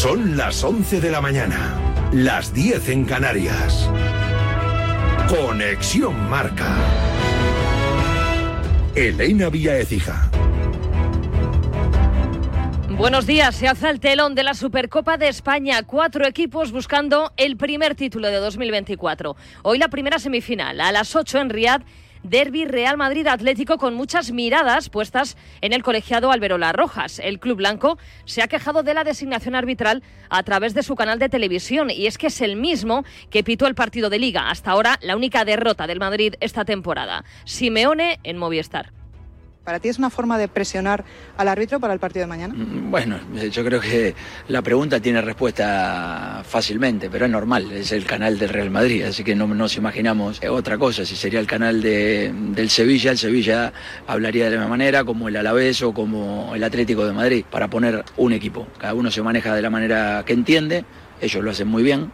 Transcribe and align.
Son 0.00 0.36
las 0.36 0.62
11 0.62 1.00
de 1.00 1.10
la 1.10 1.20
mañana, 1.20 1.76
las 2.12 2.54
10 2.54 2.88
en 2.90 3.04
Canarias. 3.04 3.90
Conexión 5.28 6.30
Marca. 6.30 6.76
Elena 8.94 9.48
Vía 9.48 9.76
Ecija. 9.76 10.30
Buenos 12.90 13.26
días, 13.26 13.56
se 13.56 13.66
alza 13.66 13.90
el 13.90 13.98
telón 13.98 14.36
de 14.36 14.44
la 14.44 14.54
Supercopa 14.54 15.16
de 15.16 15.26
España. 15.26 15.82
Cuatro 15.82 16.24
equipos 16.28 16.70
buscando 16.70 17.32
el 17.36 17.56
primer 17.56 17.96
título 17.96 18.28
de 18.28 18.36
2024. 18.36 19.34
Hoy 19.64 19.78
la 19.78 19.88
primera 19.88 20.20
semifinal, 20.20 20.80
a 20.80 20.92
las 20.92 21.16
8 21.16 21.40
en 21.40 21.50
Riad. 21.50 21.82
Derby 22.22 22.64
Real 22.64 22.96
Madrid 22.96 23.26
Atlético 23.26 23.78
con 23.78 23.94
muchas 23.94 24.32
miradas 24.32 24.88
puestas 24.88 25.36
en 25.60 25.72
el 25.72 25.82
colegiado 25.82 26.30
Alberola 26.32 26.72
Rojas. 26.72 27.18
El 27.18 27.38
club 27.40 27.58
blanco 27.58 27.98
se 28.24 28.42
ha 28.42 28.48
quejado 28.48 28.82
de 28.82 28.94
la 28.94 29.04
designación 29.04 29.54
arbitral 29.54 30.02
a 30.28 30.42
través 30.42 30.74
de 30.74 30.82
su 30.82 30.96
canal 30.96 31.18
de 31.18 31.28
televisión 31.28 31.90
y 31.90 32.06
es 32.06 32.18
que 32.18 32.28
es 32.28 32.40
el 32.40 32.56
mismo 32.56 33.04
que 33.30 33.44
pitó 33.44 33.66
el 33.66 33.74
partido 33.74 34.10
de 34.10 34.18
liga. 34.18 34.50
Hasta 34.50 34.70
ahora 34.70 34.98
la 35.02 35.16
única 35.16 35.44
derrota 35.44 35.86
del 35.86 36.00
Madrid 36.00 36.34
esta 36.40 36.64
temporada. 36.64 37.24
Simeone 37.44 38.20
en 38.24 38.38
Movistar. 38.38 38.97
¿Para 39.68 39.80
ti 39.80 39.90
es 39.90 39.98
una 39.98 40.08
forma 40.08 40.38
de 40.38 40.48
presionar 40.48 41.04
al 41.36 41.46
árbitro 41.46 41.78
para 41.78 41.92
el 41.92 42.00
partido 42.00 42.22
de 42.22 42.26
mañana? 42.26 42.54
Mm, 42.54 42.90
bueno, 42.90 43.20
eh, 43.36 43.50
yo 43.50 43.62
creo 43.62 43.78
que 43.78 44.14
la 44.48 44.62
pregunta 44.62 44.98
tiene 44.98 45.20
respuesta 45.20 46.42
fácilmente, 46.42 47.10
pero 47.10 47.26
es 47.26 47.30
normal, 47.30 47.70
es 47.72 47.92
el 47.92 48.06
canal 48.06 48.38
del 48.38 48.48
Real 48.48 48.70
Madrid, 48.70 49.02
así 49.02 49.22
que 49.22 49.34
no 49.34 49.46
nos 49.46 49.76
imaginamos 49.76 50.42
eh, 50.42 50.48
otra 50.48 50.78
cosa. 50.78 51.04
Si 51.04 51.14
sería 51.16 51.38
el 51.38 51.46
canal 51.46 51.82
de, 51.82 52.32
del 52.32 52.70
Sevilla, 52.70 53.10
el 53.10 53.18
Sevilla 53.18 53.74
hablaría 54.06 54.44
de 54.44 54.52
la 54.52 54.56
misma 54.56 54.70
manera, 54.70 55.04
como 55.04 55.28
el 55.28 55.36
Alavés 55.36 55.82
o 55.82 55.92
como 55.92 56.54
el 56.54 56.64
Atlético 56.64 57.04
de 57.04 57.12
Madrid, 57.12 57.44
para 57.50 57.68
poner 57.68 58.06
un 58.16 58.32
equipo. 58.32 58.66
Cada 58.78 58.94
uno 58.94 59.10
se 59.10 59.20
maneja 59.20 59.54
de 59.54 59.60
la 59.60 59.68
manera 59.68 60.22
que 60.24 60.32
entiende, 60.32 60.86
ellos 61.20 61.44
lo 61.44 61.50
hacen 61.50 61.68
muy 61.68 61.82
bien. 61.82 62.10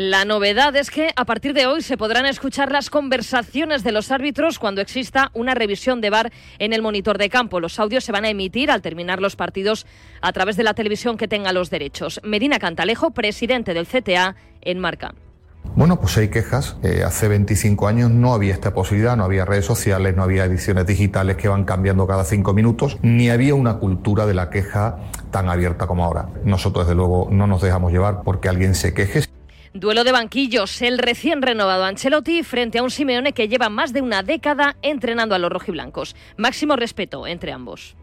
La 0.00 0.24
novedad 0.24 0.76
es 0.76 0.92
que 0.92 1.10
a 1.16 1.24
partir 1.24 1.54
de 1.54 1.66
hoy 1.66 1.82
se 1.82 1.96
podrán 1.96 2.24
escuchar 2.24 2.70
las 2.70 2.88
conversaciones 2.88 3.82
de 3.82 3.90
los 3.90 4.12
árbitros 4.12 4.60
cuando 4.60 4.80
exista 4.80 5.32
una 5.34 5.54
revisión 5.54 6.00
de 6.00 6.08
VAR 6.08 6.30
en 6.60 6.72
el 6.72 6.82
monitor 6.82 7.18
de 7.18 7.28
campo. 7.28 7.58
Los 7.58 7.80
audios 7.80 8.04
se 8.04 8.12
van 8.12 8.24
a 8.24 8.28
emitir 8.28 8.70
al 8.70 8.80
terminar 8.80 9.20
los 9.20 9.34
partidos 9.34 9.86
a 10.20 10.32
través 10.32 10.56
de 10.56 10.62
la 10.62 10.74
televisión 10.74 11.16
que 11.16 11.26
tenga 11.26 11.52
los 11.52 11.68
derechos. 11.68 12.20
Medina 12.22 12.60
Cantalejo, 12.60 13.10
presidente 13.10 13.74
del 13.74 13.88
CTA, 13.88 14.36
en 14.60 14.78
Marca. 14.78 15.16
Bueno, 15.74 15.98
pues 15.98 16.16
hay 16.16 16.28
quejas. 16.28 16.76
Eh, 16.84 17.02
hace 17.04 17.26
25 17.26 17.88
años 17.88 18.08
no 18.08 18.34
había 18.34 18.54
esta 18.54 18.72
posibilidad, 18.72 19.16
no 19.16 19.24
había 19.24 19.44
redes 19.46 19.64
sociales, 19.64 20.14
no 20.14 20.22
había 20.22 20.44
ediciones 20.44 20.86
digitales 20.86 21.34
que 21.34 21.48
van 21.48 21.64
cambiando 21.64 22.06
cada 22.06 22.22
cinco 22.22 22.54
minutos, 22.54 22.98
ni 23.02 23.30
había 23.30 23.56
una 23.56 23.78
cultura 23.78 24.26
de 24.26 24.34
la 24.34 24.48
queja 24.48 24.98
tan 25.32 25.48
abierta 25.48 25.88
como 25.88 26.04
ahora. 26.04 26.28
Nosotros, 26.44 26.86
desde 26.86 26.94
luego, 26.94 27.26
no 27.32 27.48
nos 27.48 27.62
dejamos 27.62 27.90
llevar 27.90 28.22
porque 28.22 28.48
alguien 28.48 28.76
se 28.76 28.94
queje. 28.94 29.37
Duelo 29.78 30.02
de 30.02 30.10
banquillos, 30.10 30.82
el 30.82 30.98
recién 30.98 31.40
renovado 31.40 31.84
Ancelotti 31.84 32.42
frente 32.42 32.78
a 32.78 32.82
un 32.82 32.90
Simeone 32.90 33.32
que 33.32 33.46
lleva 33.46 33.68
más 33.68 33.92
de 33.92 34.02
una 34.02 34.24
década 34.24 34.74
entrenando 34.82 35.36
a 35.36 35.38
los 35.38 35.52
rojiblancos. 35.52 36.16
Máximo 36.36 36.74
respeto 36.74 37.28
entre 37.28 37.52
ambos. 37.52 37.94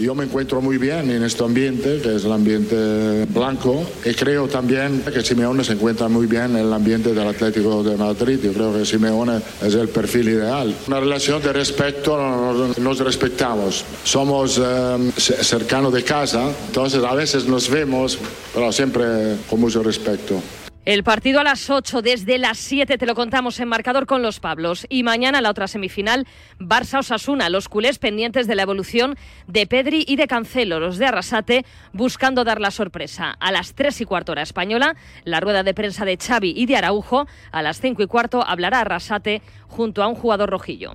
Yo 0.00 0.14
me 0.14 0.26
encuentro 0.26 0.60
muy 0.60 0.78
bien 0.78 1.10
en 1.10 1.24
este 1.24 1.42
ambiente, 1.42 2.00
que 2.00 2.14
es 2.14 2.24
el 2.24 2.30
ambiente 2.30 3.24
blanco, 3.30 3.84
y 4.04 4.14
creo 4.14 4.46
también 4.46 5.02
que 5.12 5.22
Simeone 5.22 5.64
se 5.64 5.72
encuentra 5.72 6.06
muy 6.06 6.26
bien 6.26 6.56
en 6.56 6.66
el 6.66 6.72
ambiente 6.72 7.12
del 7.12 7.26
Atlético 7.26 7.82
de 7.82 7.96
Madrid. 7.96 8.38
Yo 8.40 8.52
creo 8.52 8.72
que 8.74 8.84
Simeone 8.84 9.40
es 9.60 9.74
el 9.74 9.88
perfil 9.88 10.28
ideal. 10.28 10.72
Una 10.86 11.00
relación 11.00 11.42
de 11.42 11.52
respeto, 11.52 12.76
nos 12.78 12.98
respetamos. 13.00 13.84
Somos 14.04 14.60
eh, 14.62 15.12
cercanos 15.16 15.92
de 15.92 16.04
casa, 16.04 16.48
entonces 16.68 17.02
a 17.02 17.14
veces 17.14 17.46
nos 17.46 17.68
vemos, 17.68 18.20
pero 18.54 18.70
siempre 18.70 19.34
con 19.50 19.58
mucho 19.58 19.82
respeto. 19.82 20.40
El 20.88 21.04
partido 21.04 21.38
a 21.38 21.44
las 21.44 21.68
8, 21.68 22.00
desde 22.00 22.38
las 22.38 22.56
7 22.56 22.96
te 22.96 23.04
lo 23.04 23.14
contamos 23.14 23.60
en 23.60 23.68
marcador 23.68 24.06
con 24.06 24.22
los 24.22 24.40
Pablos. 24.40 24.86
Y 24.88 25.02
mañana 25.02 25.42
la 25.42 25.50
otra 25.50 25.68
semifinal, 25.68 26.26
Barça-Osasuna, 26.58 27.50
los 27.50 27.68
culés 27.68 27.98
pendientes 27.98 28.46
de 28.46 28.54
la 28.54 28.62
evolución 28.62 29.14
de 29.46 29.66
Pedri 29.66 30.06
y 30.08 30.16
de 30.16 30.26
Cancelo, 30.26 30.80
los 30.80 30.96
de 30.96 31.04
Arrasate, 31.04 31.66
buscando 31.92 32.42
dar 32.42 32.58
la 32.58 32.70
sorpresa. 32.70 33.36
A 33.38 33.52
las 33.52 33.74
3 33.74 34.00
y 34.00 34.04
cuarto 34.06 34.32
hora 34.32 34.40
española, 34.40 34.96
la 35.24 35.40
rueda 35.40 35.62
de 35.62 35.74
prensa 35.74 36.06
de 36.06 36.16
Xavi 36.16 36.54
y 36.56 36.64
de 36.64 36.76
Araujo. 36.76 37.26
A 37.52 37.60
las 37.60 37.82
5 37.82 38.02
y 38.02 38.06
cuarto 38.06 38.42
hablará 38.42 38.80
Arrasate 38.80 39.42
junto 39.66 40.02
a 40.02 40.08
un 40.08 40.14
jugador 40.14 40.48
rojillo. 40.48 40.94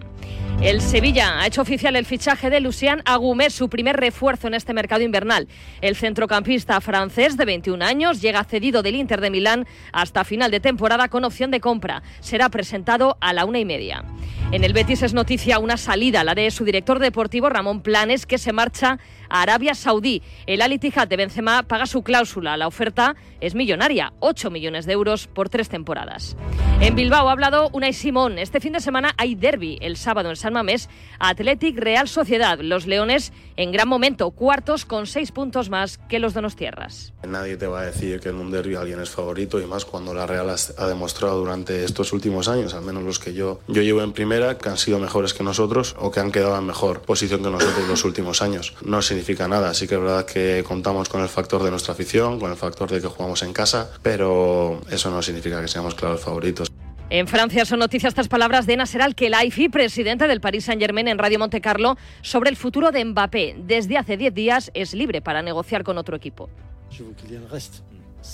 El 0.61 0.79
Sevilla 0.79 1.41
ha 1.41 1.47
hecho 1.47 1.61
oficial 1.61 1.97
el 1.97 2.05
fichaje 2.05 2.49
de 2.49 2.61
Lucian 2.61 3.01
Agumé, 3.03 3.49
su 3.49 3.67
primer 3.67 3.97
refuerzo 3.97 4.47
en 4.47 4.53
este 4.53 4.73
mercado 4.73 5.03
invernal. 5.03 5.49
El 5.81 5.97
centrocampista 5.97 6.79
francés 6.79 7.35
de 7.35 7.43
21 7.43 7.83
años 7.83 8.21
llega 8.21 8.45
cedido 8.45 8.81
del 8.81 8.95
Inter 8.95 9.19
de 9.19 9.29
Milán 9.29 9.67
hasta 9.91 10.23
final 10.23 10.51
de 10.51 10.59
temporada 10.59 11.09
con 11.09 11.23
opción 11.23 11.51
de 11.51 11.59
compra. 11.59 12.03
Será 12.19 12.49
presentado 12.49 13.17
a 13.21 13.33
la 13.33 13.45
una 13.45 13.59
y 13.59 13.65
media. 13.65 14.03
En 14.51 14.63
el 14.63 14.73
Betis 14.73 15.01
es 15.01 15.15
noticia 15.15 15.57
una 15.57 15.77
salida, 15.77 16.23
la 16.23 16.35
de 16.35 16.51
su 16.51 16.63
director 16.63 16.99
deportivo 16.99 17.49
Ramón 17.49 17.81
Planes, 17.81 18.27
que 18.27 18.37
se 18.37 18.53
marcha 18.53 18.99
a 19.27 19.41
Arabia 19.41 19.73
Saudí. 19.73 20.21
El 20.45 20.61
Al 20.61 20.73
Ittihad 20.73 21.07
de 21.07 21.17
Benzema 21.17 21.63
paga 21.63 21.87
su 21.87 22.03
cláusula. 22.03 22.55
La 22.55 22.67
oferta 22.67 23.15
es 23.41 23.55
millonaria, 23.55 24.13
8 24.19 24.51
millones 24.51 24.85
de 24.85 24.93
euros 24.93 25.27
por 25.27 25.49
tres 25.49 25.69
temporadas. 25.69 26.37
En 26.81 26.95
Bilbao 26.95 27.29
ha 27.29 27.31
hablado 27.31 27.69
Unai 27.73 27.93
Simón. 27.93 28.37
Este 28.37 28.59
fin 28.59 28.73
de 28.73 28.79
semana 28.79 29.15
hay 29.17 29.33
derby. 29.33 29.79
El 29.81 29.97
sábado 29.97 30.29
en 30.29 30.35
San 30.35 30.53
Mamés, 30.53 30.87
Athletic 31.17 31.79
Real 31.79 32.07
Sociedad. 32.07 32.59
Los 32.59 32.85
Leones 32.85 33.33
en 33.57 33.71
gran 33.71 33.87
momento, 33.87 34.31
cuartos 34.31 34.85
con 34.85 35.07
seis 35.07 35.31
puntos 35.31 35.69
más 35.69 35.97
que 35.97 36.19
los 36.19 36.33
Donostierras. 36.33 37.13
Nadie 37.27 37.57
te 37.57 37.67
va 37.67 37.81
a 37.81 37.85
decir 37.85 38.19
que 38.19 38.29
en 38.29 38.35
un 38.35 38.51
derby 38.51 38.75
alguien 38.75 38.99
es 38.99 39.09
favorito 39.09 39.59
y 39.63 39.67
más 39.67 39.85
cuando 39.85 40.13
la 40.13 40.27
Real 40.27 40.49
ha 40.49 40.87
demostrado 40.87 41.39
durante 41.39 41.83
estos 41.83 42.13
últimos 42.13 42.47
años, 42.47 42.73
al 42.73 42.83
menos 42.83 43.03
los 43.03 43.19
que 43.19 43.33
yo, 43.33 43.59
yo 43.67 43.81
llevo 43.81 44.01
en 44.01 44.13
primera 44.13 44.57
que 44.57 44.69
han 44.69 44.77
sido 44.77 44.99
mejores 44.99 45.33
que 45.33 45.43
nosotros 45.43 45.95
o 45.99 46.11
que 46.11 46.19
han 46.19 46.31
quedado 46.31 46.57
en 46.57 46.65
mejor 46.65 47.01
posición 47.01 47.43
que 47.43 47.49
nosotros 47.49 47.87
los 47.87 48.03
últimos 48.03 48.41
años. 48.41 48.75
No 48.83 49.01
significa 49.01 49.47
nada, 49.47 49.69
así 49.69 49.87
que 49.87 49.95
es 49.95 50.01
verdad 50.01 50.25
que 50.25 50.63
contamos 50.67 51.09
con 51.09 51.21
el 51.21 51.29
factor 51.29 51.63
de 51.63 51.71
nuestra 51.71 51.93
afición, 51.93 52.39
con 52.39 52.51
el 52.51 52.57
factor 52.57 52.89
de 52.89 53.01
que 53.01 53.07
jugamos 53.07 53.43
en 53.43 53.53
casa, 53.53 53.89
pero 54.01 54.81
eso 54.89 55.09
no 55.09 55.21
significa 55.21 55.61
que 55.61 55.67
seamos 55.67 55.95
claros 55.95 56.21
favoritos. 56.21 56.71
En 57.09 57.27
Francia 57.27 57.65
son 57.65 57.79
noticias 57.79 58.11
estas 58.11 58.27
palabras 58.27 58.65
de 58.65 58.75
Nasser 58.75 59.01
Al-Khelaifi, 59.01 59.69
presidente 59.69 60.27
del 60.27 60.41
Paris 60.41 60.65
Saint-Germain 60.65 61.07
en 61.07 61.19
Radio 61.19 61.37
Monte 61.37 61.61
Carlo, 61.61 61.95
sobre 62.21 62.49
el 62.49 62.55
futuro 62.55 62.91
de 62.91 63.05
Mbappé. 63.05 63.55
Desde 63.59 63.97
hace 63.97 64.17
10 64.17 64.33
días 64.33 64.71
es 64.73 64.95
libre 64.95 65.21
para 65.21 65.43
negociar 65.43 65.83
con 65.83 65.99
otro 65.99 66.15
equipo. 66.15 66.49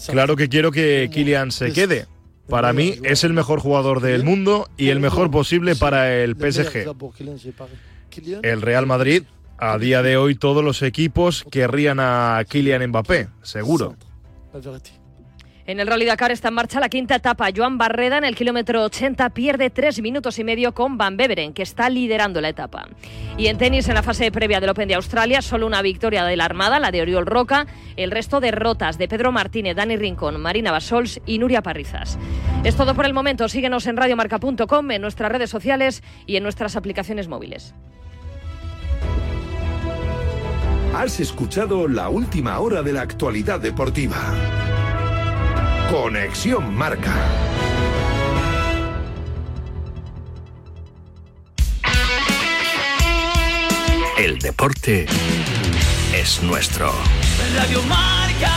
Claro 0.10 0.36
que 0.36 0.50
quiero 0.50 0.72
que 0.72 1.10
Kylian 1.12 1.52
se 1.52 1.74
quede. 1.74 2.08
Para 2.48 2.74
mí 2.74 2.96
es 3.04 3.24
el 3.24 3.34
mejor 3.34 3.60
jugador 3.60 4.02
del 4.02 4.24
mundo 4.24 4.70
y 4.76 4.90
el 4.90 5.00
mejor 5.00 5.30
posible 5.30 5.76
para 5.76 6.16
el 6.16 6.36
PSG. 6.36 6.88
El 8.42 8.62
Real 8.62 8.88
Madrid, 8.88 9.24
a 9.58 9.78
día 9.78 10.02
de 10.02 10.18
hoy 10.18 10.36
todos 10.36 10.64
los 10.64 10.82
equipos 10.82 11.46
querrían 11.52 12.00
a 12.00 12.44
Kylian 12.48 12.88
Mbappé, 12.88 13.30
seguro. 13.44 13.96
En 15.70 15.80
el 15.80 15.86
Rally 15.86 16.06
Dakar 16.06 16.32
está 16.32 16.48
en 16.48 16.56
marcha 16.56 16.80
la 16.80 16.90
quinta 16.90 17.14
etapa. 17.14 17.50
Joan 17.56 17.78
Barreda 17.78 18.18
en 18.18 18.24
el 18.24 18.36
kilómetro 18.36 18.86
80 18.86 19.30
pierde 19.30 19.70
tres 19.70 20.02
minutos 20.02 20.40
y 20.40 20.44
medio 20.44 20.74
con 20.74 20.98
Van 20.98 21.16
Beveren, 21.16 21.54
que 21.54 21.62
está 21.62 21.92
liderando 21.92 22.42
la 22.42 22.50
etapa. 22.50 22.88
Y 23.38 23.46
en 23.46 23.60
tenis, 23.60 23.88
en 23.88 23.94
la 23.94 24.02
fase 24.02 24.32
previa 24.32 24.60
del 24.60 24.72
Open 24.72 24.88
de 24.88 24.96
Australia, 24.96 25.44
solo 25.44 25.68
una 25.68 25.84
victoria 25.84 26.26
de 26.26 26.36
la 26.36 26.46
Armada, 26.46 26.80
la 26.80 26.90
de 26.90 27.04
Oriol 27.04 27.28
Roca. 27.28 27.68
El 27.98 28.10
resto 28.10 28.40
derrotas 28.40 28.98
de 28.98 29.08
Pedro 29.08 29.32
Martínez, 29.32 29.76
Dani 29.76 29.96
Rincón, 29.96 30.42
Marina 30.42 30.72
Basols 30.72 31.22
y 31.28 31.38
Nuria 31.38 31.62
Parrizas. 31.62 32.18
Es 32.64 32.76
todo 32.76 32.96
por 32.96 33.06
el 33.06 33.14
momento. 33.14 33.48
Síguenos 33.48 33.86
en 33.86 33.96
radiomarca.com, 33.96 34.90
en 34.90 35.02
nuestras 35.04 35.32
redes 35.32 35.52
sociales 35.52 36.02
y 36.26 36.38
en 36.38 36.42
nuestras 36.42 36.78
aplicaciones 36.78 37.28
móviles. 37.28 37.76
Has 40.96 41.20
escuchado 41.20 41.88
la 41.88 42.10
última 42.10 42.58
hora 42.58 42.82
de 42.82 42.94
la 42.94 43.02
actualidad 43.02 43.60
deportiva. 43.60 44.34
Conexión 45.92 46.76
Marca. 46.76 47.16
El 54.20 54.38
deporte 54.38 55.08
es 56.14 56.44
nuestro. 56.44 56.94
Radio 57.56 57.82
Marca. 57.84 58.54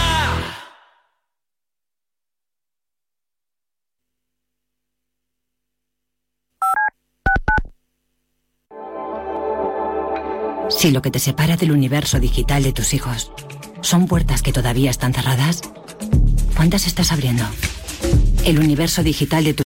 Si 10.69 10.91
lo 10.91 11.01
que 11.01 11.11
te 11.11 11.19
separa 11.19 11.57
del 11.57 11.73
universo 11.73 12.21
digital 12.21 12.63
de 12.63 12.73
tus 12.75 12.93
hijos 12.93 13.33
son 13.81 14.07
puertas 14.07 14.43
que 14.43 14.53
todavía 14.53 14.91
están 14.91 15.15
cerradas, 15.15 15.63
¿Cuántas 16.57 16.87
estás 16.87 17.13
abriendo? 17.13 17.45
El 18.45 18.59
universo 18.59 19.03
digital 19.03 19.45
de 19.45 19.55
tu 19.55 19.63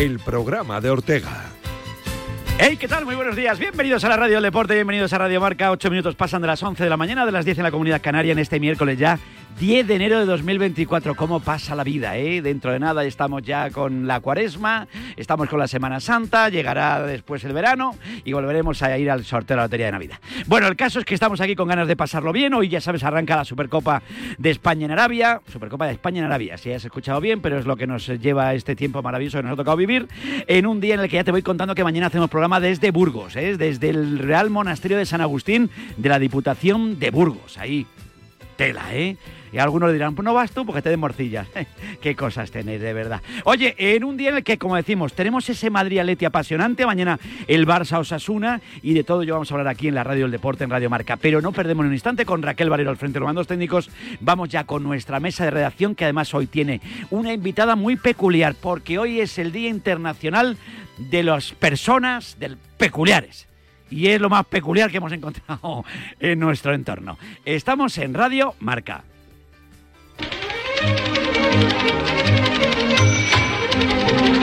el 0.00 0.18
programa 0.18 0.80
de 0.80 0.88
Ortega. 0.88 1.50
Hey, 2.58 2.78
¿qué 2.78 2.88
tal? 2.88 3.04
Muy 3.04 3.16
buenos 3.16 3.36
días. 3.36 3.58
Bienvenidos 3.58 4.02
a 4.02 4.08
la 4.08 4.16
Radio 4.16 4.36
del 4.36 4.44
Deporte, 4.44 4.72
bienvenidos 4.72 5.12
a 5.12 5.18
Radio 5.18 5.42
Marca. 5.42 5.70
Ocho 5.70 5.90
minutos 5.90 6.14
pasan 6.14 6.40
de 6.40 6.46
las 6.46 6.62
11 6.62 6.82
de 6.82 6.88
la 6.88 6.96
mañana, 6.96 7.26
de 7.26 7.32
las 7.32 7.44
10 7.44 7.58
en 7.58 7.64
la 7.64 7.70
Comunidad 7.70 8.00
Canaria 8.00 8.32
en 8.32 8.38
este 8.38 8.58
miércoles 8.60 8.98
ya 8.98 9.18
10 9.58 9.86
de 9.86 9.94
enero 9.94 10.18
de 10.20 10.26
2024. 10.26 11.14
¿Cómo 11.14 11.40
pasa 11.40 11.74
la 11.74 11.84
vida, 11.84 12.16
eh? 12.16 12.40
Dentro 12.40 12.72
de 12.72 12.78
nada 12.78 13.04
estamos 13.04 13.42
ya 13.42 13.70
con 13.70 14.06
la 14.06 14.20
cuaresma, 14.20 14.88
estamos 15.16 15.48
con 15.48 15.58
la 15.58 15.68
Semana 15.68 16.00
Santa, 16.00 16.48
llegará 16.48 17.02
después 17.02 17.44
el 17.44 17.52
verano 17.52 17.96
y 18.24 18.32
volveremos 18.32 18.82
a 18.82 18.96
ir 18.96 19.10
al 19.10 19.24
sorteo 19.24 19.56
de 19.56 19.56
la 19.56 19.62
Lotería 19.64 19.86
de 19.86 19.92
Navidad. 19.92 20.18
Bueno, 20.46 20.66
el 20.66 20.76
caso 20.76 20.98
es 20.98 21.04
que 21.04 21.14
estamos 21.14 21.40
aquí 21.40 21.56
con 21.56 21.68
ganas 21.68 21.88
de 21.88 21.96
pasarlo 21.96 22.32
bien. 22.32 22.54
Hoy, 22.54 22.68
ya 22.68 22.80
sabes, 22.80 23.04
arranca 23.04 23.36
la 23.36 23.44
Supercopa 23.44 24.02
de 24.38 24.50
España 24.50 24.86
en 24.86 24.92
Arabia. 24.92 25.40
Supercopa 25.50 25.86
de 25.86 25.92
España 25.92 26.20
en 26.20 26.24
Arabia, 26.26 26.56
si 26.56 26.72
has 26.72 26.84
escuchado 26.84 27.20
bien, 27.20 27.40
pero 27.40 27.58
es 27.58 27.66
lo 27.66 27.76
que 27.76 27.86
nos 27.86 28.06
lleva 28.06 28.54
este 28.54 28.76
tiempo 28.76 29.02
maravilloso 29.02 29.38
que 29.38 29.42
nos 29.42 29.52
ha 29.52 29.56
tocado 29.56 29.76
vivir. 29.76 30.08
En 30.46 30.66
un 30.66 30.80
día 30.80 30.94
en 30.94 31.00
el 31.00 31.08
que 31.08 31.16
ya 31.16 31.24
te 31.24 31.32
voy 31.32 31.42
contando 31.42 31.74
que 31.74 31.84
mañana 31.84 32.06
hacemos 32.06 32.30
programa 32.30 32.60
desde 32.60 32.90
Burgos, 32.90 33.36
¿eh? 33.36 33.56
desde 33.56 33.90
el 33.90 34.18
Real 34.18 34.50
Monasterio 34.50 34.96
de 34.96 35.06
San 35.06 35.20
Agustín 35.20 35.70
de 35.96 36.08
la 36.08 36.18
Diputación 36.18 36.98
de 36.98 37.10
Burgos. 37.10 37.58
Ahí, 37.58 37.86
tela, 38.56 38.84
¿eh? 38.92 39.16
Y 39.52 39.58
algunos 39.58 39.92
dirán, 39.92 40.14
pues 40.14 40.24
no 40.24 40.34
vas 40.34 40.52
tú 40.52 40.64
porque 40.64 40.82
te 40.82 40.90
de 40.90 40.96
morcilla. 40.96 41.46
Qué 42.02 42.14
cosas 42.14 42.50
tenéis, 42.50 42.80
de 42.80 42.92
verdad. 42.92 43.20
Oye, 43.44 43.74
en 43.78 44.04
un 44.04 44.16
día 44.16 44.30
en 44.30 44.36
el 44.36 44.44
que, 44.44 44.58
como 44.58 44.76
decimos, 44.76 45.12
tenemos 45.12 45.48
ese 45.48 45.70
Madrid-Aleti 45.70 46.24
apasionante, 46.24 46.86
mañana 46.86 47.18
el 47.48 47.66
Barça-Osasuna 47.66 48.60
y 48.82 48.94
de 48.94 49.04
todo 49.04 49.22
yo 49.22 49.34
vamos 49.34 49.50
a 49.50 49.54
hablar 49.54 49.68
aquí 49.68 49.88
en 49.88 49.94
la 49.94 50.04
Radio 50.04 50.22
del 50.22 50.30
Deporte, 50.30 50.64
en 50.64 50.70
Radio 50.70 50.88
Marca. 50.90 51.16
Pero 51.16 51.40
no 51.40 51.52
perdemos 51.52 51.86
un 51.86 51.92
instante 51.92 52.24
con 52.24 52.42
Raquel 52.42 52.70
Barrero 52.70 52.90
al 52.90 52.96
frente 52.96 53.14
de 53.14 53.20
los 53.20 53.26
mandos 53.26 53.46
técnicos. 53.46 53.90
Vamos 54.20 54.48
ya 54.48 54.64
con 54.64 54.82
nuestra 54.82 55.20
mesa 55.20 55.44
de 55.44 55.50
redacción, 55.50 55.94
que 55.94 56.04
además 56.04 56.32
hoy 56.34 56.46
tiene 56.46 56.80
una 57.10 57.32
invitada 57.32 57.76
muy 57.76 57.96
peculiar, 57.96 58.54
porque 58.60 58.98
hoy 58.98 59.20
es 59.20 59.38
el 59.38 59.52
Día 59.52 59.68
Internacional 59.68 60.56
de 60.98 61.22
las 61.22 61.52
Personas 61.52 62.36
del 62.38 62.56
Peculiares 62.76 63.48
y 63.90 64.06
es 64.06 64.20
lo 64.20 64.30
más 64.30 64.46
peculiar 64.46 64.90
que 64.90 64.98
hemos 64.98 65.12
encontrado 65.12 65.84
en 66.20 66.38
nuestro 66.38 66.74
entorno. 66.74 67.18
Estamos 67.44 67.98
en 67.98 68.14
Radio 68.14 68.54
Marca. 68.60 69.04
Thank 70.82 72.14
you. 72.14 72.19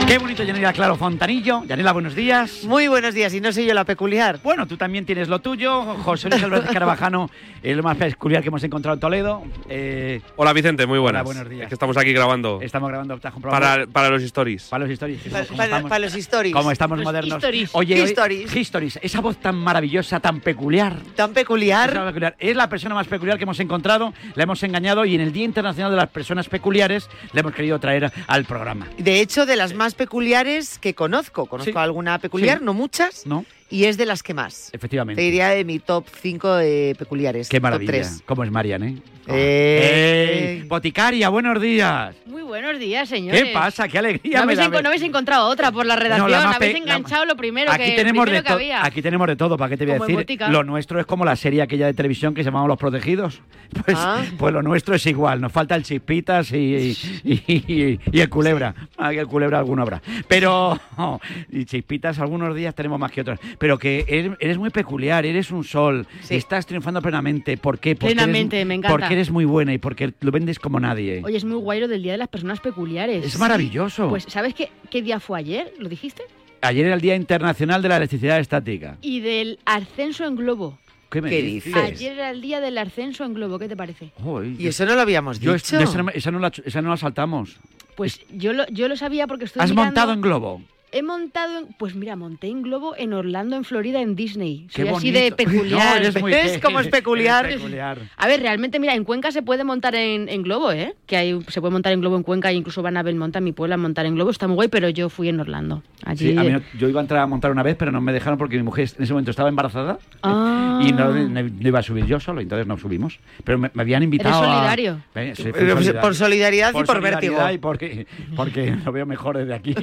Qué 0.08 0.16
bonito, 0.16 0.42
Yanela 0.42 0.72
Claro 0.72 0.96
Fontanillo. 0.96 1.64
Yanela, 1.64 1.92
buenos 1.92 2.14
días. 2.14 2.64
Muy 2.64 2.88
buenos 2.88 3.12
días, 3.12 3.34
y 3.34 3.42
no 3.42 3.52
soy 3.52 3.66
yo 3.66 3.74
la 3.74 3.84
peculiar. 3.84 4.40
Bueno, 4.42 4.66
tú 4.66 4.78
también 4.78 5.04
tienes 5.04 5.28
lo 5.28 5.40
tuyo. 5.40 5.82
José 5.96 6.30
Luis 6.30 6.42
Álvarez 6.42 6.70
Carabajano 6.72 7.28
es 7.62 7.76
lo 7.76 7.82
más 7.82 7.98
peculiar 7.98 8.40
que 8.40 8.48
hemos 8.48 8.64
encontrado 8.64 8.94
en 8.94 9.00
Toledo. 9.00 9.42
Eh, 9.68 10.22
hola 10.36 10.54
Vicente, 10.54 10.86
muy 10.86 10.98
buenas. 10.98 11.20
Hola, 11.20 11.34
buenos 11.34 11.50
días. 11.50 11.64
Es 11.64 11.68
que 11.68 11.74
estamos 11.74 11.98
aquí 11.98 12.14
grabando. 12.14 12.58
Estamos 12.62 12.88
grabando. 12.88 13.18
Para, 13.18 13.86
para 13.86 14.08
los 14.08 14.22
stories. 14.22 14.68
Para 14.70 14.84
los 14.84 14.92
stories. 14.94 15.20
Para, 15.30 15.44
para, 15.44 15.82
para 15.82 15.98
los 15.98 16.14
stories. 16.14 16.54
Como 16.54 16.72
estamos 16.72 17.02
modernos. 17.02 17.34
Histories. 17.34 17.70
Oye, 17.74 18.02
Histories. 18.02 18.56
Histories. 18.56 18.98
Esa 19.02 19.20
voz 19.20 19.36
tan 19.36 19.56
maravillosa, 19.56 20.20
tan 20.20 20.40
peculiar. 20.40 20.96
Tan 21.16 21.34
peculiar. 21.34 21.92
Tan 21.92 22.06
peculiar. 22.06 22.34
Es 22.38 22.56
la 22.56 22.70
persona 22.70 22.94
más 22.94 23.08
peculiar 23.08 23.36
que 23.36 23.44
hemos 23.44 23.60
encontrado. 23.60 24.14
La 24.36 24.44
hemos 24.44 24.62
engañado 24.62 25.04
y 25.04 25.16
en 25.16 25.20
el 25.20 25.32
Día 25.32 25.44
Internacional 25.44 25.90
de 25.90 25.98
las 25.98 26.08
Personas 26.08 26.48
Peculiares 26.48 27.10
le 27.34 27.40
hemos 27.40 27.52
querido 27.52 27.78
traer 27.78 28.10
al 28.26 28.46
programa. 28.46 28.86
De 28.96 29.20
hecho, 29.20 29.44
de 29.44 29.56
las 29.56 29.74
más 29.74 29.97
peculiares 29.98 30.78
que 30.78 30.94
conozco. 30.94 31.44
Conozco 31.44 31.72
Sí. 31.72 31.76
alguna 31.78 32.18
peculiar, 32.18 32.58
Sí. 32.60 32.64
no 32.64 32.72
muchas. 32.72 33.26
¿No? 33.26 33.44
Y 33.70 33.84
es 33.84 33.96
de 33.98 34.06
las 34.06 34.22
que 34.22 34.32
más. 34.34 34.70
Efectivamente. 34.72 35.20
Te 35.20 35.24
diría 35.26 35.48
de 35.50 35.64
mi 35.64 35.78
top 35.78 36.06
5 36.22 36.54
de 36.56 36.96
peculiares. 36.98 37.48
Qué 37.48 37.58
top 37.58 37.62
maravilla. 37.64 37.92
3. 37.92 38.22
¿Cómo 38.24 38.44
es 38.44 38.50
Marian, 38.50 38.82
eh? 38.82 38.96
Eh. 39.30 40.64
Boticaria, 40.66 41.28
buenos 41.28 41.60
días. 41.60 42.14
Muy 42.26 42.42
buenos 42.42 42.78
días, 42.78 43.08
señores. 43.10 43.42
¿Qué 43.44 43.52
pasa? 43.52 43.86
¡Qué 43.86 43.98
alegría 43.98 44.40
No 44.40 44.46
me 44.46 44.54
habéis, 44.54 44.70
no 44.82 44.88
habéis 44.88 45.02
encontrado 45.02 45.48
otra 45.48 45.70
por 45.70 45.84
la 45.84 45.96
redacción, 45.96 46.30
la 46.30 46.44
más 46.44 46.56
habéis 46.56 46.72
la 46.72 46.78
enganchado 46.78 47.26
lo 47.26 47.36
primero 47.36 47.70
Aquí 47.70 47.84
que, 47.84 47.96
tenemos, 47.96 48.24
primero 48.24 48.42
de 48.42 48.46
que 48.46 48.52
había. 48.52 48.84
aquí 48.84 49.02
tenemos 49.02 49.26
de 49.26 49.36
todo, 49.36 49.58
¿para 49.58 49.68
qué 49.70 49.76
te 49.76 49.84
voy 49.84 49.94
a 49.94 49.98
Como 49.98 50.16
decir? 50.18 50.38
Lo 50.48 50.64
nuestro 50.64 50.98
es 50.98 51.04
como 51.04 51.26
la 51.26 51.36
serie 51.36 51.60
aquella 51.60 51.86
de 51.86 51.92
televisión 51.94 52.32
que 52.34 52.42
se 52.42 52.46
llamaba 52.46 52.66
Los 52.68 52.78
Protegidos. 52.78 53.42
Pues, 53.84 53.98
Ah. 54.00 54.24
pues 54.38 54.54
lo 54.54 54.62
nuestro 54.62 54.94
es 54.94 55.04
igual, 55.04 55.42
nos 55.42 55.52
falta 55.52 55.74
el 55.74 55.82
Chispitas 55.82 56.52
y, 56.52 56.96
y, 57.22 57.32
y- 57.46 58.00
y 58.10 58.20
el 58.20 58.30
Culebra. 58.30 58.74
Ah, 58.96 59.10
que 59.10 59.20
el 59.20 59.26
Culebra 59.26 59.58
alguno 59.58 59.82
habrá. 59.82 60.00
Pero, 60.26 60.80
y 61.52 61.66
Chispitas 61.66 62.18
algunos 62.18 62.54
días 62.56 62.74
tenemos 62.74 62.98
más 62.98 63.12
que 63.12 63.20
otros. 63.20 63.38
Pero 63.58 63.78
que 63.78 64.04
eres, 64.08 64.32
eres 64.40 64.58
muy 64.58 64.70
peculiar, 64.70 65.26
eres 65.26 65.50
un 65.50 65.64
sol, 65.64 66.06
Sí. 66.22 66.36
estás 66.36 66.66
triunfando 66.66 67.02
plenamente. 67.02 67.56
¿Por 67.56 67.78
qué? 67.78 67.94
Porque 67.96 68.14
Plenamente, 68.14 68.56
eres, 68.56 68.66
me 68.66 68.74
encanta. 68.74 68.96
Porque 68.96 69.14
eres 69.14 69.30
muy 69.30 69.44
buena 69.44 69.72
y 69.74 69.78
porque 69.78 70.12
lo 70.20 70.30
vendes 70.30 70.58
como 70.58 70.78
nadie. 70.80 71.22
Oye, 71.24 71.36
es 71.36 71.44
muy 71.44 71.56
guay 71.56 71.80
lo 71.80 71.88
del 71.88 72.02
Día 72.02 72.12
de 72.12 72.18
las 72.18 72.28
Personas 72.28 72.60
Peculiares. 72.60 73.24
Es 73.24 73.38
maravilloso. 73.38 74.08
Pues, 74.08 74.24
¿sabes 74.28 74.54
qué, 74.54 74.70
qué 74.90 75.02
día 75.02 75.20
fue 75.20 75.38
ayer? 75.40 75.72
¿Lo 75.78 75.88
dijiste? 75.88 76.22
Ayer 76.60 76.86
era 76.86 76.94
el 76.94 77.00
Día 77.00 77.14
Internacional 77.14 77.82
de 77.82 77.88
la 77.88 77.96
Electricidad 77.98 78.38
Estática. 78.40 78.96
Y 79.00 79.20
del 79.20 79.58
ascenso 79.64 80.24
en 80.24 80.36
globo. 80.36 80.78
¿Qué 81.10 81.22
me 81.22 81.30
¿Qué 81.30 81.42
dices? 81.42 81.74
Ayer 81.74 82.12
era 82.12 82.30
el 82.30 82.40
día 82.42 82.60
del 82.60 82.76
ascenso 82.76 83.24
en 83.24 83.32
globo, 83.32 83.58
¿qué 83.58 83.66
te 83.68 83.76
parece? 83.76 84.12
Y 84.58 84.66
eso 84.66 84.84
no 84.84 84.94
lo 84.94 85.00
habíamos 85.00 85.40
yo 85.40 85.54
dicho. 85.54 85.78
es- 85.78 85.88
esa, 85.88 86.02
no, 86.02 86.10
esa 86.10 86.30
no 86.30 86.38
la, 86.38 86.52
esa 86.64 86.82
no 86.82 86.90
la 86.90 86.96
saltamos. 86.98 87.56
Pues 87.96 88.20
yo 88.30 88.52
lo, 88.52 88.66
yo 88.68 88.88
lo 88.88 88.96
sabía 88.96 89.26
porque 89.26 89.46
estoy 89.46 89.62
¿Has 89.62 89.70
mirando- 89.70 89.86
montado 89.86 90.12
en 90.12 90.20
globo? 90.20 90.62
He 90.90 91.02
montado, 91.02 91.58
en- 91.58 91.66
pues 91.78 91.94
mira, 91.94 92.16
monté 92.16 92.46
en 92.48 92.62
globo 92.62 92.94
en 92.96 93.12
Orlando, 93.12 93.56
en 93.56 93.64
Florida, 93.64 94.00
en 94.00 94.16
Disney. 94.16 94.66
Qué 94.72 94.82
Soy 94.82 94.90
así 94.94 95.10
bonito. 95.12 95.18
de 95.20 95.32
peculiar. 95.32 95.78
No, 95.90 95.96
eres 95.96 96.20
muy- 96.20 96.32
¿Ves 96.32 96.58
cómo 96.62 96.80
es 96.80 96.88
peculiar? 96.98 97.44
Eres 97.44 97.56
peculiar. 97.58 97.98
A 98.16 98.26
ver, 98.26 98.40
realmente, 98.40 98.78
mira, 98.80 98.94
en 98.94 99.04
Cuenca 99.04 99.30
se 99.30 99.42
puede 99.42 99.64
montar 99.64 99.94
en, 99.94 100.28
en 100.28 100.42
globo, 100.42 100.72
¿eh? 100.72 100.94
Que 101.06 101.16
hay, 101.16 101.38
se 101.48 101.60
puede 101.60 101.72
montar 101.72 101.92
en 101.92 102.00
globo 102.00 102.16
en 102.16 102.22
Cuenca, 102.22 102.50
e 102.50 102.54
incluso 102.54 102.82
van 102.82 102.96
a 102.96 103.02
Belmonte, 103.02 103.38
a 103.38 103.40
mi 103.40 103.52
pueblo, 103.52 103.74
a 103.74 103.78
montar 103.78 104.06
en 104.06 104.14
globo. 104.14 104.30
Está 104.30 104.46
muy 104.46 104.54
guay, 104.56 104.68
pero 104.68 104.88
yo 104.88 105.08
fui 105.08 105.28
en 105.28 105.40
Orlando. 105.40 105.82
Allí. 106.04 106.32
Sí, 106.32 106.36
a 106.36 106.42
mí 106.42 106.50
no- 106.50 106.62
yo 106.78 106.88
iba 106.88 107.00
a 107.00 107.02
entrar 107.02 107.20
a 107.20 107.26
montar 107.26 107.50
una 107.50 107.62
vez, 107.62 107.76
pero 107.78 107.92
no 107.92 108.00
me 108.00 108.12
dejaron 108.12 108.38
porque 108.38 108.56
mi 108.56 108.62
mujer 108.62 108.88
en 108.96 109.02
ese 109.04 109.12
momento 109.12 109.30
estaba 109.30 109.48
embarazada 109.48 109.98
Ah. 110.22 110.80
y 110.82 110.92
no, 110.92 111.12
no 111.12 111.68
iba 111.68 111.78
a 111.78 111.82
subir 111.82 112.06
yo 112.06 112.18
solo, 112.20 112.40
entonces 112.40 112.66
no 112.66 112.78
subimos. 112.78 113.18
Pero 113.44 113.58
me, 113.58 113.70
me 113.74 113.82
habían 113.82 114.02
invitado 114.02 114.42
Eres 114.42 114.90
a-. 114.90 114.98
Eh, 115.20 115.32
sí, 115.36 115.42
Pero 115.52 115.74
solidario. 115.74 116.00
por 116.00 116.14
solidaridad 116.14 116.70
y 116.70 116.72
por 116.72 116.86
solidaridad 116.86 117.20
vértigo. 117.20 117.50
Y 117.52 117.58
porque, 117.58 118.06
porque 118.36 118.74
lo 118.84 118.92
veo 118.92 119.06
mejor 119.06 119.36
desde 119.38 119.54
aquí. 119.54 119.74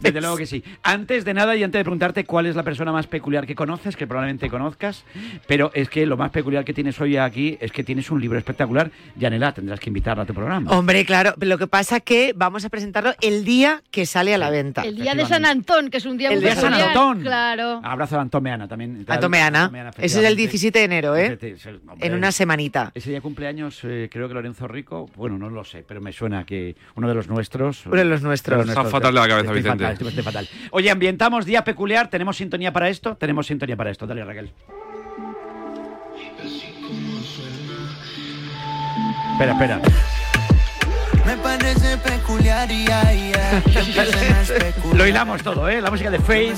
Desde 0.00 0.20
luego 0.20 0.36
que 0.36 0.45
sí. 0.46 0.62
Antes 0.82 1.24
de 1.24 1.34
nada 1.34 1.56
y 1.56 1.62
antes 1.62 1.78
de 1.78 1.84
preguntarte 1.84 2.24
cuál 2.24 2.46
es 2.46 2.56
la 2.56 2.62
persona 2.62 2.92
más 2.92 3.06
peculiar 3.06 3.46
que 3.46 3.54
conoces, 3.54 3.96
que 3.96 4.06
probablemente 4.06 4.48
conozcas, 4.48 5.04
pero 5.46 5.70
es 5.74 5.88
que 5.88 6.06
lo 6.06 6.16
más 6.16 6.30
peculiar 6.30 6.64
que 6.64 6.72
tienes 6.72 7.00
hoy 7.00 7.16
aquí 7.16 7.58
es 7.60 7.72
que 7.72 7.84
tienes 7.84 8.10
un 8.10 8.20
libro 8.20 8.38
espectacular. 8.38 8.90
Yanela, 9.16 9.52
tendrás 9.52 9.80
que 9.80 9.90
invitarla 9.90 10.22
a 10.24 10.26
tu 10.26 10.34
programa. 10.34 10.70
Hombre, 10.72 11.04
claro. 11.04 11.34
Lo 11.40 11.58
que 11.58 11.66
pasa 11.66 12.00
que 12.00 12.32
vamos 12.36 12.64
a 12.64 12.68
presentarlo 12.68 13.12
el 13.20 13.44
día 13.44 13.82
que 13.90 14.06
sale 14.06 14.34
a 14.34 14.38
la 14.38 14.50
venta. 14.50 14.82
El 14.82 14.96
día 14.96 15.14
de 15.14 15.26
San 15.26 15.44
Antón, 15.44 15.90
que 15.90 15.98
es 15.98 16.06
un 16.06 16.16
día 16.16 16.28
El 16.30 16.36
muy 16.36 16.44
día 16.44 16.54
de 16.54 16.60
San 16.60 16.74
Antón. 16.74 17.20
Claro. 17.20 17.80
Abrazo 17.82 18.18
a 18.18 18.22
Antón 18.22 18.42
Meana 18.42 18.68
también. 18.68 19.04
Antón 19.08 19.30
Meana. 19.30 19.70
Ese 19.98 20.06
es 20.06 20.14
el 20.16 20.24
efectivamente. 20.34 20.36
17 20.36 20.78
de 20.78 20.84
enero, 20.84 21.16
¿eh? 21.16 21.38
Hombre, 21.88 22.06
En 22.06 22.14
una 22.14 22.32
semanita. 22.32 22.90
Ese 22.94 23.10
día 23.10 23.20
cumpleaños, 23.20 23.80
eh, 23.84 24.08
creo 24.12 24.28
que 24.28 24.34
Lorenzo 24.34 24.68
Rico, 24.68 25.08
bueno, 25.16 25.38
no 25.38 25.50
lo 25.50 25.64
sé, 25.64 25.84
pero 25.86 26.00
me 26.00 26.12
suena 26.12 26.44
que 26.44 26.76
uno 26.94 27.08
de 27.08 27.14
los 27.14 27.28
nuestros. 27.28 27.86
Uno 27.86 27.96
de 27.96 28.04
los 28.04 28.22
nuestros. 28.22 28.68
Está 28.68 28.84
fatal 28.84 29.14
de 29.14 29.20
la 29.20 29.28
cabeza, 29.28 29.52
Vicente. 29.52 29.78
fatal, 29.78 29.92
estoy- 29.92 30.08
estoy 30.08 30.22
fatal. 30.24 30.35
Oye, 30.70 30.90
ambientamos 30.90 31.44
día 31.44 31.64
peculiar, 31.64 32.08
¿tenemos 32.08 32.36
sintonía 32.36 32.72
para 32.72 32.88
esto? 32.88 33.16
Tenemos 33.16 33.46
sintonía 33.46 33.76
para 33.76 33.90
esto, 33.90 34.06
dale 34.06 34.24
Raquel. 34.24 34.50
Espera, 39.32 39.52
espera. 39.52 39.80
Me 41.26 41.36
parece 41.38 41.96
peculiar 41.98 42.70
y 42.70 42.86
ay. 42.90 43.32
Lo 44.94 45.06
hilamos 45.06 45.42
todo, 45.42 45.68
¿eh? 45.68 45.80
La 45.80 45.90
música 45.90 46.10
de 46.10 46.20
Fade. 46.20 46.54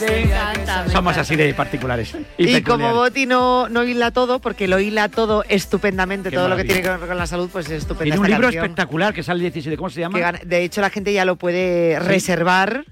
me 0.86 0.92
Somos 0.92 1.16
así 1.16 1.36
de 1.36 1.54
particulares. 1.54 2.14
Y, 2.36 2.60
como 2.62 2.92
Boti 2.92 3.24
no, 3.24 3.68
no 3.68 3.82
hila 3.82 4.10
todo, 4.10 4.40
porque 4.40 4.68
lo 4.68 4.78
hila 4.78 5.08
todo 5.08 5.42
estupendamente, 5.48 6.28
Qué 6.30 6.36
todo 6.36 6.48
lo 6.48 6.56
que 6.56 6.64
tiene 6.64 6.82
que 6.82 6.88
ver 6.90 7.00
con 7.00 7.16
la 7.16 7.26
salud, 7.26 7.48
pues 7.50 7.66
es 7.66 7.82
estupenda. 7.82 8.14
Tiene 8.14 8.20
un 8.20 8.26
libro 8.26 8.42
canción, 8.42 8.64
espectacular 8.64 9.14
que 9.14 9.22
sale 9.22 9.38
el 9.38 9.52
17. 9.52 9.76
¿Cómo 9.76 9.90
se 9.90 10.00
llama? 10.00 10.32
que 10.32 10.46
de 10.46 10.64
hecho, 10.64 10.82
la 10.82 10.90
gente 10.90 11.12
ya 11.12 11.24
lo 11.24 11.36
puede 11.36 11.98
reservar. 11.98 12.84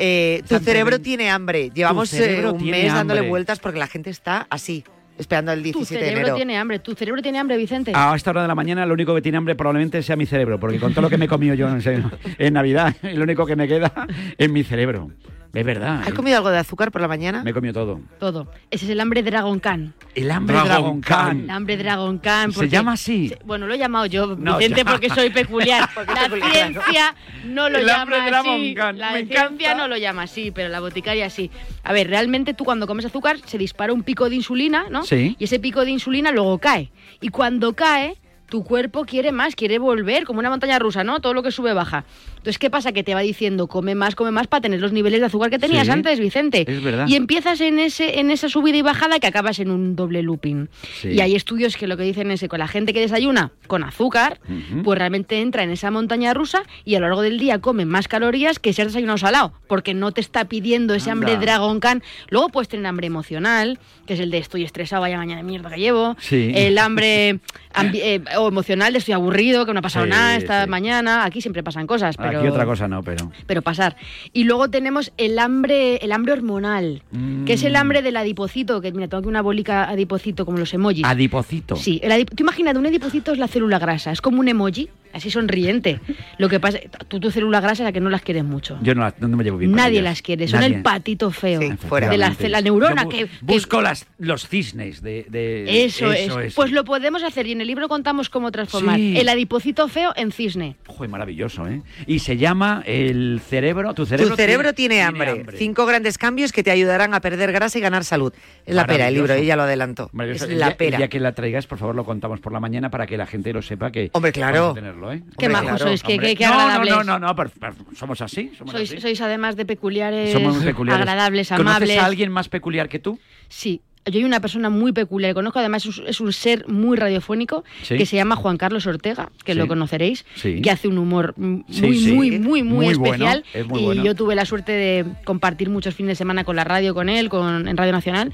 Eh, 0.00 0.42
tu 0.48 0.58
cerebro 0.58 0.98
tiene 1.00 1.30
hambre. 1.30 1.70
Llevamos 1.74 2.12
eh, 2.14 2.16
cerebro 2.16 2.54
un 2.54 2.64
mes 2.64 2.92
dándole 2.92 3.20
hambre. 3.20 3.28
vueltas 3.30 3.58
porque 3.60 3.78
la 3.78 3.86
gente 3.86 4.08
está 4.10 4.46
así, 4.48 4.82
esperando 5.18 5.52
el 5.52 5.58
Tu 5.60 5.64
17 5.78 5.94
de 5.94 6.00
cerebro 6.00 6.20
enero. 6.22 6.36
tiene 6.36 6.56
hambre. 6.58 6.78
Tu 6.78 6.94
cerebro 6.94 7.20
tiene 7.20 7.38
hambre, 7.38 7.56
Vicente. 7.58 7.92
A 7.94 8.14
esta 8.16 8.30
hora 8.30 8.42
de 8.42 8.48
la 8.48 8.54
mañana 8.54 8.86
lo 8.86 8.94
único 8.94 9.14
que 9.14 9.20
tiene 9.20 9.36
hambre 9.38 9.54
probablemente 9.54 10.02
sea 10.02 10.16
mi 10.16 10.24
cerebro, 10.26 10.58
porque 10.58 10.78
con 10.78 10.92
todo 10.92 11.02
lo 11.02 11.10
que 11.10 11.18
me 11.18 11.26
he 11.26 11.28
comido 11.28 11.54
yo 11.54 11.68
en, 11.68 11.82
en 12.38 12.52
Navidad, 12.54 12.94
lo 13.02 13.22
único 13.24 13.44
que 13.44 13.56
me 13.56 13.68
queda 13.68 13.92
es 14.38 14.50
mi 14.50 14.64
cerebro. 14.64 15.10
Es 15.52 15.64
verdad. 15.66 16.02
¿Has 16.02 16.08
¿eh? 16.08 16.14
comido 16.14 16.36
algo 16.36 16.50
de 16.50 16.58
azúcar 16.58 16.92
por 16.92 17.00
la 17.00 17.08
mañana? 17.08 17.42
Me 17.42 17.50
he 17.50 17.54
comido 17.54 17.74
todo. 17.74 18.00
Todo. 18.20 18.46
Ese 18.70 18.84
es 18.84 18.90
el 18.92 19.00
hambre 19.00 19.22
Dragon 19.24 19.58
Khan. 19.58 19.94
El 20.14 20.30
hambre 20.30 20.54
Dragon 20.54 20.68
Dragon 20.70 21.00
Khan. 21.00 21.40
El 21.40 21.50
hambre 21.50 21.76
Dragon 21.76 22.18
Khan. 22.18 22.52
¿Se 22.52 22.68
llama 22.68 22.92
así? 22.92 23.30
se- 23.30 23.38
Bueno, 23.44 23.66
lo 23.66 23.74
he 23.74 23.78
llamado 23.78 24.06
yo, 24.06 24.36
No, 24.36 24.58
Vicente, 24.58 24.84
ya. 24.84 24.90
porque 24.90 25.10
soy 25.10 25.30
peculiar. 25.30 25.88
Porque 25.94 26.14
la 26.14 26.22
peculiar, 26.28 26.52
ciencia 26.52 27.14
no 27.46 27.68
lo 27.68 27.78
El 27.78 27.90
hambre 27.90 28.16
llama 28.18 28.28
Dragon 28.30 28.54
así. 28.54 28.74
Khan, 28.74 28.98
La 28.98 29.10
me 29.12 29.18
ciencia 29.26 29.42
encanta. 29.46 29.74
no 29.74 29.88
lo 29.88 29.96
llama 29.96 30.22
así, 30.22 30.50
pero 30.52 30.68
la 30.68 30.78
boticaria 30.80 31.28
sí. 31.30 31.50
A 31.82 31.92
ver, 31.92 32.08
realmente 32.08 32.54
tú 32.54 32.64
cuando 32.64 32.86
comes 32.86 33.04
azúcar 33.04 33.38
se 33.44 33.58
dispara 33.58 33.92
un 33.92 34.02
pico 34.04 34.28
de 34.28 34.36
insulina, 34.36 34.86
¿no? 34.90 35.04
Sí. 35.04 35.34
Y 35.38 35.44
ese 35.44 35.58
pico 35.58 35.84
de 35.84 35.90
insulina 35.90 36.30
luego 36.30 36.58
cae. 36.58 36.90
Y 37.20 37.30
cuando 37.30 37.72
cae, 37.74 38.16
tu 38.50 38.64
cuerpo 38.64 39.04
quiere 39.06 39.32
más, 39.32 39.54
quiere 39.56 39.78
volver, 39.78 40.24
como 40.24 40.40
una 40.40 40.50
montaña 40.50 40.78
rusa, 40.78 41.04
¿no? 41.04 41.20
Todo 41.20 41.32
lo 41.32 41.42
que 41.42 41.50
sube 41.50 41.72
baja. 41.72 42.04
Entonces, 42.30 42.58
¿qué 42.58 42.70
pasa? 42.70 42.92
Que 42.92 43.02
te 43.02 43.14
va 43.14 43.20
diciendo, 43.20 43.66
come 43.66 43.94
más, 43.94 44.14
come 44.14 44.30
más 44.30 44.46
para 44.46 44.62
tener 44.62 44.80
los 44.80 44.92
niveles 44.92 45.20
de 45.20 45.26
azúcar 45.26 45.50
que 45.50 45.58
tenías 45.58 45.86
Sí, 45.86 45.90
antes, 45.92 46.20
Vicente. 46.20 46.64
es 46.66 46.82
verdad. 46.82 47.06
Y 47.06 47.16
empiezas 47.16 47.60
en 47.60 47.78
ese 47.78 48.18
en 48.18 48.30
esa 48.30 48.48
subida 48.48 48.76
y 48.76 48.82
bajada 48.82 49.18
que 49.20 49.26
acabas 49.26 49.58
en 49.60 49.70
un 49.70 49.94
doble 49.96 50.22
looping. 50.22 50.68
Sí. 51.00 51.08
Y 51.08 51.20
hay 51.20 51.34
estudios 51.34 51.76
que 51.76 51.86
lo 51.86 51.96
que 51.96 52.02
dicen 52.02 52.30
es 52.30 52.40
que 52.40 52.48
con 52.48 52.58
la 52.58 52.68
gente 52.68 52.92
que 52.92 53.00
desayuna 53.00 53.52
con 53.66 53.84
azúcar, 53.84 54.40
pues 54.84 54.98
realmente 54.98 55.40
entra 55.40 55.62
en 55.62 55.70
esa 55.70 55.90
montaña 55.90 56.34
rusa 56.34 56.62
y 56.84 56.96
a 56.96 57.00
lo 57.00 57.06
largo 57.06 57.22
del 57.22 57.38
día 57.38 57.60
come 57.60 57.84
más 57.84 58.08
calorías 58.08 58.58
que 58.58 58.72
si 58.72 58.82
has 58.82 58.88
desayunado 58.88 59.18
salado, 59.18 59.52
porque 59.68 59.94
no 59.94 60.12
te 60.12 60.20
está 60.20 60.44
pidiendo 60.46 60.94
ese 60.94 61.10
hambre. 61.10 61.36
Dragon 61.36 61.78
Khan. 61.78 62.02
Luego 62.30 62.48
puedes 62.48 62.68
tener 62.68 62.86
hambre 62.86 63.06
emocional, 63.06 63.78
que 64.06 64.14
es 64.14 64.20
el 64.20 64.30
de 64.30 64.38
estoy 64.38 64.64
estresado, 64.64 65.02
vaya 65.02 65.16
mañana 65.18 65.42
de 65.42 65.46
mierda 65.46 65.70
que 65.70 65.78
llevo. 65.80 66.16
Sí. 66.18 66.50
El 66.54 66.78
hambre 66.78 67.28
eh, 67.94 68.20
o 68.42 68.48
emocional 68.48 68.92
de 68.92 68.98
estoy 68.98 69.14
aburrido, 69.14 69.66
que 69.66 69.72
no 69.72 69.78
ha 69.78 69.82
pasado 69.82 70.04
Sí, 70.06 70.10
nada 70.10 70.36
esta 70.36 70.64
sí. 70.64 70.70
mañana. 70.70 71.24
Aquí 71.24 71.40
siempre 71.40 71.62
pasan 71.62 71.86
cosas, 71.86 72.16
pero 72.16 72.38
Aquí 72.38 72.48
otra 72.48 72.64
cosa 72.66 72.88
no, 72.88 73.02
pero. 73.02 73.30
pero 73.46 73.62
pasar. 73.62 73.96
Y 74.32 74.44
luego 74.44 74.68
tenemos 74.70 75.12
el 75.16 75.38
hambre, 75.38 75.96
el 75.96 76.12
hambre 76.12 76.32
hormonal, 76.32 77.02
que 77.46 77.52
es 77.54 77.62
el 77.64 77.72
Mm. 77.72 77.76
hambre 77.76 78.02
del 78.02 78.16
adipocito, 78.16 78.80
que 78.80 78.92
mira, 78.92 79.08
tengo 79.08 79.20
aquí 79.20 79.28
una 79.28 79.42
bolica 79.42 79.88
adipocito 79.88 80.44
como 80.46 80.58
los 80.58 80.72
emojis. 80.74 81.04
Adipocito. 81.04 81.76
Sí, 81.76 82.00
el 82.02 82.12
adip- 82.12 82.34
tú 82.34 82.42
imagínate, 82.42 82.78
un 82.78 82.86
adipocito 82.86 83.32
es 83.32 83.38
la 83.38 83.48
célula 83.48 83.78
grasa, 83.78 84.12
es 84.12 84.20
como 84.20 84.40
un 84.40 84.48
emoji, 84.48 84.88
así 85.12 85.30
sonriente. 85.30 86.00
Lo 86.38 86.48
que 86.48 86.60
pasa, 86.60 86.78
tú 87.08 87.20
tu 87.20 87.30
célula 87.30 87.60
grasa 87.60 87.82
es 87.82 87.86
la 87.86 87.92
que 87.92 88.00
no 88.00 88.10
las 88.10 88.22
quieres 88.22 88.44
mucho. 88.44 88.78
Yo 88.82 88.94
no, 88.94 89.12
no 89.18 89.36
me 89.36 89.44
llevo 89.44 89.58
bien. 89.58 89.70
con 89.72 89.76
Nadie 89.76 90.00
ellas. 90.00 90.04
las 90.04 90.22
quiere, 90.22 90.48
son 90.48 90.60
Nadie. 90.60 90.76
el 90.76 90.82
patito 90.82 91.30
feo 91.30 91.60
Efectivamente. 91.60 92.42
de 92.44 92.48
la, 92.48 92.60
neurona 92.60 93.04
bu- 93.04 93.08
que, 93.08 93.16
que- 93.26 93.30
Busco 93.42 93.80
las, 93.80 94.06
los 94.18 94.48
cisnes 94.48 95.02
de. 95.02 95.26
de- 95.28 95.84
eso, 95.84 96.12
es. 96.12 96.54
Pues 96.54 96.72
lo 96.72 96.84
podemos 96.84 97.22
hacer 97.22 97.46
y 97.46 97.52
en 97.52 97.60
el 97.60 97.66
libro 97.66 97.88
contamos 97.88 98.28
cómo 98.30 98.50
transformar 98.50 98.96
Sí. 98.96 99.16
el 99.18 99.28
adipocito 99.28 99.88
feo 99.88 100.12
en 100.16 100.32
cisne. 100.32 100.76
Joder, 100.86 101.10
maravilloso, 101.10 101.66
¿eh? 101.68 101.82
Y 102.06 102.20
se 102.20 102.36
llama 102.36 102.82
el 102.86 103.40
cerebro. 103.46 103.94
Tu 103.94 104.06
cerebro, 104.06 104.30
tu 104.30 104.36
cerebro 104.36 104.72
tiene, 104.74 105.02
hambre. 105.02 105.44
Cinco 105.56 105.86
grandes 105.86 106.18
cambios 106.18 106.52
que 106.52 106.62
te 106.62 106.70
ayudarán 106.70 107.14
a 107.14 107.20
perder 107.20 107.52
grasa 107.52 107.78
y 107.78 107.80
ganar 107.80 108.04
salud. 108.04 108.32
Es 108.66 108.74
la 108.74 108.86
pera, 108.86 109.08
el 109.08 109.14
libro, 109.14 109.34
ella 109.34 109.56
lo 109.56 109.62
adelantó. 109.62 110.10
Es 110.20 110.48
la 110.48 110.76
pera. 110.76 110.98
Día 110.98 111.08
que 111.08 111.20
la 111.20 111.32
traigas, 111.32 111.66
por 111.66 111.78
favor, 111.78 111.94
lo 111.94 112.04
contamos 112.04 112.40
por 112.40 112.52
la 112.52 112.60
mañana 112.60 112.90
para 112.90 113.06
que 113.06 113.16
la 113.16 113.26
gente 113.26 113.52
lo 113.52 113.62
sepa 113.62 113.90
que. 113.90 114.10
Hombre, 114.12 114.32
claro. 114.32 114.60
vamos 114.60 114.72
a 114.78 114.80
tenerlo, 114.80 114.99
¿eh? 115.12 115.22
Qué 115.38 115.48
majos 115.48 115.68
claro. 115.68 115.84
sois, 115.86 116.02
qué- 116.02 116.18
qué- 116.18 116.34
qué 116.36 116.44
no, 116.46 116.54
no, 116.54 116.60
agradables. 116.60 116.94
No, 116.94 117.04
no, 117.04 117.18
no, 117.18 117.34
pero 117.36 117.50
somos 117.96 118.20
así. 118.20 118.50
Somos 118.58 118.72
Sois, 118.72 118.90
así. 118.92 119.00
sois 119.00 119.20
además 119.20 119.56
de 119.56 119.64
peculiares, 119.66 120.32
Somos 120.32 120.56
muy 120.56 120.64
peculiares. 120.64 121.00
agradables, 121.00 121.48
¿Conoces 121.48 121.66
amables. 121.66 121.98
a 121.98 122.04
alguien 122.06 122.30
más 122.32 122.48
peculiar 122.48 122.88
que 122.88 122.98
tú? 122.98 123.18
Sí, 123.48 123.80
yo 124.06 124.18
hay 124.18 124.24
una 124.24 124.40
persona 124.40 124.70
muy 124.70 124.92
peculiar, 124.92 125.34
conozco 125.34 125.58
además 125.58 125.84
es 125.86 125.98
un- 125.98 126.06
es 126.06 126.20
un 126.20 126.32
ser 126.32 126.66
muy 126.68 126.96
radiofónico 126.96 127.64
Sí. 127.82 127.96
que 127.98 128.06
se 128.06 128.16
llama 128.16 128.34
Juan 128.34 128.56
Carlos 128.56 128.86
Ortega, 128.86 129.28
que 129.44 129.52
Sí. 129.52 129.58
lo 129.58 129.68
conoceréis, 129.68 130.24
Sí. 130.36 130.62
que 130.62 130.70
hace 130.70 130.88
un 130.88 130.96
humor 130.98 131.34
muy, 131.36 131.64
muy, 131.68 132.08
muy, 132.08 132.38
muy, 132.38 132.62
Muy 132.62 132.94
bueno, 132.94 133.04
especial. 133.04 133.44
es 133.52 133.66
muy 133.66 133.80
y 133.80 133.84
bueno. 133.84 134.04
yo 134.04 134.14
tuve 134.14 134.34
la 134.34 134.44
suerte 134.46 134.72
de 134.72 135.04
compartir 135.24 135.68
muchos 135.68 135.94
fines 135.94 136.10
de 136.12 136.16
semana 136.16 136.44
con 136.44 136.56
la 136.56 136.64
radio, 136.64 136.94
con 136.94 137.08
él, 137.08 137.28
con, 137.28 137.68
en 137.68 137.76
Radio 137.76 137.92
Nacional. 137.92 138.32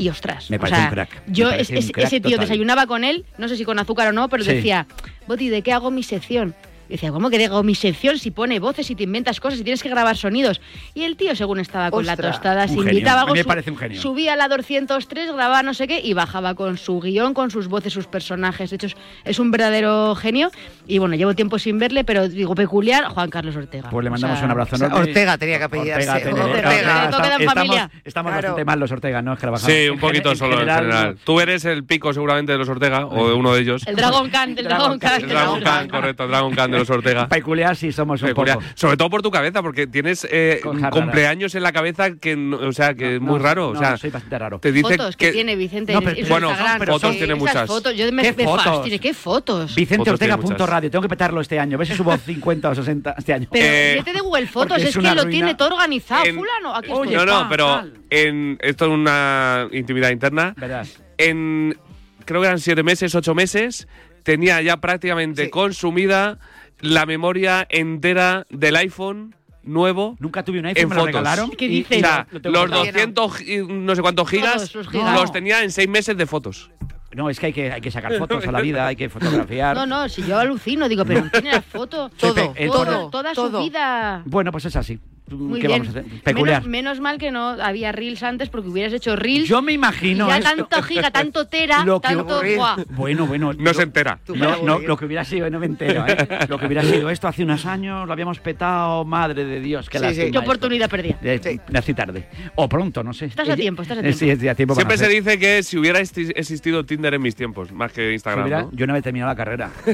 Y 0.00 0.08
ostras, 0.08 0.48
Me 0.50 0.56
o 0.56 0.60
parece 0.60 0.76
sea, 0.76 0.86
un 0.86 0.90
crack, 0.94 1.22
Yo 1.26 1.50
es- 1.50 1.68
un 1.68 1.76
es- 1.76 1.92
crack 1.92 2.06
ese 2.06 2.20
tío 2.20 2.30
total. 2.30 2.46
desayunaba 2.46 2.86
con 2.86 3.04
él, 3.04 3.26
no 3.36 3.48
sé 3.48 3.56
si 3.58 3.66
con 3.66 3.78
azúcar 3.78 4.08
o 4.08 4.12
no, 4.12 4.30
pero 4.30 4.42
Sí. 4.44 4.50
decía, 4.54 4.86
Boti, 5.26 5.50
¿de 5.50 5.60
qué 5.60 5.74
hago 5.74 5.90
mi 5.90 6.02
sección? 6.02 6.54
Y 6.90 6.94
decía, 6.94 7.12
¿cómo 7.12 7.30
que 7.30 7.38
digo 7.38 7.62
mi 7.62 7.76
sección 7.76 8.18
si 8.18 8.32
pone 8.32 8.58
voces 8.58 8.90
y 8.90 8.96
te 8.96 9.04
inventas 9.04 9.38
cosas 9.38 9.60
y 9.60 9.62
tienes 9.62 9.80
que 9.80 9.88
grabar 9.88 10.16
sonidos? 10.16 10.60
Y 10.92 11.04
el 11.04 11.16
tío, 11.16 11.36
según 11.36 11.60
estaba 11.60 11.88
con 11.92 12.04
la 12.04 12.16
tostada, 12.16 12.66
se 12.66 12.74
invitaba 12.74 13.20
algo, 13.20 13.34
me 13.34 13.44
parece 13.44 13.70
un 13.70 13.76
genio. 13.76 14.00
subía 14.00 14.32
a 14.32 14.36
la 14.36 14.48
203, 14.48 15.32
grababa 15.32 15.62
no 15.62 15.72
sé 15.72 15.86
qué 15.86 16.00
y 16.02 16.14
bajaba 16.14 16.56
con 16.56 16.78
su 16.78 16.98
guion, 16.98 17.32
con 17.32 17.52
sus 17.52 17.68
voces, 17.68 17.92
sus 17.92 18.08
personajes. 18.08 18.70
De 18.70 18.74
hecho, 18.76 18.88
es, 19.24 19.38
un 19.38 19.52
verdadero 19.52 20.16
genio. 20.16 20.50
Y 20.88 20.98
bueno, 20.98 21.14
llevo 21.14 21.36
tiempo 21.36 21.60
sin 21.60 21.78
verle, 21.78 22.02
pero 22.02 22.28
digo 22.28 22.56
peculiar, 22.56 23.04
Juan 23.04 23.30
Carlos 23.30 23.54
Ortega. 23.54 23.88
Pues 23.88 24.02
le 24.02 24.08
O 24.08 24.10
mandamos 24.10 24.38
sea, 24.38 24.46
un 24.46 24.50
abrazo 24.50 24.74
enorme. 24.74 24.98
Ortega 24.98 25.38
tenía 25.38 25.58
que 25.58 25.64
apellidarse. 25.64 26.10
Ortega, 26.10 26.44
Ortega. 26.44 27.04
en 27.04 27.06
estamos, 27.06 27.54
familia. 27.54 27.90
estamos 28.04 28.32
Claro. 28.32 28.48
bastante 28.48 28.64
mal 28.64 28.80
los 28.80 28.90
Ortega, 28.90 29.22
¿no? 29.22 29.34
Es 29.34 29.38
que 29.38 29.42
trabajamos. 29.42 29.72
Sí, 29.72 29.88
un 29.88 30.00
poquito 30.00 30.34
solo 30.34 30.60
en 30.60 30.68
general. 30.68 31.16
Tú 31.22 31.38
eres 31.38 31.64
el 31.66 31.84
pico 31.84 32.12
seguramente 32.12 32.50
de 32.50 32.58
los 32.58 32.68
Ortega 32.68 33.06
o 33.06 33.28
de 33.28 33.34
uno 33.34 33.54
de 33.54 33.60
ellos. 33.60 33.86
El 33.86 33.94
Dragon 33.94 34.28
Khan, 34.28 34.58
el 34.58 34.64
Dragon 34.64 34.98
Khan. 34.98 35.22
El 35.22 35.28
Dragon 35.28 35.60
Khan, 35.60 35.88
correcto, 35.88 36.24
el 36.24 36.30
Dragon 36.30 36.52
Khan 36.52 36.79
de 36.88 36.88
los 36.88 36.98
Ortega. 36.98 37.28
Peculiar 37.28 37.76
sí 37.76 37.92
somos 37.92 38.20
un 38.22 38.28
Peculiar. 38.28 38.58
poco. 38.58 38.68
Sobre 38.74 38.96
todo 38.96 39.10
por 39.10 39.22
tu 39.22 39.30
cabeza, 39.30 39.62
porque 39.62 39.86
tienes 39.86 40.26
eh, 40.30 40.60
raras. 40.64 40.90
cumpleaños 40.90 41.54
en 41.54 41.62
la 41.62 41.72
cabeza 41.72 42.16
que, 42.16 42.36
no- 42.36 42.56
o 42.58 42.72
sea, 42.72 42.94
que 42.94 43.16
es 43.16 43.20
muy 43.20 43.38
No, 43.38 43.44
raro. 43.44 43.72
no, 43.72 43.78
o 43.78 43.82
sea, 43.82 43.96
soy 43.96 44.10
bastante 44.10 44.38
raro. 44.38 44.58
te 44.58 44.72
dice 44.72 44.96
fotos 44.96 45.16
que, 45.16 45.32
tiene 45.32 45.56
Vicente 45.56 45.92
No, 45.92 45.98
en- 46.00 46.04
pero- 46.04 46.16
en 46.18 46.28
bueno, 46.28 46.50
Instagram. 46.50 46.86
fotos 46.86 47.12
Sí, 47.12 47.18
tiene 47.18 47.34
muchas. 47.34 47.66
fotos, 47.66 47.96
yo 47.96 48.12
me, 48.12 48.22
¿Qué 48.22 48.32
me 48.32 48.44
fotos? 48.44 48.64
fastidio, 48.64 49.00
¿Qué 49.00 49.14
fotos? 49.14 49.74
Vicente 49.74 50.04
Fotos 50.04 50.18
tiene 50.18 50.34
Ortega 50.34 50.48
punto 50.48 50.66
radio. 50.66 50.90
Tengo 50.90 51.02
que 51.02 51.08
petarlo 51.08 51.40
este 51.40 51.58
año. 51.58 51.76
A 51.76 51.78
ver 51.78 51.86
si 51.86 51.94
subo 51.94 52.16
50 52.16 52.68
o 52.70 52.74
60 52.74 53.14
este 53.18 53.32
año. 53.32 53.46
Pero 53.50 53.64
Eh, 53.64 53.94
vete 53.98 54.12
de 54.12 54.20
Google 54.20 54.46
Fotos, 54.46 54.78
es, 54.78 54.84
es 54.88 54.96
que 54.96 55.14
lo 55.14 55.26
tiene 55.26 55.54
todo 55.54 55.74
organizado. 55.74 56.24
En- 56.24 56.36
Fulano, 56.36 56.74
aquí 56.74 56.90
estoy. 56.90 57.08
no, 57.14 57.26
no, 57.26 57.46
pero 57.48 57.82
en, 58.10 58.58
esto 58.60 58.86
es 58.86 58.90
una 58.90 59.68
intimidad 59.72 60.10
interna. 60.10 60.54
Verás. 60.56 61.00
En 61.18 61.76
creo 62.24 62.40
que 62.40 62.46
eran 62.46 62.58
siete 62.60 62.82
meses, 62.82 63.14
ocho 63.14 63.34
meses, 63.34 63.88
tenía 64.22 64.60
ya 64.62 64.76
prácticamente 64.76 65.44
Sí. 65.44 65.50
consumida 65.50 66.38
la 66.80 67.06
memoria 67.06 67.66
entera 67.70 68.46
del 68.50 68.76
iPhone 68.76 69.34
nuevo. 69.62 70.16
Nunca 70.18 70.42
tuve 70.42 70.58
un 70.60 70.66
iPhone, 70.66 70.82
En 70.82 70.88
me 70.88 70.94
lo 70.94 71.00
fotos. 71.02 71.06
regalaron. 71.14 71.50
¿Qué 71.50 71.68
dices? 71.68 71.98
y 71.98 72.02
lo 72.02 72.50
los 72.50 72.52
guardado. 72.70 72.84
200 72.84 73.36
gi- 73.36 73.66
no 73.68 73.94
sé 73.94 74.02
cuántos 74.02 74.28
gigas 74.28 74.74
los 74.74 74.88
gigas. 74.88 75.20
los 75.20 75.32
tenía 75.32 75.62
en 75.62 75.70
seis 75.70 75.88
meses 75.88 76.16
de 76.16 76.26
fotos. 76.26 76.70
No, 77.12 77.28
es 77.28 77.40
que 77.40 77.46
hay, 77.46 77.52
que 77.52 77.72
hay 77.72 77.80
que 77.80 77.90
sacar 77.90 78.16
fotos 78.18 78.46
a 78.46 78.52
la 78.52 78.60
vida, 78.60 78.86
hay 78.86 78.94
que 78.94 79.08
fotografiar. 79.08 79.74
No, 79.76 79.84
no, 79.84 80.08
si 80.08 80.22
yo 80.22 80.38
alucino, 80.38 80.88
digo, 80.88 81.04
pero 81.04 81.28
tiene 81.30 81.50
la 81.52 81.60
foto. 81.62 82.08
Todo, 82.16 82.34
todo, 82.34 82.54
todo, 82.72 83.10
toda 83.10 83.32
todo. 83.32 83.58
su 83.58 83.64
vida. 83.68 84.22
Bueno, 84.26 84.52
pues 84.52 84.64
es 84.66 84.76
así. 84.76 85.00
Muy 85.30 85.60
¿Qué 85.60 85.66
bien. 85.68 85.82
vamos 85.82 85.96
a 85.96 86.00
hacer? 86.00 86.20
Peculiar. 86.22 86.62
Menos, 86.62 86.70
menos 86.70 87.00
mal 87.00 87.18
que 87.18 87.30
no 87.30 87.48
había 87.50 87.92
reels 87.92 88.22
antes 88.22 88.48
porque 88.48 88.68
hubieras 88.68 88.92
hecho 88.92 89.16
reels. 89.16 89.48
Yo 89.48 89.62
me 89.62 89.72
y 89.72 89.74
imagino 89.76 90.28
ya 90.28 90.38
esto. 90.38 90.50
tanto 90.66 90.82
giga, 90.82 91.10
tanto 91.10 91.46
tera, 91.46 91.84
Lo 91.84 92.00
que 92.00 92.08
tanto. 92.08 92.40
¡buah! 92.56 92.76
Bueno, 92.90 93.26
bueno. 93.26 93.52
No 93.52 93.62
lo- 93.64 93.74
se 93.74 93.82
entera. 93.82 94.18
Tú 94.24 94.34
No, 94.36 94.78
lo 94.80 94.96
que 94.96 95.04
hubiera 95.04 95.24
sido, 95.24 95.48
no 95.50 95.58
me 95.58 95.66
entero, 95.66 96.04
¿eh? 96.06 96.16
Lo 96.48 96.58
que 96.58 96.66
hubiera 96.66 96.82
sido 96.82 97.10
esto 97.10 97.28
hace 97.28 97.44
unos 97.44 97.64
años, 97.66 98.06
lo 98.06 98.12
habíamos 98.12 98.38
petado, 98.40 99.04
madre 99.04 99.44
de 99.44 99.60
Dios, 99.60 99.88
qué 99.88 99.98
Sí, 99.98 100.04
lástima 100.04 100.24
sí. 100.26 100.30
Qué 100.32 100.38
esto. 100.38 100.40
oportunidad 100.40 100.90
perdida. 100.90 101.18
Eh, 101.22 101.40
Sí. 101.42 101.60
Nací 101.70 101.94
tarde. 101.94 102.28
O 102.56 102.68
pronto, 102.68 103.02
no 103.02 103.12
sé. 103.12 103.26
Estás 103.26 103.48
a 103.48 103.52
Eh, 103.54 103.56
tiempo, 103.56 103.82
estás 103.82 103.98
a 103.98 104.00
eh, 104.00 104.04
tiempo. 104.04 104.18
Sí, 104.18 104.30
estoy 104.30 104.48
a 104.48 104.54
tiempo. 104.54 104.74
para 104.74 104.88
Siempre 104.88 104.98
se 104.98 105.08
dice 105.12 105.38
que 105.38 105.62
si 105.62 105.78
hubiera 105.78 106.00
existido 106.00 106.84
Tinder 106.84 107.14
en 107.14 107.22
mis 107.22 107.34
tiempos, 107.34 107.72
más 107.72 107.92
que 107.92 108.08
Si 108.08 108.14
Instagram, 108.14 108.44
hubiera- 108.44 108.62
¿no? 108.62 108.70
Yo 108.72 108.86
no 108.86 108.92
había 108.92 109.02
terminado 109.02 109.30
la 109.30 109.36
carrera. 109.36 109.70
si 109.84 109.90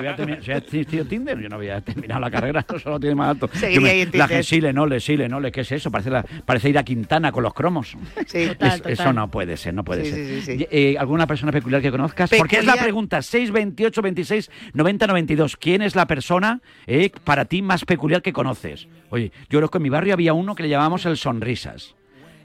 hubiera, 0.00 0.16
termi- 0.16 0.36
si 0.40 0.44
hubiera 0.50 0.58
existido 0.58 1.04
Tinder, 1.04 1.38
yo 1.40 1.48
no 1.48 1.56
había 1.56 1.80
terminado 1.80 2.20
la 2.20 2.30
carrera, 2.30 2.64
solo 2.82 2.98
tiene 3.00 3.14
más 3.14 3.30
alto. 3.30 3.48
Seguiría 3.52 3.90
ahí 3.92 4.00
en 4.02 4.10
la 4.18 4.28
Tinder. 4.48 4.72
Gesile, 4.72 4.72
no 4.72 4.86
le, 4.86 5.28
no 5.28 5.40
le, 5.40 5.52
¿qué 5.52 5.62
es 5.62 5.72
eso? 5.72 5.90
Parece, 5.90 6.10
la- 6.10 6.24
parece 6.44 6.68
ir 6.68 6.78
a 6.78 6.82
Quintana 6.84 7.32
con 7.32 7.42
los 7.42 7.54
cromos. 7.54 7.96
Sí. 8.26 8.46
Total, 8.48 8.68
Es- 8.72 8.76
total. 8.78 8.92
Eso 8.92 9.12
no 9.12 9.30
puede 9.30 9.56
ser, 9.56 9.74
no 9.74 9.84
puede 9.84 10.04
Sí, 10.04 10.10
ser. 10.10 10.26
sí, 10.26 10.40
sí, 10.42 10.58
sí. 10.58 10.66
Eh, 10.70 10.96
¿Alguna 10.98 11.26
persona 11.26 11.52
peculiar 11.52 11.80
que 11.82 11.90
conozcas? 11.90 12.30
Porque 12.36 12.58
es 12.58 12.64
la 12.66 12.76
pregunta 12.76 13.22
628 13.22 14.02
26 14.02 14.50
90 14.72 15.06
92. 15.06 15.56
¿Quién 15.56 15.82
es 15.82 15.94
la 15.96 16.06
persona 16.06 16.60
eh, 16.86 17.10
para 17.24 17.44
ti 17.44 17.62
más 17.62 17.84
peculiar 17.84 18.22
que 18.22 18.32
conoces? 18.32 18.88
Oye, 19.10 19.32
yo 19.50 19.58
creo 19.58 19.68
que 19.70 19.78
en 19.78 19.82
mi 19.82 19.88
barrio 19.90 20.14
había 20.14 20.32
uno 20.32 20.54
que 20.54 20.62
le 20.64 20.68
llamábamos 20.68 21.06
el 21.06 21.16
Sonrisas. 21.16 21.94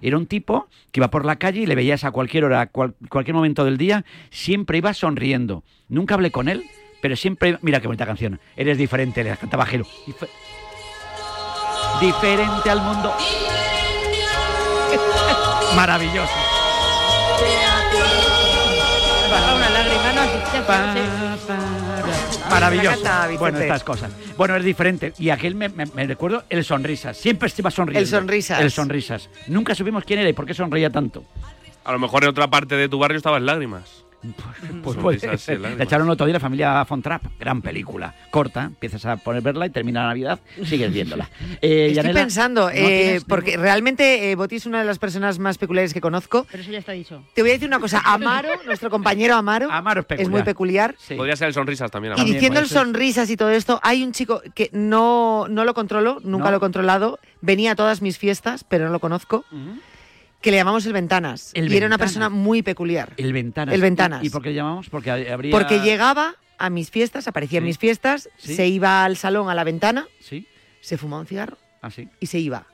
Era 0.01 0.17
un 0.17 0.27
tipo 0.27 0.67
que 0.91 1.01
iba 1.01 1.09
por 1.09 1.25
la 1.25 1.35
calle 1.37 1.59
y 1.61 1.65
le 1.65 1.75
veías 1.75 2.05
a 2.05 2.11
cualquier 2.11 2.45
hora, 2.45 2.67
cual- 2.67 2.95
cualquier 3.09 3.35
momento 3.35 3.65
del 3.65 3.77
día, 3.77 4.05
siempre 4.29 4.77
iba 4.77 4.93
sonriendo. 4.93 5.63
Nunca 5.89 6.13
hablé 6.13 6.31
con 6.31 6.47
él, 6.47 6.63
pero 7.01 7.15
siempre. 7.17 7.57
Mira 7.61 7.81
qué 7.81 7.87
bonita 7.87 8.05
canción. 8.05 8.39
Eres 8.55 8.77
diferente, 8.77 9.23
le 9.25 9.35
cantaba 9.35 9.65
Jero. 9.65 9.85
Dife- 11.99 12.01
diferente 12.01 12.69
al 12.69 12.81
mundo. 12.81 13.13
Maravilloso. 15.75 16.33
Baja 19.31 19.55
una 19.55 19.69
lágrima, 19.69 20.13
no, 20.13 20.65
Pa, 20.65 20.93
pa, 21.47 22.49
Maravilloso. 22.49 22.99
encanta. 22.99 23.27
Bueno, 23.37 23.59
estas 23.59 23.83
cosas. 23.83 24.11
Bueno, 24.37 24.55
es 24.55 24.63
diferente. 24.63 25.13
Y 25.19 25.29
aquel 25.29 25.55
me, 25.55 25.69
me- 25.69 25.85
me 25.85 26.07
recuerdo 26.07 26.43
el 26.49 26.63
sonrisas. 26.65 27.17
Siempre 27.17 27.47
estaba 27.47 27.71
sonriendo. 27.71 27.99
El 28.01 28.07
sonrisas. 28.07 28.59
El 28.61 28.71
sonrisas. 28.71 29.29
Nunca 29.47 29.75
supimos 29.75 30.03
quién 30.03 30.19
era 30.19 30.29
y 30.29 30.33
por 30.33 30.45
qué 30.45 30.53
sonreía 30.53 30.89
tanto. 30.89 31.23
A 31.83 31.91
lo 31.91 31.99
mejor 31.99 32.23
en 32.23 32.29
otra 32.29 32.47
parte 32.49 32.75
de 32.75 32.89
tu 32.89 32.97
barrio 32.99 33.17
estabas 33.17 33.41
lágrimas. 33.41 34.03
Pues 34.83 35.21
ser. 35.21 35.59
lágrimas. 35.59 35.77
La 35.77 35.83
echaron 35.83 36.09
otro 36.09 36.25
día 36.25 36.33
la 36.33 36.39
familia 36.39 36.85
Fontrap. 36.85 37.23
Gran 37.39 37.61
película. 37.61 38.13
Corta, 38.31 38.65
empiezas 38.65 39.05
a 39.05 39.17
poner 39.17 39.41
verla 39.41 39.65
y 39.65 39.69
termina 39.69 40.01
la 40.01 40.07
Navidad, 40.09 40.39
sigues 40.63 40.91
viéndola. 40.91 41.29
Eh, 41.61 41.87
Estoy 41.87 41.95
Yanela, 41.95 42.21
pensando, 42.21 42.61
¿no 42.63 42.69
eh, 42.69 43.21
porque 43.27 43.57
realmente 43.57 44.31
eh, 44.31 44.35
Boti 44.35 44.57
es 44.57 44.65
una 44.65 44.79
de 44.79 44.85
las 44.85 44.97
personas 44.97 45.39
más 45.39 45.57
peculiares 45.57 45.93
que 45.93 45.99
conozco. 45.99 46.45
Pero 46.49 46.63
eso 46.63 46.71
ya 46.71 46.79
está 46.79 46.93
dicho. 46.93 47.23
Te 47.33 47.41
voy 47.41 47.51
a 47.51 47.53
decir 47.53 47.67
una 47.67 47.79
cosa, 47.79 48.01
Amaro, 48.05 48.49
nuestro 48.65 48.89
compañero 48.89 49.35
Amaro, 49.35 49.69
Amaro 49.71 50.01
es 50.01 50.05
peculiar. 50.05 50.31
muy 50.31 50.43
peculiar. 50.43 50.95
Sí. 50.97 51.15
Podría 51.15 51.35
ser 51.35 51.47
el 51.49 51.53
sonrisas 51.53 51.91
también. 51.91 52.13
Y 52.13 52.21
Amaro. 52.21 52.33
diciendo 52.33 52.59
el 52.59 52.67
sonrisas 52.67 53.29
y 53.29 53.35
todo 53.37 53.49
esto, 53.49 53.79
hay 53.83 54.03
un 54.03 54.11
chico 54.11 54.41
que 54.55 54.69
no, 54.71 55.47
no 55.49 55.65
lo 55.65 55.73
controlo, 55.73 56.19
nunca 56.23 56.45
¿No? 56.45 56.51
lo 56.51 56.57
he 56.57 56.59
controlado, 56.59 57.19
venía 57.41 57.71
a 57.71 57.75
todas 57.75 58.01
mis 58.01 58.17
fiestas, 58.17 58.63
pero 58.63 58.85
no 58.85 58.91
lo 58.91 58.99
conozco. 58.99 59.43
Que 60.41 60.51
le 60.51 60.57
llamamos 60.57 60.85
el 60.85 60.93
Ventanas. 60.93 61.51
El 61.53 61.71
y 61.71 61.77
era 61.77 61.85
una 61.87 61.97
persona 61.97 62.29
muy 62.29 62.61
peculiar. 62.61 63.13
El 63.17 63.33
Ventanas. 63.33 63.75
El 63.75 63.81
Ventanas. 63.81 64.23
¿Y, 64.23 64.29
por 64.29 64.41
qué 64.41 64.49
le 64.49 64.55
llamamos? 64.55 64.89
Porque 64.89 65.11
habría... 65.11 65.51
Porque 65.51 65.79
llegaba 65.79 66.35
a 66.57 66.69
mis 66.69 66.91
fiestas, 66.91 67.27
aparecía 67.27 67.59
en 67.59 67.65
mis 67.65 67.77
fiestas, 67.77 68.29
Sí. 68.37 68.55
se 68.55 68.67
iba 68.67 69.03
al 69.05 69.17
salón, 69.17 69.49
a 69.49 69.55
la 69.55 69.63
ventana, 69.63 70.07
Sí, 70.19 70.47
se 70.81 70.97
fumaba 70.97 71.21
un 71.21 71.27
cigarro 71.27 71.57
así. 71.81 72.09
y 72.19 72.25
se 72.27 72.39
iba. 72.39 72.65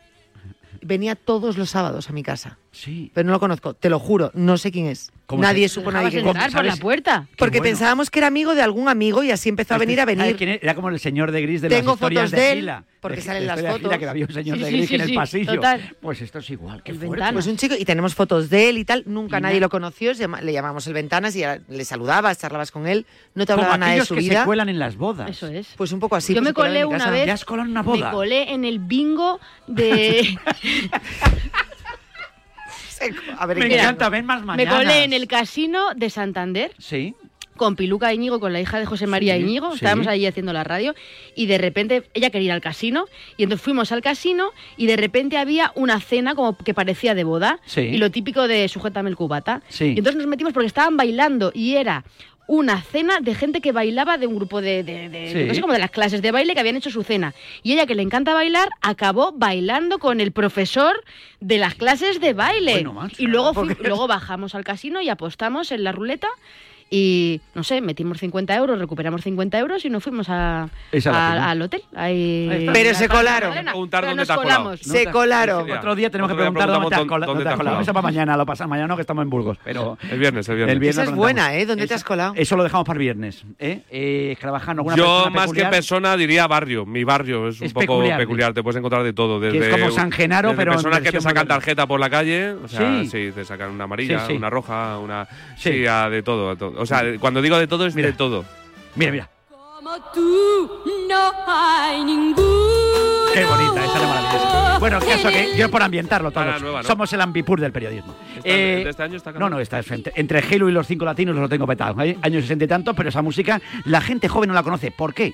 Venía 0.82 1.16
todos 1.16 1.58
los 1.58 1.70
sábados 1.70 2.10
a 2.10 2.14
mi 2.14 2.22
casa. 2.24 2.58
Sí. 2.76 3.10
Pero 3.14 3.26
no 3.26 3.32
lo 3.32 3.40
conozco, 3.40 3.74
te 3.74 3.90
lo 3.90 4.00
juro, 4.00 4.32
no 4.34 4.58
sé 4.58 4.70
quién 4.72 4.88
es. 4.88 5.12
¿Cómo 5.28 5.42
Nadie 5.42 5.68
se- 5.70 5.76
supo 5.76 5.92
nadie 5.92 6.10
quién 6.12 6.28
entrar 6.28 6.52
por 6.52 6.66
la 6.66 6.76
puerta. 6.76 7.28
Porque 7.38 7.58
bueno. 7.58 7.72
pensábamos 7.72 8.12
que 8.12 8.20
era 8.20 8.28
amigo 8.28 8.54
de 8.54 8.62
algún 8.62 8.90
amigo 8.90 9.24
y 9.24 9.32
así 9.32 9.50
empezó 9.50 9.74
a 9.74 9.78
venir 9.80 10.00
a 10.00 10.04
¿Sabes 10.04 10.18
venir. 10.20 10.36
quién 10.36 10.50
era? 10.62 10.76
Como 10.76 10.90
el 10.90 11.00
señor 11.00 11.32
de 11.32 11.42
gris 11.42 11.62
de 11.62 11.70
Tengo 11.70 11.92
las 11.92 11.96
historias 11.96 12.26
fotos 12.30 12.40
de 12.40 12.52
él, 12.52 12.60
Gila. 12.60 12.84
porque 13.00 13.16
De- 13.18 13.22
salen 13.24 13.42
de 13.42 13.48
las 13.48 13.56
de 13.56 13.62
Gila, 13.64 13.74
fotos. 13.74 13.98
que 13.98 14.08
había 14.08 14.26
un 14.26 14.34
señor 14.34 14.58
Sí, 14.58 14.64
de 14.64 14.70
sí, 14.70 14.76
gris 14.78 14.90
sí, 14.90 14.96
en 14.96 15.02
el 15.02 15.08
sí, 15.08 15.16
pasillo. 15.16 15.56
total. 15.56 15.96
Pues 16.00 16.22
esto 16.22 16.38
es 16.40 16.50
igual, 16.52 16.84
qué 16.84 16.92
El 16.92 16.98
fuerte. 16.98 17.12
Ventanas. 17.16 17.34
Pues 17.34 17.48
un 17.48 17.58
chico, 17.58 17.74
y 17.80 17.86
tenemos 17.86 18.14
fotos 18.14 18.50
de 18.52 18.70
él 18.70 18.78
y 18.78 18.86
tal, 18.86 19.02
nunca 19.08 19.40
Y 19.40 19.42
nadie 19.42 19.56
na- 19.56 19.62
lo 19.62 19.70
conoció, 19.70 20.12
le 20.14 20.54
llamamos 20.54 20.86
el 20.86 20.94
Ventanas 20.94 21.36
y 21.36 21.44
le 21.70 21.86
saludabas, 21.86 22.38
charlabas 22.38 22.70
con 22.70 22.86
él, 22.86 23.08
no 23.34 23.46
te 23.48 23.54
Como 23.54 23.64
hablaba 23.64 23.78
nada 23.80 23.94
de 23.96 24.06
su 24.06 24.14
que 24.14 24.20
vida. 24.20 24.42
se 24.42 24.46
cuelan 24.46 24.70
en 24.70 24.78
las 24.78 24.96
bodas. 24.96 25.28
Eso 25.32 25.48
es. 25.48 25.70
Pues 25.76 25.92
un 25.92 26.00
poco 26.00 26.18
así. 26.18 26.36
Yo 26.36 26.42
pues 26.42 26.50
me 26.50 26.54
colé 26.54 26.86
una 26.86 27.10
vez. 27.10 27.26
¿Ya 27.26 27.34
has 27.34 27.46
colado 27.46 27.66
en 27.66 27.72
una 27.72 27.82
Me 27.82 27.88
boda? 27.90 28.12
colé 28.12 28.54
en 28.54 28.64
el 28.64 28.78
bingo 28.78 29.40
de. 29.66 30.38
A 33.38 33.46
ver, 33.46 33.58
Me 33.58 33.66
¿en 33.66 33.70
qué- 33.72 33.78
encanta, 33.80 34.10
ven 34.10 34.26
más 34.26 34.42
me 34.42 34.46
mañanas. 34.48 34.76
colé 34.78 35.04
en 35.04 35.14
el 35.14 35.28
casino 35.28 35.94
de 35.96 36.10
Santander. 36.10 36.72
Sí. 36.80 37.14
con 37.58 37.78
Piluca 37.78 38.14
Íñigo, 38.14 38.42
con 38.42 38.52
la 38.52 38.60
hija 38.60 38.80
de 38.80 38.86
José 38.86 39.08
María 39.08 39.36
Sí, 39.38 39.42
Íñigo. 39.44 39.70
sí. 39.70 39.76
Estábamos 39.76 40.08
allí 40.08 40.26
haciendo 40.26 40.52
la 40.52 40.66
radio 40.66 40.94
y 41.38 41.46
de 41.46 41.58
repente 41.58 42.04
ella 42.14 42.30
quería 42.30 42.48
ir 42.48 42.52
al 42.52 42.60
casino 42.60 43.06
y 43.38 43.44
entonces 43.44 43.64
fuimos 43.64 43.94
al 43.94 44.02
casino 44.02 44.52
y 44.76 44.88
de 44.88 44.98
repente 44.98 45.38
había 45.38 45.72
una 45.76 46.02
cena 46.02 46.36
como 46.36 46.58
que 46.58 46.74
parecía 46.74 47.16
de 47.16 47.24
boda 47.24 47.62
Sí. 47.66 47.80
y 47.80 47.98
lo 47.98 48.12
típico 48.12 48.50
de 48.50 48.68
sujétame 48.68 49.10
el 49.10 49.16
cubata. 49.16 49.62
Sí. 49.70 49.86
Y 49.86 49.98
entonces 50.00 50.18
nos 50.18 50.28
metimos 50.28 50.52
porque 50.52 50.68
estaban 50.68 50.98
bailando 50.98 51.52
y 51.56 51.76
era 51.76 52.04
una 52.48 52.82
cena 52.82 53.20
de 53.22 53.34
gente 53.34 53.60
que 53.62 53.72
bailaba 53.72 54.18
de 54.18 54.28
un 54.28 54.36
grupo 54.36 54.62
de, 54.62 54.84
de, 54.84 55.10
de- 55.10 55.32
Sí. 55.32 55.44
no 55.48 55.54
sé, 55.56 55.62
como 55.62 55.74
de 55.74 55.80
las 55.80 55.90
clases 55.92 56.22
de 56.22 56.32
baile 56.32 56.54
que 56.54 56.60
habían 56.60 56.76
hecho 56.76 56.92
su 56.92 57.04
cena. 57.04 57.34
Y 57.64 57.74
ella, 57.74 57.86
que 57.88 57.96
le 57.96 58.04
encanta 58.04 58.34
bailar, 58.34 58.70
acabó 58.82 59.32
bailando 59.32 59.98
con 59.98 60.22
el 60.22 60.32
profesor 60.32 61.04
de 61.40 61.58
las 61.58 61.74
clases 61.76 62.22
de 62.22 62.34
baile. 62.34 62.74
Bueno, 62.74 62.94
macho, 62.94 63.16
y 63.18 63.26
luego, 63.28 63.54
fui- 63.54 63.76
luego 63.82 64.08
bajamos 64.08 64.54
al 64.56 64.64
casino 64.64 65.02
y 65.02 65.10
apostamos 65.10 65.72
en 65.72 65.84
la 65.84 65.92
ruleta 65.92 66.28
y, 66.90 67.42
no 67.56 67.64
sé, 67.64 67.82
metimos 67.82 68.20
50 68.20 68.56
euros, 68.56 68.78
recuperamos 68.80 69.22
50 69.24 69.58
euros 69.60 69.84
y 69.86 69.90
nos 69.90 70.04
fuimos 70.04 70.28
a, 70.30 70.70
al 71.12 71.62
hotel. 71.62 71.82
Ahí-. 71.96 72.70
Pero 72.72 72.94
se 72.94 73.10
colaron. 73.10 73.54
Preguntar 73.54 74.02
Pero 74.02 74.12
dónde 74.12 74.22
nos 74.22 74.28
te 74.28 74.34
has 74.34 74.40
colado. 74.40 74.60
colamos. 74.64 74.80
Se 74.82 75.06
colaron. 75.12 75.72
Otro 75.72 75.96
día 75.96 76.10
tenemos 76.10 76.30
que 76.32 76.36
preguntar 76.38 76.68
dónde 76.70 76.90
te 76.90 76.96
has 76.96 77.06
colado. 77.06 77.34
dónde 77.34 77.44
dónde 77.44 77.44
te 77.44 77.50
has 77.50 77.50
te 77.50 77.50
has 77.50 77.58
colado. 77.58 77.58
colado. 77.58 77.82
Eso 77.82 77.94
para 77.94 78.02
mañana, 78.04 78.38
lo 78.38 78.46
pasa 78.46 78.68
mañana, 78.68 78.88
no, 78.88 78.96
que 78.96 79.02
estamos 79.02 79.24
en 79.24 79.30
Burgos. 79.30 79.58
Pero 79.64 79.98
El 80.10 80.20
viernes, 80.20 80.48
el 80.48 80.56
viernes. 80.56 80.74
el 80.74 80.80
viernes 80.80 81.04
Esa 81.04 81.12
es 81.12 81.16
buena, 81.16 81.56
¿eh? 81.56 81.66
¿Dónde 81.66 81.88
te 81.88 81.94
has 81.96 82.04
colado? 82.04 82.34
Eso 82.36 82.56
lo 82.56 82.64
dejamos 82.64 82.86
para 82.86 82.98
el 82.98 83.02
viernes. 83.02 83.44
¿eh? 83.60 83.82
eh 83.90 84.30
Escarabajano, 84.34 84.82
¿alguna 84.82 84.96
Yo, 84.96 85.04
persona 85.06 85.30
más 85.32 85.42
peculiar? 85.46 85.70
que 85.70 85.76
persona, 85.76 86.18
diría 86.18 86.48
barrio. 86.48 86.86
Mi 86.86 87.04
barrio 87.04 87.48
es 87.48 87.60
un 87.62 87.66
Es 87.68 87.74
poco 87.74 87.82
peculiar. 87.88 88.20
peculiar. 88.20 88.54
Te 88.54 88.64
puedes 88.64 88.78
encontrar 88.78 89.04
de 89.04 89.14
todo. 89.14 89.40
Desde, 89.40 89.58
es 89.70 89.76
como 89.76 89.92
San 89.92 90.12
Genaro, 90.12 90.54
pero 90.56 90.74
personas 90.74 91.02
que 91.02 91.12
te 91.12 91.20
sacan 91.22 91.48
tarjeta 91.48 91.88
por 91.88 92.00
la 92.00 92.10
calle. 92.10 92.52
O 92.52 92.68
sea, 92.68 93.02
Sí. 93.04 93.08
sí, 93.08 93.32
te 93.34 93.44
sacan 93.44 93.72
una 93.72 93.86
amarilla, 93.86 94.28
una 94.30 94.50
roja, 94.50 95.00
una. 95.00 95.28
Sí. 95.58 95.72
De 95.86 96.22
todo, 96.24 96.52
a 96.52 96.56
todo. 96.56 96.75
O 96.78 96.86
sea, 96.86 97.04
cuando 97.20 97.42
digo 97.42 97.58
de 97.58 97.68
todo, 97.68 97.86
es 97.86 97.96
Mira. 97.96 98.08
de 98.10 98.14
todo. 98.14 98.46
Mira, 98.96 99.12
mira. 99.12 99.30
Como 99.50 99.92
tú 100.14 100.82
no 101.10 101.32
hay 101.48 102.04
ningún. 102.04 102.46
Qué 103.34 103.44
bonita, 103.46 103.84
esa 103.86 104.02
es 104.02 104.08
maravillosa. 104.08 104.80
Bueno, 104.80 104.98
el 104.98 105.06
caso 105.06 105.30
que 105.30 105.58
yo 105.58 105.70
por 105.70 105.82
ambientarlo 105.84 106.32
todos. 106.32 106.48
la 106.48 106.60
nueva, 106.60 106.82
¿no? 106.82 106.88
Somos 106.88 107.12
el 107.14 107.22
ambipur 107.22 107.60
del 107.60 107.72
periodismo. 107.72 108.14
Esta- 108.38 108.50
Eh, 108.50 108.82
de 108.84 108.90
este 108.90 109.04
año 109.04 109.18
está 109.18 109.32
no, 109.32 109.50
no, 109.50 109.60
esta 109.60 109.80
es 109.80 109.92
entre, 109.92 110.14
entre 110.16 110.42
Gelo 110.42 110.70
y 110.70 110.72
los 110.72 110.88
cinco 110.88 111.06
latinos 111.06 111.36
lo 111.36 111.48
tengo 111.50 111.66
petado. 111.68 112.02
¿eh? 112.02 112.18
Años 112.22 112.44
60 112.44 112.66
y 112.66 112.68
tantos, 112.68 112.96
pero 112.96 113.10
esa 113.10 113.22
música 113.22 113.62
la 113.86 114.02
gente 114.02 114.28
joven 114.28 114.48
no 114.50 114.54
la 114.54 114.64
conoce. 114.64 114.92
¿Por 114.92 115.14
qué? 115.14 115.34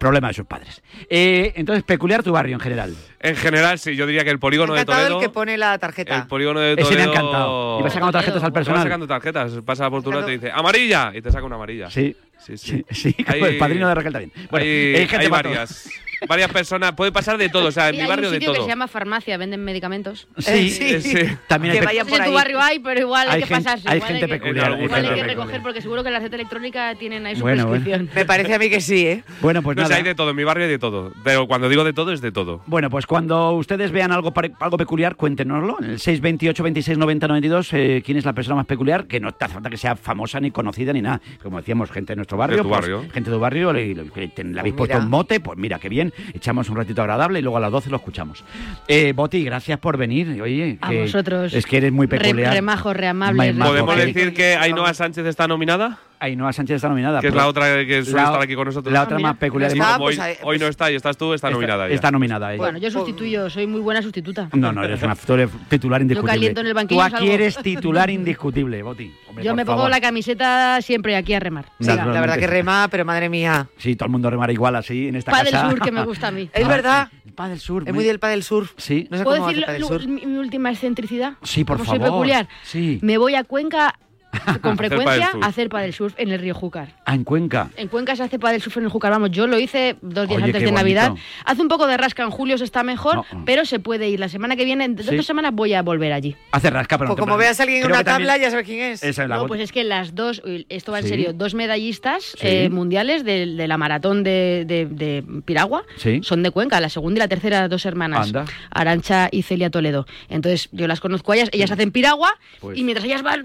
Problema 0.00 0.28
de 0.28 0.32
sus 0.34 0.46
padres. 0.46 0.82
Eh, 1.10 1.52
entonces, 1.56 1.84
peculiar 1.84 2.22
tu 2.22 2.32
barrio 2.32 2.54
en 2.54 2.60
general. 2.60 2.96
En 3.20 3.36
general, 3.36 3.78
sí, 3.78 3.94
yo 3.94 4.06
diría 4.06 4.24
que 4.24 4.30
el 4.30 4.38
polígono 4.38 4.72
de 4.72 4.80
encantado 4.80 5.02
Toledo. 5.02 5.20
el 5.20 5.26
que 5.26 5.28
pone 5.28 5.58
la 5.58 5.76
tarjeta. 5.76 6.16
El 6.16 6.26
polígono 6.26 6.58
de 6.58 6.72
Ese 6.72 6.84
Toledo. 6.84 6.96
me 6.96 7.02
ha 7.02 7.06
encantado. 7.20 7.78
Y 7.78 7.82
va 7.82 7.90
sacando 7.90 8.12
tarjetas 8.12 8.36
al 8.36 8.40
Te 8.40 8.46
va 8.48 8.52
personal. 8.54 8.82
sacando 8.82 9.06
tarjetas. 9.06 9.52
Pasa 9.62 9.90
por 9.90 10.02
tu 10.02 10.10
lado 10.10 10.22
y 10.22 10.26
te 10.26 10.32
dice 10.46 10.50
¡Amarilla! 10.54 11.12
Y 11.14 11.20
te 11.20 11.30
saca 11.30 11.44
una 11.44 11.56
amarilla. 11.56 11.90
Sí, 11.90 12.16
sí, 12.38 12.56
sí. 12.56 12.82
sí, 12.90 13.12
sí, 13.14 13.24
como 13.24 13.44
el 13.44 13.58
padrino 13.58 13.88
de 13.88 13.94
Raquel 13.94 14.12
también. 14.14 14.32
Bueno, 14.50 14.64
hay, 14.64 14.94
hay 14.96 15.06
gente 15.06 15.26
hay 15.26 15.30
varias. 15.30 15.90
Varias 16.28 16.50
personas. 16.52 16.92
Puede 16.92 17.12
pasar 17.12 17.36
de 17.38 17.48
todo. 17.48 17.68
O 17.68 17.72
sea, 17.72 17.88
en 17.90 17.96
mi 17.96 18.02
hay 18.02 18.08
barrio 18.08 18.28
un 18.28 18.32
de 18.34 18.36
sitio 18.38 18.52
que 18.52 18.56
todo. 18.58 18.66
se 18.66 18.70
llama 18.72 18.88
farmacia, 18.88 19.36
venden 19.36 19.64
medicamentos. 19.64 20.28
Sí, 20.38 20.70
Sí. 20.70 21.00
sí. 21.00 21.18
También 21.46 21.72
Que 21.72 21.78
hay 21.78 21.80
pe- 21.80 21.86
vayan 21.86 22.06
No 22.06 22.10
sé 22.12 22.16
por 22.18 22.20
en 22.26 22.30
tu 22.30 22.34
barrio 22.34 22.60
hay, 22.60 22.78
pero 22.78 23.00
igual 23.00 23.28
hay, 23.28 23.34
Hay 23.36 23.40
que 23.42 23.46
gente- 23.46 23.64
pasarse. 23.64 23.88
hay 23.88 23.96
igual 23.98 24.12
gente 24.12 24.26
que, 24.26 24.32
peculiar, 24.34 24.72
hay 24.72 24.84
igual 24.84 24.94
hay 24.94 25.02
que 25.02 25.08
peculiar. 25.14 25.26
recoger 25.36 25.62
porque 25.62 25.80
seguro 25.82 26.04
que 26.04 26.10
la 26.10 26.18
receta 26.18 26.36
electrónica 26.36 26.94
tienen 26.96 27.26
ahí 27.26 27.36
su 27.36 27.42
Bueno, 27.42 27.66
bueno. 27.66 27.82
prescripción. 27.84 28.10
Me 28.14 28.24
parece 28.24 28.54
a 28.54 28.58
mí 28.58 28.68
que 28.70 28.80
sí, 28.80 29.06
¿eh? 29.06 29.24
Bueno, 29.40 29.62
pues 29.62 29.76
no 29.76 29.82
nada. 29.84 29.96
hay 29.96 30.02
de 30.02 30.14
todo. 30.14 30.30
En 30.30 30.36
mi 30.36 30.44
barrio 30.44 30.64
hay 30.64 30.70
de 30.70 30.78
todo. 30.78 31.12
Pero 31.24 31.46
cuando 31.46 31.68
digo 31.68 31.84
de 31.84 31.92
todo, 31.92 32.12
es 32.12 32.20
de 32.20 32.32
todo. 32.32 32.62
Bueno, 32.66 32.90
pues 32.90 33.06
cuando 33.06 33.52
ustedes 33.52 33.90
vean 33.92 34.12
algo, 34.12 34.32
algo 34.60 34.76
peculiar, 34.76 35.16
cuéntenoslo. 35.16 35.76
En 35.80 35.90
el 35.90 35.98
628 36.00 36.62
26 36.62 36.98
90 36.98 37.28
92, 37.28 37.72
eh, 37.72 38.02
¿quién 38.04 38.18
es 38.18 38.24
la 38.24 38.32
persona 38.32 38.56
más 38.56 38.66
peculiar? 38.66 39.06
Que 39.06 39.20
no 39.20 39.32
te 39.32 39.44
hace 39.44 39.54
falta 39.54 39.70
que 39.70 39.76
sea 39.76 39.96
famosa 39.96 40.40
ni 40.40 40.50
conocida 40.50 40.92
ni 40.92 41.02
nada. 41.02 41.20
Como 41.42 41.58
decíamos, 41.58 41.90
gente 41.90 42.12
de 42.12 42.16
nuestro 42.16 42.36
barrio. 42.38 42.58
De 42.58 42.62
tu 42.62 42.68
pues, 42.68 42.80
barrio. 42.80 43.00
gente 43.12 43.30
de 43.30 43.36
tu 43.36 43.40
barrio, 43.40 43.72
le, 43.72 43.94
le- 43.94 44.04
que 44.10 44.28
te- 44.28 44.44
le 44.44 44.58
habéis 44.60 44.74
Pues 44.74 44.88
puesto 44.88 45.04
un 45.04 45.10
mote, 45.10 45.40
pues 45.40 45.58
mira, 45.58 45.78
qué 45.78 45.88
bien. 45.88 46.09
Echamos 46.34 46.68
un 46.70 46.76
ratito 46.76 47.00
agradable 47.02 47.38
y 47.38 47.42
luego 47.42 47.56
a 47.56 47.60
las 47.60 47.70
12 47.72 47.90
lo 47.90 47.96
escuchamos. 47.96 48.44
Eh, 48.88 49.12
Boti, 49.14 49.44
gracias 49.44 49.78
por 49.78 49.96
venir. 49.96 50.40
Oye, 50.42 50.78
A 50.80 50.90
que 50.90 51.02
vosotros. 51.02 51.52
Es 51.54 51.66
que 51.66 51.76
eres 51.78 51.92
muy 51.92 52.06
Re- 52.06 52.18
peculiar. 52.18 52.52
remajos, 52.54 52.96
reamables. 52.96 53.36
Muy 53.54 53.58
majo, 53.58 53.70
¿Podemos 53.72 53.94
que- 53.96 54.06
decir 54.06 54.34
que 54.34 54.54
Ainhoa 54.56 54.94
Sánchez 54.94 55.26
está 55.26 55.46
nominada? 55.48 55.98
Ainhoa 56.20 56.52
Sánchez 56.52 56.76
está 56.76 56.88
nominada. 56.88 57.20
Que 57.20 57.28
es 57.28 57.34
la 57.34 57.48
otra 57.48 57.84
que 57.86 58.02
suele 58.04 58.18
la- 58.20 58.24
estar 58.28 58.42
aquí 58.42 58.54
con 58.54 58.66
nosotros. 58.66 58.92
La 58.92 59.00
Ah, 59.00 59.04
otra 59.04 59.16
mira. 59.16 59.30
más 59.30 59.38
peculiar. 59.38 59.72
Está, 59.72 59.98
pues, 59.98 60.20
hoy, 60.42 60.58
no 60.58 60.66
está 60.66 60.90
y 60.92 60.94
estás 60.94 61.16
tú, 61.16 61.32
está, 61.32 61.50
nominada. 61.50 61.88
Está 61.88 62.10
nominada 62.10 62.52
ella. 62.52 62.62
Bueno, 62.62 62.78
yo 62.78 62.90
sustituyo, 62.90 63.48
soy 63.48 63.66
muy 63.66 63.80
buena 63.80 64.02
sustituta. 64.02 64.48
No, 64.52 64.70
no, 64.72 64.84
eres 64.84 65.02
una 65.02 65.14
tú 65.16 65.32
eres 65.34 65.48
titular 65.68 66.02
indiscutible. 66.02 66.32
caliento 66.32 66.60
en 66.60 66.66
el 66.66 66.74
banquillo, 66.74 67.00
Tú 67.00 67.06
aquí 67.06 67.16
salgo. 67.16 67.32
eres 67.32 67.56
titular 67.56 68.10
indiscutible, 68.10 68.82
Boti. 68.82 69.12
Hombre, 69.28 69.44
Yo 69.44 69.54
me 69.54 69.64
pongo 69.64 69.78
favor. 69.78 69.90
la 69.90 70.00
camiseta 70.00 70.82
siempre 70.82 71.16
aquí 71.16 71.32
a 71.34 71.40
remar. 71.40 71.66
Sí, 71.80 71.86
la 71.86 72.04
verdad 72.20 72.38
que 72.38 72.46
rema, 72.46 72.88
pero 72.90 73.04
madre 73.04 73.28
mía. 73.28 73.68
Sí, 73.78 73.96
todo 73.96 74.06
el 74.06 74.12
mundo 74.12 74.28
remar 74.28 74.50
igual 74.50 74.76
así 74.76 75.08
en 75.08 75.16
esta 75.16 75.32
casa. 75.32 75.70
sur 75.70 75.80
que 75.80 75.90
me 75.90 76.04
gusta 76.04 76.28
a 76.28 76.30
mí. 76.30 76.50
Es 76.52 76.68
verdad. 76.68 77.08
El 77.24 77.32
pa 77.32 77.48
del 77.48 77.60
sur. 77.60 77.84
Es 77.86 77.94
muy 77.94 78.04
del 78.04 78.18
pa 78.18 78.28
del 78.28 78.42
sur. 78.42 78.66
Sí. 78.76 79.06
No 79.10 79.16
sé 79.16 79.24
¿Puedo 79.24 79.38
cómo 79.38 79.52
decir 79.52 80.08
mi, 80.08 80.36
última 80.36 80.70
excentricidad? 80.70 81.34
Sí, 81.42 81.64
por 81.64 81.78
Como 81.78 81.86
favor. 81.86 82.00
soy 82.02 82.10
peculiar. 82.10 82.48
Sí. 82.64 82.98
Me 83.02 83.16
voy 83.18 83.34
a 83.36 83.44
Cuenca 83.44 83.98
con 84.62 84.72
Hacer 84.72 84.88
frecuencia 84.88 85.30
a 85.40 85.46
hacer 85.46 85.68
paddle 85.68 85.92
surf 85.92 86.14
en 86.16 86.30
el 86.30 86.38
río 86.40 86.54
Júcar. 86.54 86.88
Ah, 87.04 87.14
en 87.14 87.24
Cuenca. 87.24 87.70
En 87.76 87.88
Cuenca 87.88 88.14
se 88.16 88.22
hace 88.22 88.38
paddle 88.38 88.60
surf 88.60 88.76
en 88.76 88.84
el 88.84 88.90
Júcar. 88.90 89.10
Vamos, 89.10 89.30
yo 89.30 89.46
lo 89.46 89.58
hice 89.58 89.96
dos 90.02 90.28
días 90.28 90.38
Oye, 90.38 90.46
antes 90.46 90.62
de 90.62 90.72
Navidad. 90.72 91.12
Hace 91.44 91.62
un 91.62 91.68
poco 91.68 91.86
de 91.86 91.96
rasca 91.96 92.22
en 92.22 92.30
julio, 92.30 92.56
se 92.58 92.64
está 92.64 92.82
mejor, 92.82 93.16
No, 93.16 93.24
no. 93.32 93.44
pero 93.44 93.64
se 93.64 93.80
puede 93.80 94.08
ir. 94.08 94.20
La 94.20 94.28
semana 94.28 94.56
que 94.56 94.64
viene, 94.64 94.88
de 94.88 95.02
Sí. 95.02 95.16
dos 95.16 95.26
semanas, 95.26 95.52
voy 95.54 95.74
a 95.74 95.82
volver 95.82 96.12
allí. 96.12 96.36
Hace 96.52 96.70
rasca, 96.70 96.96
pero 96.98 97.08
no 97.08 97.14
Pues 97.16 97.24
te 97.24 97.28
como 97.28 97.36
veas 97.38 97.58
a 97.60 97.62
alguien 97.64 97.80
en 97.82 97.86
una 97.86 98.04
también- 98.04 98.28
tabla, 98.28 98.36
ya 98.42 98.50
sabes 98.50 98.66
quién 98.66 98.80
es. 98.92 99.02
Esa 99.02 99.22
es 99.24 99.28
la 99.28 99.36
No, 99.36 99.46
pues 99.46 99.60
es 99.60 99.72
que 99.72 99.84
las 99.84 100.14
dos, 100.14 100.42
esto 100.68 100.92
va 100.92 100.98
en 100.98 101.04
Sí. 101.04 101.10
serio, 101.10 101.32
dos 101.32 101.54
medallistas 101.54 102.24
Sí. 102.38 102.46
eh, 102.46 102.70
mundiales 102.70 103.24
de, 103.24 103.46
de 103.46 103.68
la 103.68 103.78
maratón 103.78 104.22
de, 104.22 104.64
de- 104.66 104.86
de 104.86 105.24
Piragua 105.44 105.84
Sí. 105.96 106.20
son 106.22 106.42
de 106.42 106.50
Cuenca, 106.50 106.80
la 106.80 106.88
segunda 106.88 107.18
y 107.18 107.20
la 107.20 107.28
tercera 107.28 107.68
dos 107.68 107.84
hermanas, 107.86 108.28
Anda. 108.28 108.44
Arancha 108.70 109.28
y 109.30 109.42
Celia 109.42 109.70
Toledo. 109.70 110.06
Entonces 110.28 110.68
yo 110.72 110.86
las 110.86 111.00
conozco 111.00 111.32
a 111.32 111.36
ellas, 111.36 111.48
ellas 111.52 111.70
hacen 111.70 111.90
Piragua 111.90 112.34
Pues- 112.60 112.78
y 112.78 112.84
mientras 112.84 113.04
ellas 113.04 113.22
van, 113.22 113.44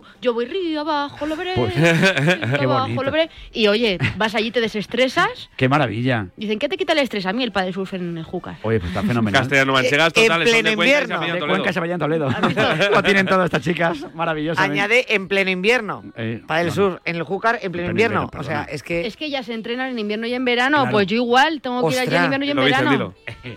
fu, 0.00 0.02
yo 0.20 0.34
voy 0.34 0.46
río 0.46 0.80
abajo, 0.80 1.26
lo 1.26 1.36
veré, 1.36 1.52
Pues- 1.54 1.74
río 1.76 2.58
Qué 2.58 2.64
abajo, 2.64 2.82
bonito. 2.84 3.02
lo 3.02 3.10
veré. 3.10 3.30
Y 3.52 3.66
oye, 3.68 3.98
vas 4.16 4.34
allí, 4.34 4.50
te 4.50 4.60
desestresas. 4.60 5.50
Qué 5.56 5.68
maravilla. 5.68 6.26
Dicen, 6.36 6.58
¿qué 6.58 6.68
te 6.68 6.76
quita 6.76 6.92
el 6.92 6.98
estrés? 6.98 7.26
A 7.26 7.32
mí 7.32 7.42
el 7.42 7.52
padre 7.52 7.72
surf 7.72 7.94
en 7.94 8.18
el 8.18 8.24
Júcar. 8.24 8.56
Oye, 8.62 8.80
pues 8.80 8.90
está 8.90 9.02
fenomenal. 9.02 9.40
Castellano 9.40 9.72
manchegas 9.72 10.12
En 10.16 10.32
pleno 10.42 10.70
invierno. 10.70 11.20
de. 11.20 11.38
Cuenca 11.46 11.72
se 11.72 11.80
vayan 11.80 11.96
a 12.00 12.04
Toledo. 12.04 12.28
Lo 12.92 13.02
tienen 13.02 13.26
todas 13.26 13.46
estas 13.46 13.62
chicas 13.62 14.06
maravillosas. 14.14 14.64
Añade 14.64 15.06
en 15.14 15.28
pleno 15.28 15.50
invierno. 15.50 16.02
Eh, 16.16 16.42
no, 16.48 16.70
sur, 16.70 17.00
en 17.04 17.16
el 17.16 17.22
Júcar, 17.22 17.58
en 17.62 17.70
pleno 17.72 17.72
pleno 17.72 17.90
invierno. 17.90 18.22
invierno, 18.24 18.40
O 18.40 18.44
sea, 18.44 18.62
es 18.64 18.82
que. 18.82 19.06
Es 19.06 19.16
que 19.16 19.26
ellas 19.26 19.46
se 19.46 19.54
entrenan 19.54 19.90
en 19.90 19.98
invierno 19.98 20.26
y 20.26 20.34
en 20.34 20.44
verano, 20.44 20.78
Claro. 20.78 20.90
pues 20.92 21.06
yo 21.06 21.16
igual 21.16 21.60
tengo 21.60 21.86
que 21.88 21.94
ir 21.94 22.00
allí 22.00 22.14
en 22.16 22.24
invierno 22.24 22.44
y 22.46 22.50
en 22.50 22.56
Vicen, 22.56 22.70
verano. 22.70 22.90
dilo. 22.90 23.14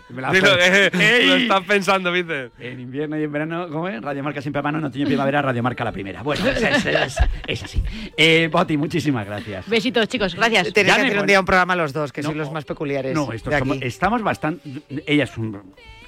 Me 0.10 0.21
la 0.21 0.32
Dilo, 0.32 0.50
eh, 0.60 1.23
lo 1.26 1.36
estás 1.36 1.62
pensando, 1.63 2.12
Vicen. 2.12 2.52
En 2.60 2.80
invierno 2.80 3.17
y 3.17 3.23
en 3.23 3.32
verano, 3.32 3.67
¿cómo 3.69 3.88
es? 3.88 4.02
Radio 4.02 4.23
Marca 4.23 4.41
siempre 4.41 4.60
a 4.60 4.63
mano, 4.63 4.86
otoño 4.86 5.04
y 5.04 5.06
primavera, 5.08 5.41
Radio 5.41 5.63
Marca 5.63 5.84
la 5.84 5.91
primera. 5.91 6.21
Bueno, 6.27 6.47
es, 6.49 6.61
es- 6.61 6.85
es- 6.85 7.17
es 7.47 7.63
así. 7.63 7.81
Eh, 8.17 8.49
Boti, 8.51 8.75
muchísimas 8.75 9.25
gracias. 9.25 9.67
Besitos, 9.69 10.07
chicos, 10.09 10.35
gracias. 10.35 10.73
Tenéis 10.73 10.93
Ya 10.93 10.97
que 10.97 11.03
me 11.03 11.07
hacer 11.09 11.19
un 11.21 11.27
día 11.27 11.39
un 11.39 11.45
programa 11.45 11.75
los 11.75 11.93
dos, 11.93 12.11
que 12.11 12.21
No, 12.21 12.27
sois 12.29 12.37
los 12.37 12.51
más 12.51 12.65
peculiares. 12.65 13.13
No, 13.13 13.31
esto 13.31 13.49
de 13.49 13.59
somos- 13.59 13.77
aquí. 13.77 13.87
estamos 13.87 14.21
bastante. 14.21 14.61
Ella 15.05 15.23
es 15.23 15.37
un. 15.37 15.61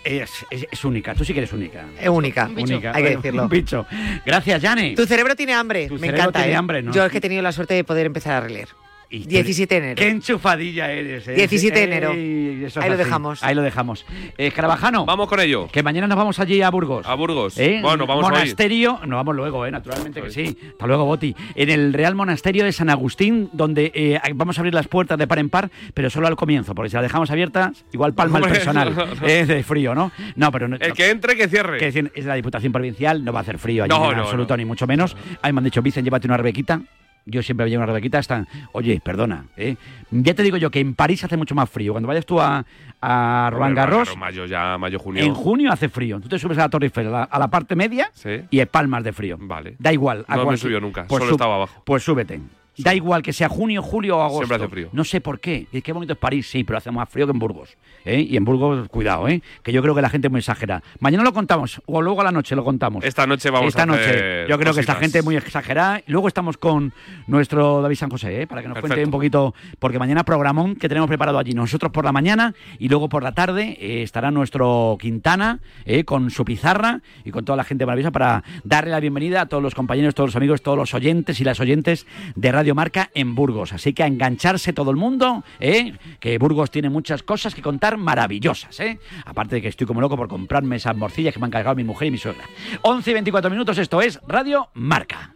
ella 0.03 0.25
es, 0.25 0.31
es- 0.51 0.67
es 0.71 0.83
única, 0.85 1.15
tú 1.15 1.23
sí 1.23 1.33
que 1.33 1.39
eres 1.39 1.53
única. 1.53 1.85
Es 1.99 2.09
única. 2.09 2.45
Un 2.47 2.55
bicho. 2.55 2.73
Única, 2.73 2.91
Hay 2.93 3.03
que 3.03 3.15
decirlo. 3.15 3.43
Un 3.43 3.49
bicho. 3.49 3.85
Gracias, 4.25 4.61
Jane. 4.61 4.93
Tu 4.95 5.05
cerebro 5.05 5.35
tiene 5.35 5.53
hambre. 5.53 5.87
Tu 5.87 5.93
Me 5.95 5.99
cerebro 6.01 6.17
encanta, 6.21 6.39
tiene 6.39 6.53
¿eh? 6.53 6.57
hambre, 6.57 6.83
¿no? 6.83 6.91
Yo 6.91 7.05
es 7.05 7.11
que 7.11 7.19
he 7.19 7.21
tenido 7.21 7.41
la 7.41 7.51
suerte 7.53 7.73
de 7.75 7.83
poder 7.85 8.05
empezar 8.05 8.33
a 8.33 8.41
releer. 8.41 8.67
17 9.09 9.75
de 9.75 9.77
enero. 9.79 9.95
Qué 9.97 10.07
enchufadilla 10.09 10.91
eres. 10.91 11.27
¿eh? 11.27 11.33
17 11.33 11.77
de 11.79 11.83
enero. 11.85 12.11
Ey, 12.13 12.63
eso 12.65 12.79
es 12.79 12.83
Ahí 12.85 12.89
lo 12.89 12.95
así. 12.95 13.03
dejamos. 13.03 13.43
Ahí 13.43 13.55
lo 13.55 13.61
dejamos. 13.63 14.05
Eh, 14.37 14.51
Carabajano. 14.51 15.05
Vamos 15.05 15.27
con 15.27 15.39
ello. 15.39 15.67
Que 15.71 15.81
mañana 15.81 16.07
nos 16.07 16.17
vamos 16.17 16.39
allí 16.39 16.61
a 16.61 16.69
Burgos. 16.69 17.07
A 17.07 17.15
Burgos. 17.15 17.57
¿Eh? 17.57 17.79
Bueno, 17.81 18.05
vamos 18.05 18.25
a 18.25 18.27
ir. 18.27 18.33
Monasterio. 18.39 18.99
No 19.07 19.15
vamos 19.15 19.35
luego, 19.35 19.65
eh, 19.65 19.71
naturalmente 19.71 20.21
que 20.21 20.29
sí. 20.29 20.57
Hasta 20.71 20.85
luego, 20.87 21.05
Boti. 21.05 21.35
En 21.55 21.69
el 21.69 21.93
Real 21.93 22.13
Monasterio 22.15 22.63
de 22.63 22.71
San 22.71 22.89
Agustín, 22.89 23.49
donde 23.53 23.91
eh, 23.95 24.19
vamos 24.35 24.57
a 24.57 24.61
abrir 24.61 24.73
las 24.73 24.87
puertas 24.87 25.17
de 25.17 25.25
par 25.27 25.39
en 25.39 25.49
par, 25.49 25.71
pero 25.93 26.09
solo 26.09 26.27
al 26.27 26.35
comienzo, 26.35 26.75
porque 26.75 26.89
si 26.89 26.95
las 26.95 27.03
dejamos 27.03 27.31
abiertas, 27.31 27.83
igual 27.91 28.13
palma 28.13 28.39
el 28.39 28.45
personal. 28.45 28.95
no, 28.95 29.05
no. 29.07 29.25
Es 29.27 29.47
de 29.47 29.63
frío, 29.63 29.95
¿no? 29.95 30.11
No, 30.35 30.51
pero 30.51 30.67
no, 30.67 30.75
El 30.79 30.93
que 30.93 31.09
entre, 31.09 31.35
que 31.35 31.47
cierre. 31.47 31.77
que 31.79 31.87
es 32.13 32.25
la 32.25 32.35
Diputación 32.35 32.71
Provincial, 32.71 33.23
no 33.25 33.33
va 33.33 33.39
a 33.39 33.41
hacer 33.41 33.57
frío 33.57 33.83
allí 33.85 33.89
No, 33.89 34.11
en 34.11 34.17
no, 34.17 34.23
absoluto, 34.23 34.53
no. 34.53 34.57
ni 34.57 34.65
mucho 34.65 34.85
menos. 34.85 35.15
Ahí 35.41 35.51
me 35.51 35.59
han 35.59 35.63
dicho, 35.63 35.81
Vicen, 35.81 36.03
llévate 36.05 36.27
una 36.27 36.37
rebequita. 36.37 36.81
Yo 37.29 37.41
siempre 37.43 37.69
llevo 37.69 37.79
una 37.83 37.87
rebequita. 37.87 38.19
Están, 38.19 38.47
oye, 38.71 38.99
perdona, 39.03 39.45
¿eh? 39.57 39.75
ya 40.11 40.33
te 40.33 40.43
digo 40.43 40.57
yo 40.57 40.71
que 40.71 40.79
en 40.79 40.93
París 40.95 41.23
hace 41.23 41.37
mucho 41.37 41.55
más 41.55 41.69
frío. 41.69 41.93
Cuando 41.93 42.07
vayas 42.07 42.25
tú 42.25 42.39
a, 42.41 42.65
a 43.01 43.49
Roland 43.51 43.75
Garros, 43.75 44.17
mayo 44.17 44.45
ya, 44.45 44.77
mayo, 44.77 44.99
junio. 44.99 45.23
en 45.23 45.33
junio 45.33 45.71
hace 45.71 45.89
frío. 45.89 46.19
Tú 46.19 46.27
te 46.27 46.39
subes 46.39 46.57
a 46.57 46.61
la 46.61 46.69
Torre 46.69 46.87
Eiffel, 46.87 47.07
a 47.07 47.11
la, 47.11 47.23
a 47.23 47.39
la 47.39 47.47
parte 47.49 47.75
media, 47.75 48.09
Sí. 48.13 48.41
y 48.49 48.63
palmas 48.65 49.03
de 49.03 49.13
frío. 49.13 49.37
Vale. 49.39 49.75
Da 49.79 49.93
igual. 49.93 50.25
a 50.27 50.35
No 50.35 50.45
me 50.45 50.57
subió 50.57 50.79
nunca, 50.81 51.05
pues 51.07 51.19
solo 51.21 51.31
estaba 51.33 51.55
abajo. 51.55 51.81
Pues 51.85 52.03
súbete. 52.03 52.39
Da 52.83 52.93
igual 52.95 53.21
que 53.21 53.33
sea 53.33 53.49
junio, 53.49 53.81
julio 53.81 54.17
o 54.17 54.21
agosto. 54.21 54.45
Siempre 54.45 54.55
hace 54.57 54.67
frío. 54.67 54.89
No 54.91 55.03
sé 55.03 55.21
por 55.21 55.39
qué. 55.39 55.67
Qué 55.83 55.91
bonito 55.91 56.13
es 56.13 56.19
París, 56.19 56.49
sí, 56.49 56.63
pero 56.63 56.77
hace 56.77 56.91
más 56.91 57.09
frío 57.09 57.25
que 57.25 57.31
en 57.31 57.39
Burgos. 57.39 57.77
¿eh? 58.05 58.21
Y 58.21 58.37
en 58.37 58.45
Burgos, 58.45 58.87
cuidado, 58.89 59.27
¿eh? 59.27 59.41
que 59.63 59.71
yo 59.71 59.81
creo 59.81 59.93
que 59.95 60.01
la 60.01 60.09
gente 60.09 60.27
es 60.27 60.31
muy 60.31 60.39
exagera. 60.39 60.81
Mañana 60.99 61.23
lo 61.23 61.33
contamos, 61.33 61.81
o 61.85 62.01
luego 62.01 62.21
a 62.21 62.23
la 62.23 62.31
noche 62.31 62.55
lo 62.55 62.63
contamos. 62.63 63.03
Esta 63.03 63.27
noche 63.27 63.49
vamos 63.49 63.69
Esta 63.69 63.83
a 63.83 63.85
noche. 63.85 64.01
hacer 64.01 64.47
Yo 64.47 64.57
creo 64.57 64.73
que 64.73 64.79
esta 64.79 64.95
gente 64.95 65.19
es 65.19 65.25
muy 65.25 65.35
exagerada. 65.35 66.01
Y 66.05 66.11
Luego 66.11 66.27
estamos 66.27 66.57
con 66.57 66.93
nuestro 67.27 67.81
David 67.81 67.95
San 67.95 68.09
José, 68.09 68.41
¿eh? 68.41 68.47
para 68.47 68.61
que 68.61 68.67
nos 68.67 68.79
cuente 68.79 69.03
un 69.03 69.11
poquito, 69.11 69.53
porque 69.79 69.99
mañana 69.99 70.23
programón 70.23 70.75
que 70.75 70.87
tenemos 70.87 71.07
preparado 71.07 71.37
allí. 71.37 71.53
Nosotros 71.53 71.91
por 71.91 72.05
la 72.05 72.11
mañana 72.11 72.53
y 72.77 72.89
luego 72.89 73.09
por 73.09 73.23
la 73.23 73.33
tarde 73.33 73.77
eh, 73.79 74.03
estará 74.03 74.31
nuestro 74.31 74.97
Quintana 74.99 75.59
eh, 75.85 76.03
con 76.03 76.29
su 76.29 76.45
pizarra 76.45 77.01
y 77.23 77.31
con 77.31 77.45
toda 77.45 77.57
la 77.57 77.63
gente 77.63 77.85
maravillosa 77.85 78.11
para 78.11 78.43
darle 78.63 78.91
la 78.91 78.99
bienvenida 78.99 79.41
a 79.41 79.45
todos 79.47 79.63
los 79.63 79.75
compañeros, 79.75 80.15
todos 80.15 80.29
los 80.29 80.35
amigos, 80.35 80.61
todos 80.61 80.77
los 80.77 80.93
oyentes 80.93 81.39
y 81.39 81.43
las 81.43 81.59
oyentes 81.59 82.05
de 82.35 82.51
Radio 82.51 82.68
Marca 82.73 83.09
en 83.13 83.35
Burgos. 83.35 83.73
Así 83.73 83.93
que 83.93 84.03
a 84.03 84.07
engancharse 84.07 84.73
todo 84.73 84.91
el 84.91 84.97
mundo, 84.97 85.43
¿eh? 85.59 85.93
que 86.19 86.37
Burgos 86.37 86.71
tiene 86.71 86.89
muchas 86.89 87.23
cosas 87.23 87.55
que 87.55 87.61
contar 87.61 87.97
maravillosas. 87.97 88.79
¿eh? 88.79 88.99
Aparte 89.25 89.55
de 89.55 89.61
que 89.61 89.67
estoy 89.69 89.87
como 89.87 90.01
loco 90.01 90.17
por 90.17 90.27
comprarme 90.27 90.75
esas 90.77 90.95
morcillas 90.95 91.33
que 91.33 91.39
me 91.39 91.45
han 91.45 91.51
cargado 91.51 91.75
mi 91.75 91.83
mujer 91.83 92.07
y 92.07 92.11
mi 92.11 92.17
suegra. 92.17 92.43
11 92.81 93.09
y 93.09 93.13
24 93.13 93.51
minutos, 93.51 93.77
esto 93.77 94.01
es 94.01 94.19
Radio 94.27 94.69
Marca. 94.73 95.35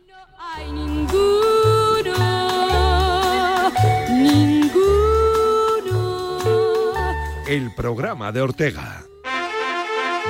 hay 0.55 0.71
ninguno, 0.71 2.13
ninguno. 4.09 4.73
El 7.47 7.73
programa 7.75 8.31
de 8.31 8.41
Ortega. 8.41 9.03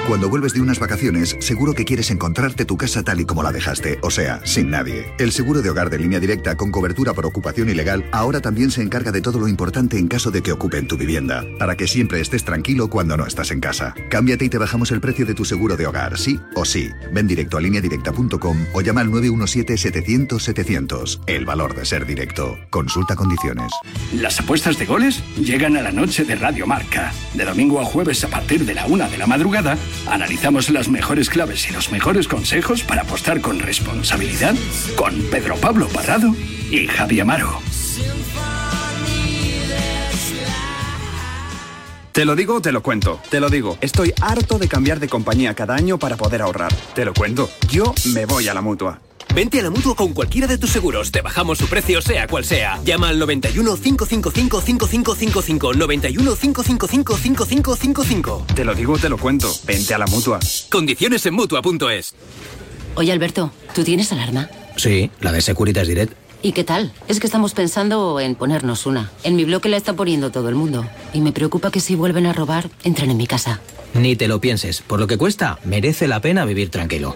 Cuando 0.08 0.30
vuelves 0.30 0.54
de 0.54 0.60
unas 0.60 0.80
vacaciones, 0.80 1.38
seguro 1.40 1.74
que 1.74 1.86
quieres 1.86 2.12
encontrarte 2.12 2.66
tu 2.66 2.76
casa 2.76 3.04
tal 3.04 3.22
y 3.22 3.26
como 3.26 3.42
la 3.42 3.54
dejaste, 3.54 4.00
o 4.02 4.12
sea, 4.12 4.46
sin 4.46 4.70
nadie. 4.70 5.06
El 5.18 5.32
seguro 5.32 5.62
de 5.62 5.70
hogar 5.70 5.90
de 5.90 5.98
línea 5.98 6.20
directa 6.20 6.58
con 6.58 6.72
cobertura 6.72 7.14
por 7.14 7.26
ocupación 7.26 7.70
ilegal 7.70 8.04
ahora 8.12 8.42
también 8.42 8.70
se 8.70 8.82
encarga 8.82 9.14
de 9.14 9.22
todo 9.22 9.40
lo 9.40 9.48
importante 9.48 9.98
en 9.98 10.10
caso 10.10 10.30
de 10.30 10.42
que 10.42 10.52
ocupen 10.52 10.90
tu 10.90 10.98
vivienda, 10.98 11.46
para 11.58 11.78
que 11.78 11.88
siempre 11.88 12.20
estés 12.20 12.44
tranquilo 12.44 12.90
cuando 12.90 13.16
no 13.16 13.26
estás 13.26 13.52
en 13.52 13.62
casa. 13.62 13.96
Cámbiate 14.10 14.44
y 14.44 14.50
te 14.50 14.58
bajamos 14.58 14.92
el 14.92 15.00
precio 15.00 15.26
de 15.26 15.36
tu 15.36 15.46
seguro 15.46 15.78
de 15.78 15.88
hogar, 15.88 16.18
sí 16.18 16.38
o 16.54 16.66
sí. 16.66 16.90
Ven 17.14 17.26
directo 17.26 17.56
a 17.56 17.62
lineadirecta.com 17.62 18.58
o 18.74 18.82
llama 18.82 19.00
al 19.00 19.10
917-700-700. 19.10 21.22
El 21.28 21.46
valor 21.46 21.76
de 21.76 21.86
ser 21.86 22.06
directo. 22.06 22.58
Consulta 22.70 23.16
condiciones. 23.16 23.72
Las 24.14 24.38
apuestas 24.38 24.78
de 24.78 24.86
goles 24.86 25.24
llegan 25.38 25.78
a 25.78 25.82
la 25.82 25.94
noche 25.94 26.26
de 26.26 26.36
Radio 26.36 26.68
Marca. 26.68 27.14
De 27.34 27.46
domingo 27.46 27.80
a 27.80 27.86
jueves 27.86 28.22
a 28.26 28.28
partir 28.28 28.66
de 28.66 28.74
la 28.74 28.86
una 28.86 29.08
de 29.08 29.18
la 29.18 29.28
madrugada, 29.28 29.78
analizamos 30.08 30.70
las 30.70 30.90
mejores 30.90 31.30
claves 31.30 31.70
y 31.70 31.74
los 31.74 31.92
mejores 31.92 32.28
consejos 32.28 32.84
para 32.84 33.02
apostar 33.02 33.42
con 33.42 33.60
responsabilidad 33.60 34.56
con 34.96 35.14
Pedro 35.32 35.56
Pablo 35.58 35.88
Parrado 35.88 36.36
y 36.72 36.88
Javi 36.88 37.20
Amaro. 37.20 37.60
Te 42.14 42.26
lo 42.26 42.36
digo, 42.36 42.62
te 42.62 42.72
lo 42.72 42.84
cuento. 42.84 43.20
Te 43.32 43.40
lo 43.40 43.50
digo. 43.50 43.78
Estoy 43.82 44.14
harto 44.22 44.60
de 44.60 44.68
cambiar 44.68 45.00
de 45.00 45.10
compañía 45.10 45.56
cada 45.56 45.74
año 45.74 45.98
para 45.98 46.16
poder 46.16 46.44
ahorrar. 46.44 46.72
Te 46.94 47.06
lo 47.06 47.14
cuento. 47.14 47.50
Yo 47.72 47.96
me 48.14 48.26
voy 48.28 48.48
a 48.48 48.54
la 48.54 48.62
mutua. 48.62 49.00
Vente 49.34 49.60
a 49.60 49.64
la 49.64 49.72
mutua 49.72 49.96
con 49.96 50.14
cualquiera 50.14 50.46
de 50.46 50.60
tus 50.60 50.70
seguros. 50.70 51.12
Te 51.12 51.22
bajamos 51.22 51.58
su 51.58 51.66
precio, 51.66 52.04
sea 52.04 52.28
cual 52.28 52.46
sea. 52.46 52.80
Llama 52.86 53.10
al 53.10 53.18
91 53.18 53.78
555 53.78 54.62
5555. 54.62 55.74
91 55.74 56.36
555 56.36 57.18
5555. 57.18 58.46
Te 58.54 58.64
lo 58.64 58.76
digo, 58.76 58.96
te 59.00 59.10
lo 59.10 59.18
cuento. 59.18 59.52
Vente 59.66 59.96
a 59.96 59.98
la 59.98 60.06
mutua. 60.06 60.40
Condiciones 60.70 61.26
en 61.26 61.34
mutua.es. 61.34 62.14
Oye, 62.94 63.12
Alberto, 63.12 63.52
¿tú 63.74 63.84
tienes 63.84 64.12
alarma? 64.12 64.50
Sí, 64.76 65.10
la 65.20 65.32
de 65.32 65.42
Securitas 65.42 65.88
Direct. 65.88 66.14
¿Y 66.44 66.52
qué 66.52 66.64
tal? 66.64 66.94
Es 67.08 67.20
que 67.20 67.26
estamos 67.26 67.56
pensando 67.56 68.20
en 68.20 68.36
ponernos 68.36 68.86
una. 68.86 69.10
En 69.24 69.36
mi 69.36 69.46
bloque 69.46 69.68
la 69.68 69.78
está 69.78 69.94
poniendo 69.94 70.30
todo 70.30 70.50
el 70.50 70.56
mundo. 70.56 70.88
Y 71.12 71.22
me 71.22 71.32
preocupa 71.32 71.72
que 71.72 71.80
si 71.80 71.96
vuelven 71.96 72.28
a 72.28 72.34
robar, 72.34 72.70
entren 72.84 73.10
en 73.10 73.18
mi 73.18 73.26
casa. 73.26 73.62
Ni 73.96 74.16
te 74.16 74.28
lo 74.28 74.40
pienses. 74.40 74.82
Por 74.82 75.00
lo 75.00 75.08
que 75.08 75.18
cuesta, 75.18 75.58
merece 75.64 76.08
la 76.08 76.20
pena 76.20 76.46
vivir 76.46 76.70
tranquilo. 76.70 77.16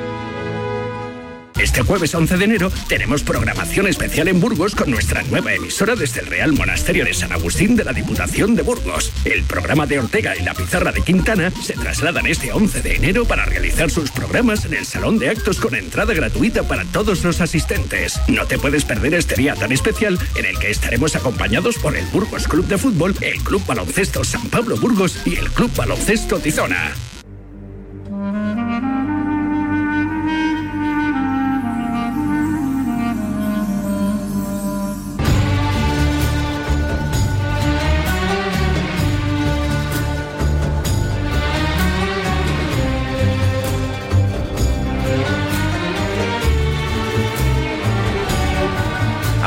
Este 1.61 1.83
jueves 1.83 2.15
11 2.15 2.37
de 2.37 2.45
enero 2.45 2.71
tenemos 2.87 3.21
programación 3.21 3.85
especial 3.85 4.27
en 4.27 4.39
Burgos 4.39 4.73
con 4.73 4.89
nuestra 4.89 5.21
nueva 5.21 5.53
emisora 5.53 5.95
desde 5.95 6.21
el 6.21 6.25
Real 6.25 6.53
Monasterio 6.53 7.05
de 7.05 7.13
San 7.13 7.31
Agustín 7.31 7.75
de 7.75 7.83
la 7.83 7.93
Diputación 7.93 8.55
de 8.55 8.63
Burgos. 8.63 9.11
El 9.25 9.43
programa 9.43 9.85
de 9.85 9.99
Ortega 9.99 10.35
y 10.35 10.41
la 10.41 10.55
pizarra 10.55 10.91
de 10.91 11.03
Quintana 11.03 11.51
se 11.61 11.73
trasladan 11.73 12.25
este 12.25 12.51
11 12.51 12.81
de 12.81 12.95
enero 12.95 13.25
para 13.25 13.45
realizar 13.45 13.91
sus 13.91 14.09
programas 14.09 14.65
en 14.65 14.73
el 14.73 14.87
Salón 14.87 15.19
de 15.19 15.29
Actos 15.29 15.59
con 15.59 15.75
entrada 15.75 16.15
gratuita 16.15 16.63
para 16.63 16.83
todos 16.85 17.23
los 17.23 17.41
asistentes. 17.41 18.19
No 18.27 18.47
te 18.47 18.57
puedes 18.57 18.83
perder 18.83 19.13
este 19.13 19.35
día 19.35 19.53
tan 19.53 19.71
especial 19.71 20.17
en 20.33 20.45
el 20.45 20.57
que 20.57 20.71
estaremos 20.71 21.15
acompañados 21.15 21.77
por 21.77 21.95
el 21.95 22.05
Burgos 22.07 22.47
Club 22.47 22.65
de 22.65 22.79
Fútbol, 22.79 23.15
el 23.21 23.37
Club 23.43 23.63
Baloncesto 23.67 24.23
San 24.23 24.49
Pablo 24.49 24.77
Burgos 24.77 25.15
y 25.25 25.35
el 25.35 25.51
Club 25.51 25.71
Baloncesto 25.75 26.39
Tizona. 26.39 26.95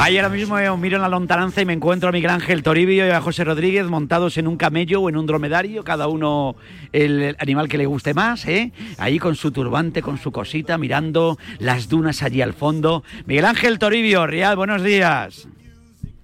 Ahí 0.04 0.18
ahora 0.18 0.28
mismo 0.28 0.56
miro 0.76 0.96
en 0.96 1.02
la 1.02 1.08
lontananza 1.08 1.62
y 1.62 1.64
me 1.64 1.72
encuentro 1.72 2.10
a 2.10 2.12
Miguel 2.12 2.28
Ángel 2.28 2.62
Toribio 2.62 3.06
y 3.06 3.10
a 3.10 3.22
José 3.22 3.42
Rodríguez 3.42 3.86
montados 3.86 4.36
en 4.36 4.46
un 4.46 4.58
camello 4.58 5.00
o 5.00 5.08
en 5.08 5.16
un 5.16 5.24
dromedario, 5.24 5.82
cada 5.82 6.08
uno 6.08 6.56
el 6.92 7.34
animal 7.38 7.70
que 7.70 7.78
le 7.78 7.86
guste 7.86 8.12
más, 8.12 8.46
¿eh? 8.46 8.70
Ahí 8.98 9.18
con 9.18 9.34
su 9.34 9.50
turbante, 9.50 10.02
con 10.02 10.18
su 10.18 10.30
cosita, 10.30 10.76
mirando 10.76 11.38
las 11.58 11.88
dunas 11.88 12.22
allí 12.22 12.42
al 12.42 12.52
fondo. 12.52 13.02
Miguel 13.24 13.46
Ángel 13.46 13.78
Toribio, 13.78 14.26
Rial, 14.26 14.56
buenos 14.56 14.82
días. 14.82 15.48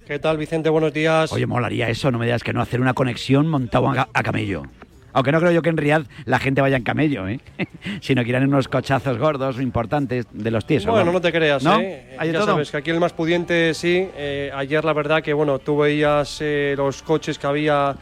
¿Qué 0.06 0.18
tal, 0.18 0.36
Vicente? 0.36 0.68
Buenos 0.68 0.92
días. 0.92 1.32
Oye, 1.32 1.46
molaría 1.46 1.88
eso, 1.88 2.10
no 2.10 2.18
me 2.18 2.26
digas 2.26 2.44
que 2.44 2.52
no 2.52 2.60
hacer 2.60 2.82
una 2.82 2.92
conexión 2.92 3.46
montado 3.46 3.88
a 3.88 4.22
camello. 4.22 4.64
Aunque 5.12 5.32
no 5.32 5.40
creo 5.40 5.52
yo 5.52 5.62
que 5.62 5.70
en 5.70 5.76
Riad 5.76 6.02
la 6.24 6.38
gente 6.38 6.60
vaya 6.60 6.76
en 6.76 6.82
camello, 6.82 7.28
¿eh? 7.28 7.40
sino 8.00 8.22
que 8.22 8.30
irán 8.30 8.42
en 8.42 8.48
unos 8.48 8.68
cochazos 8.68 9.18
gordos 9.18 9.60
importantes 9.60 10.26
de 10.32 10.50
los 10.50 10.66
tiesos. 10.66 10.90
Bueno, 10.90 11.12
no 11.12 11.20
te 11.20 11.32
creas, 11.32 11.62
¿No? 11.62 11.80
¿eh? 11.80 12.16
¿Hay 12.18 12.28
de 12.28 12.34
ya 12.34 12.40
todo? 12.40 12.52
sabes 12.52 12.70
que 12.70 12.76
aquí 12.76 12.90
el 12.90 13.00
más 13.00 13.12
pudiente 13.12 13.74
sí. 13.74 14.08
Eh, 14.16 14.50
ayer 14.54 14.84
la 14.84 14.92
verdad 14.92 15.22
que, 15.22 15.32
bueno, 15.32 15.58
tú 15.58 15.78
veías 15.78 16.38
eh, 16.40 16.74
los 16.76 17.02
coches 17.02 17.38
que 17.38 17.46
había 17.46 17.96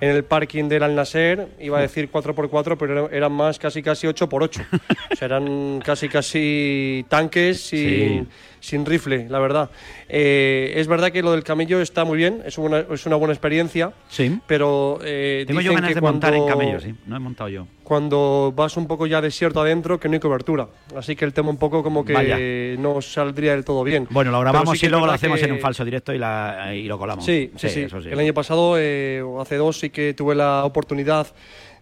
en 0.00 0.10
el 0.10 0.24
parking 0.24 0.68
del 0.68 0.82
Al 0.82 0.94
Nasser, 0.94 1.48
iba 1.60 1.78
a 1.78 1.82
decir 1.82 2.10
4x4, 2.10 2.76
pero 2.78 3.10
eran 3.10 3.32
más 3.32 3.58
casi 3.58 3.82
casi 3.82 4.06
8x8. 4.06 4.66
o 5.12 5.16
sea, 5.16 5.26
eran 5.26 5.80
casi 5.84 6.08
casi 6.08 7.06
tanques 7.08 7.60
sin, 7.60 8.28
sin 8.64 8.86
rifle, 8.86 9.26
la 9.28 9.38
verdad. 9.38 9.70
Eh, 10.08 10.72
es 10.76 10.86
verdad 10.88 11.10
que 11.12 11.22
lo 11.22 11.32
del 11.32 11.44
camello 11.44 11.80
está 11.80 12.04
muy 12.04 12.16
bien, 12.16 12.42
es 12.46 12.56
una, 12.56 12.78
es 12.80 13.04
una 13.06 13.16
buena 13.16 13.34
experiencia, 13.34 13.92
Sí. 14.08 14.38
pero 14.46 14.98
eh, 15.04 15.44
Tengo 15.46 15.60
yo 15.60 15.70
dicen 15.70 15.74
ganas 15.76 15.88
que 15.90 15.94
de 15.96 16.00
montar 16.00 16.34
en 16.34 16.42
cuando- 16.42 16.58
camello, 16.58 16.80
sí. 16.80 16.94
No 17.06 17.16
he 17.16 17.18
montado 17.18 17.48
yo. 17.50 17.66
cuando 17.84 18.50
vas 18.56 18.78
un 18.78 18.86
poco 18.86 19.06
ya 19.06 19.20
desierto 19.20 19.60
adentro 19.60 20.00
que 20.00 20.08
no 20.08 20.14
hay 20.14 20.20
cobertura. 20.20 20.68
Así 20.96 21.14
que 21.16 21.26
el 21.26 21.34
tema 21.34 21.50
un 21.50 21.58
poco 21.58 21.82
como 21.82 22.02
que 22.02 22.14
Vaya. 22.14 22.38
no 22.80 23.02
saldría 23.02 23.52
del 23.52 23.62
todo 23.66 23.84
bien. 23.84 24.06
Bueno, 24.08 24.30
lo 24.30 24.40
grabamos 24.40 24.78
sí 24.78 24.86
y 24.86 24.88
luego 24.88 25.04
lo 25.04 25.12
hacemos 25.12 25.38
que- 25.38 25.44
en 25.44 25.52
un 25.52 25.60
falso 25.60 25.84
directo 25.84 26.14
y, 26.14 26.18
la, 26.18 26.72
y 26.74 26.84
lo 26.84 26.98
colamos. 26.98 27.26
Sí, 27.26 27.50
sí, 27.56 27.68
sí. 27.68 27.80
eso 27.82 28.00
sí. 28.00 28.08
El 28.10 28.18
año 28.18 28.32
pasado, 28.32 28.76
eh, 28.78 29.20
o 29.22 29.38
hace 29.40 29.56
dos, 29.56 29.78
sí 29.78 29.90
que 29.90 30.14
tuve 30.14 30.34
la 30.34 30.64
oportunidad 30.64 31.26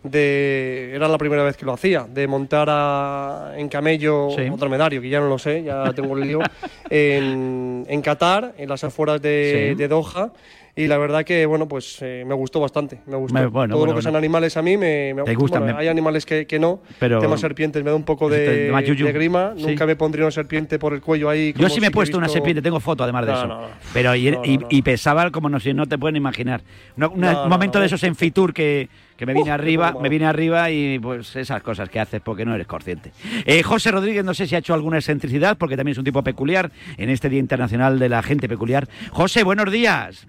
de 0.02 0.92
era 0.94 1.08
la 1.08 1.18
primera 1.18 1.42
vez 1.42 1.56
que 1.56 1.64
lo 1.64 1.72
hacía, 1.72 2.06
de 2.08 2.26
montar 2.26 2.68
a- 2.70 3.52
en 3.56 3.68
camello 3.68 4.30
Sí. 4.36 4.48
otro 4.50 4.68
medario, 4.68 5.00
que 5.00 5.08
ya 5.08 5.20
no 5.20 5.28
lo 5.28 5.38
sé, 5.38 5.62
ya 5.62 5.92
tengo 5.94 6.16
el 6.18 6.26
lío, 6.26 6.40
en, 6.90 7.84
en 7.88 8.02
Qatar, 8.02 8.52
en 8.58 8.68
las 8.68 8.82
afueras 8.84 9.20
de, 9.22 9.68
Sí. 9.70 9.74
de 9.76 9.88
Doha. 9.88 10.30
Y 10.74 10.86
la 10.86 10.96
verdad 10.96 11.22
que, 11.22 11.44
bueno, 11.44 11.68
pues 11.68 11.98
eh, 12.00 12.24
me 12.26 12.32
gustó 12.34 12.58
bastante. 12.58 13.02
Me 13.06 13.16
gustó. 13.16 13.34
Me- 13.34 13.44
bueno, 13.44 13.72
Todo 13.74 13.80
bueno, 13.80 13.92
lo 13.92 13.98
que 13.98 14.02
sean 14.04 14.16
animales 14.16 14.56
a 14.56 14.62
mí 14.62 14.78
me, 14.78 15.12
me 15.12 15.22
Te 15.24 15.34
gustan, 15.34 15.60
bueno, 15.64 15.74
me- 15.76 15.82
Hay 15.82 15.88
animales 15.88 16.24
que, 16.24 16.46
que 16.46 16.58
no. 16.58 16.80
Pero- 16.98 17.18
Tema 17.18 17.36
serpientes 17.36 17.84
me 17.84 17.90
da 17.90 17.96
un 17.96 18.04
poco 18.04 18.30
de, 18.30 18.70
de 18.70 19.12
grima. 19.12 19.52
Sí. 19.54 19.66
Nunca 19.66 19.84
me 19.84 19.96
pondría 19.96 20.24
una 20.24 20.30
serpiente 20.30 20.78
por 20.78 20.94
el 20.94 21.02
cuello 21.02 21.28
ahí. 21.28 21.52
Yo 21.58 21.68
sí 21.68 21.78
me 21.78 21.88
he 21.88 21.90
puesto 21.90 22.16
una 22.16 22.26
visto- 22.26 22.38
serpiente, 22.38 22.62
tengo 22.62 22.80
foto 22.80 23.04
además 23.04 23.26
de 23.26 23.32
No, 23.32 23.38
eso. 23.38 23.46
no, 23.48 23.60
no. 23.60 23.68
Pero 23.92 24.14
y, 24.14 24.28
y- 24.28 24.58
y 24.70 24.80
pesaba 24.80 25.30
como 25.30 25.50
no 25.50 25.60
sé, 25.60 25.74
no 25.74 25.84
te 25.84 25.98
pueden 25.98 26.16
imaginar. 26.16 26.62
Una- 26.96 27.08
una- 27.08 27.42
un 27.42 27.50
momento 27.50 27.78
de 27.78 27.84
esos 27.84 28.02
en 28.04 28.14
Fitur 28.16 28.54
que, 28.54 28.88
que 29.18 29.26
me 29.26 29.34
vine 29.34 29.50
Uf, 29.50 29.54
arriba, 29.54 29.94
me 30.00 30.08
vine 30.08 30.24
arriba 30.24 30.70
y 30.70 30.98
pues 30.98 31.36
esas 31.36 31.62
cosas 31.62 31.90
que 31.90 32.00
haces 32.00 32.22
porque 32.22 32.46
no 32.46 32.54
eres 32.54 32.66
consciente. 32.66 33.12
Eh, 33.44 33.62
José 33.62 33.90
Rodríguez, 33.90 34.24
no 34.24 34.32
sé 34.32 34.46
si 34.46 34.54
ha 34.54 34.58
hecho 34.60 34.72
alguna 34.72 34.96
excentricidad 34.96 35.58
porque 35.58 35.76
también 35.76 35.92
es 35.92 35.98
un 35.98 36.04
tipo 36.04 36.22
peculiar 36.24 36.72
en 36.96 37.10
este 37.10 37.28
Día 37.28 37.40
Internacional 37.40 37.98
de 37.98 38.08
la 38.08 38.22
Gente 38.22 38.48
Peculiar. 38.48 38.88
José, 39.10 39.44
buenos 39.44 39.70
días. 39.70 40.26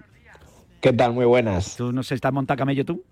¿Qué 0.84 0.92
tal? 0.92 1.14
Muy 1.14 1.24
buenas. 1.24 1.76
¿Tú 1.76 1.92
no 1.92 2.02
sé, 2.02 2.14
estás 2.14 2.30
monta 2.30 2.54
camello 2.56 2.84
tú? 2.84 3.02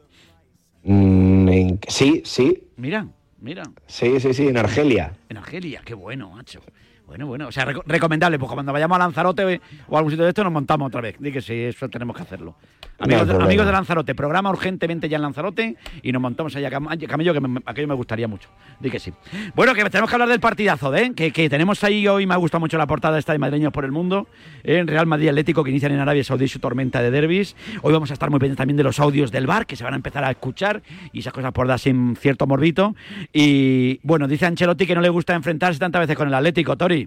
Mm, 0.85 1.49
en- 1.49 1.81
sí, 1.89 2.21
sí, 2.23 2.65
Mira, 2.77 3.09
mira. 3.41 3.63
sí, 3.87 4.21
sí, 4.21 4.35
sí, 4.35 4.47
en 4.49 4.59
Argelia. 4.59 5.15
En 5.31 5.39
Argelia, 5.39 5.81
qué 5.83 5.95
bueno, 5.95 6.29
macho. 6.33 6.61
Bueno, 7.07 7.27
bueno, 7.27 7.49
o 7.49 7.53
sea, 7.53 7.67
reco- 7.67 7.83
recomendable, 7.85 8.39
pues 8.39 8.51
cuando 8.51 8.73
vayamos 8.73 8.97
a 8.97 9.01
Lanzarote 9.01 9.61
o 9.89 9.97
a 9.97 9.99
algún 9.99 10.11
sitio 10.13 10.25
de 10.25 10.31
esto 10.31 10.45
nos 10.45 10.53
montamos 10.53 10.87
otra 10.87 11.03
vez. 11.03 11.17
Di 11.19 11.31
que 11.31 11.43
sí, 11.43 11.53
eso 11.53 11.89
tenemos 11.91 12.17
que 12.17 12.23
hacerlo. 12.23 12.55
Amigos, 12.99 13.29
amigos 13.29 13.67
de 13.67 13.73
Lanzarote, 13.73 14.15
programa 14.15 14.49
urgentemente 14.49 15.09
ya 15.09 15.17
en 15.17 15.23
Lanzarote 15.23 15.77
y 16.03 16.13
nos 16.13 16.23
montamos 16.23 16.55
allá 16.57 16.71
cam- 16.71 17.07
camello, 17.07 17.35
que 17.35 17.41
me- 17.41 17.61
aquello 17.67 17.89
me 17.89 17.95
gustaría 17.95 18.29
mucho. 18.29 18.49
Di 18.81 18.89
que 18.91 18.99
sí. 18.99 19.13
Bueno, 19.55 19.75
que 19.75 19.85
tenemos 19.91 20.09
que 20.09 20.15
hablar 20.15 20.29
del 20.29 20.41
partidazo, 20.41 20.95
¿eh? 20.95 21.13
Que, 21.15 21.33
que 21.33 21.51
tenemos 21.51 21.83
ahí 21.85 22.07
hoy, 22.09 22.27
me 22.27 22.33
ha 22.33 22.37
gustado 22.39 22.61
mucho 22.61 22.79
la 22.79 22.87
portada 22.87 23.19
esta 23.19 23.33
de 23.33 23.39
Madrileños 23.41 23.73
por 23.73 23.85
el 23.85 23.93
Mundo, 23.93 24.27
¿eh? 24.63 24.79
en 24.79 24.87
Real 24.87 25.07
Madrid 25.07 25.29
Atlético, 25.29 25.65
que 25.65 25.71
inician 25.71 25.93
en 25.93 25.99
Arabia 25.99 26.23
Saudí 26.25 26.49
su 26.49 26.61
tormenta 26.61 27.03
de 27.03 27.11
derbis. 27.11 27.57
Hoy 27.83 27.93
vamos 27.93 28.11
a 28.11 28.15
estar 28.15 28.31
muy 28.31 28.39
pendientes 28.39 28.59
también 28.59 28.77
de 28.79 28.85
los 28.85 28.99
audios 29.01 29.31
del 29.33 29.47
bar, 29.47 29.67
que 29.67 29.77
se 29.77 29.85
van 29.85 29.93
a 29.93 29.97
empezar 29.97 30.25
a 30.25 30.31
escuchar 30.31 30.83
y 31.13 31.19
esas 31.19 31.33
cosas 31.33 31.53
por 31.53 31.67
dar 31.67 31.79
sin 31.79 32.17
cierto 32.17 32.47
morbito. 32.47 32.95
Y 33.35 33.99
bueno, 34.03 34.29
dice 34.29 34.47
Ancelotti 34.47 34.87
que 34.87 34.95
no 34.95 35.01
le 35.03 35.09
gusta 35.11 35.35
enfrentarse 35.35 35.79
tantas 35.79 36.01
veces 36.01 36.17
con 36.17 36.29
el 36.29 36.35
Atlético, 36.35 36.77
Tori. 36.77 37.02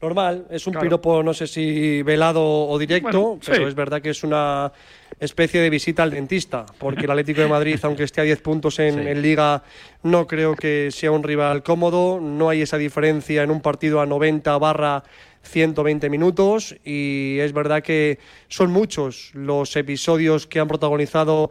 Normal, 0.00 0.46
es 0.50 0.66
un 0.66 0.72
Claro. 0.74 0.84
piropo, 0.86 1.22
no 1.22 1.34
sé 1.34 1.46
si 1.46 2.02
velado 2.02 2.42
o 2.68 2.78
directo, 2.78 3.20
Bueno, 3.20 3.38
sí. 3.42 3.50
pero 3.52 3.66
es 3.68 3.74
verdad 3.74 4.00
que 4.00 4.10
es 4.10 4.22
una 4.22 4.70
especie 5.18 5.60
de 5.60 5.70
visita 5.70 6.04
al 6.04 6.10
dentista, 6.12 6.64
porque 6.78 7.04
el 7.06 7.10
Atlético 7.10 7.40
de 7.40 7.48
Madrid, 7.48 7.78
aunque 7.82 8.04
esté 8.04 8.20
a 8.20 8.24
10 8.24 8.40
puntos 8.40 8.78
en, 8.78 9.00
en 9.08 9.20
Liga, 9.20 9.62
no 10.04 10.26
creo 10.28 10.54
que 10.54 10.90
sea 10.92 11.10
un 11.10 11.24
rival 11.24 11.62
cómodo, 11.64 12.20
no 12.20 12.48
hay 12.48 12.62
esa 12.62 12.78
diferencia 12.78 13.42
en 13.42 13.50
un 13.50 13.60
partido 13.60 14.00
a 14.00 14.06
90 14.06 14.56
barra 14.58 15.02
120 15.42 16.08
minutos 16.10 16.76
y 16.84 17.38
es 17.40 17.52
verdad 17.52 17.82
que 17.82 18.18
son 18.48 18.70
muchos 18.70 19.30
los 19.34 19.74
episodios 19.76 20.46
que 20.46 20.60
han 20.60 20.68
protagonizado 20.68 21.50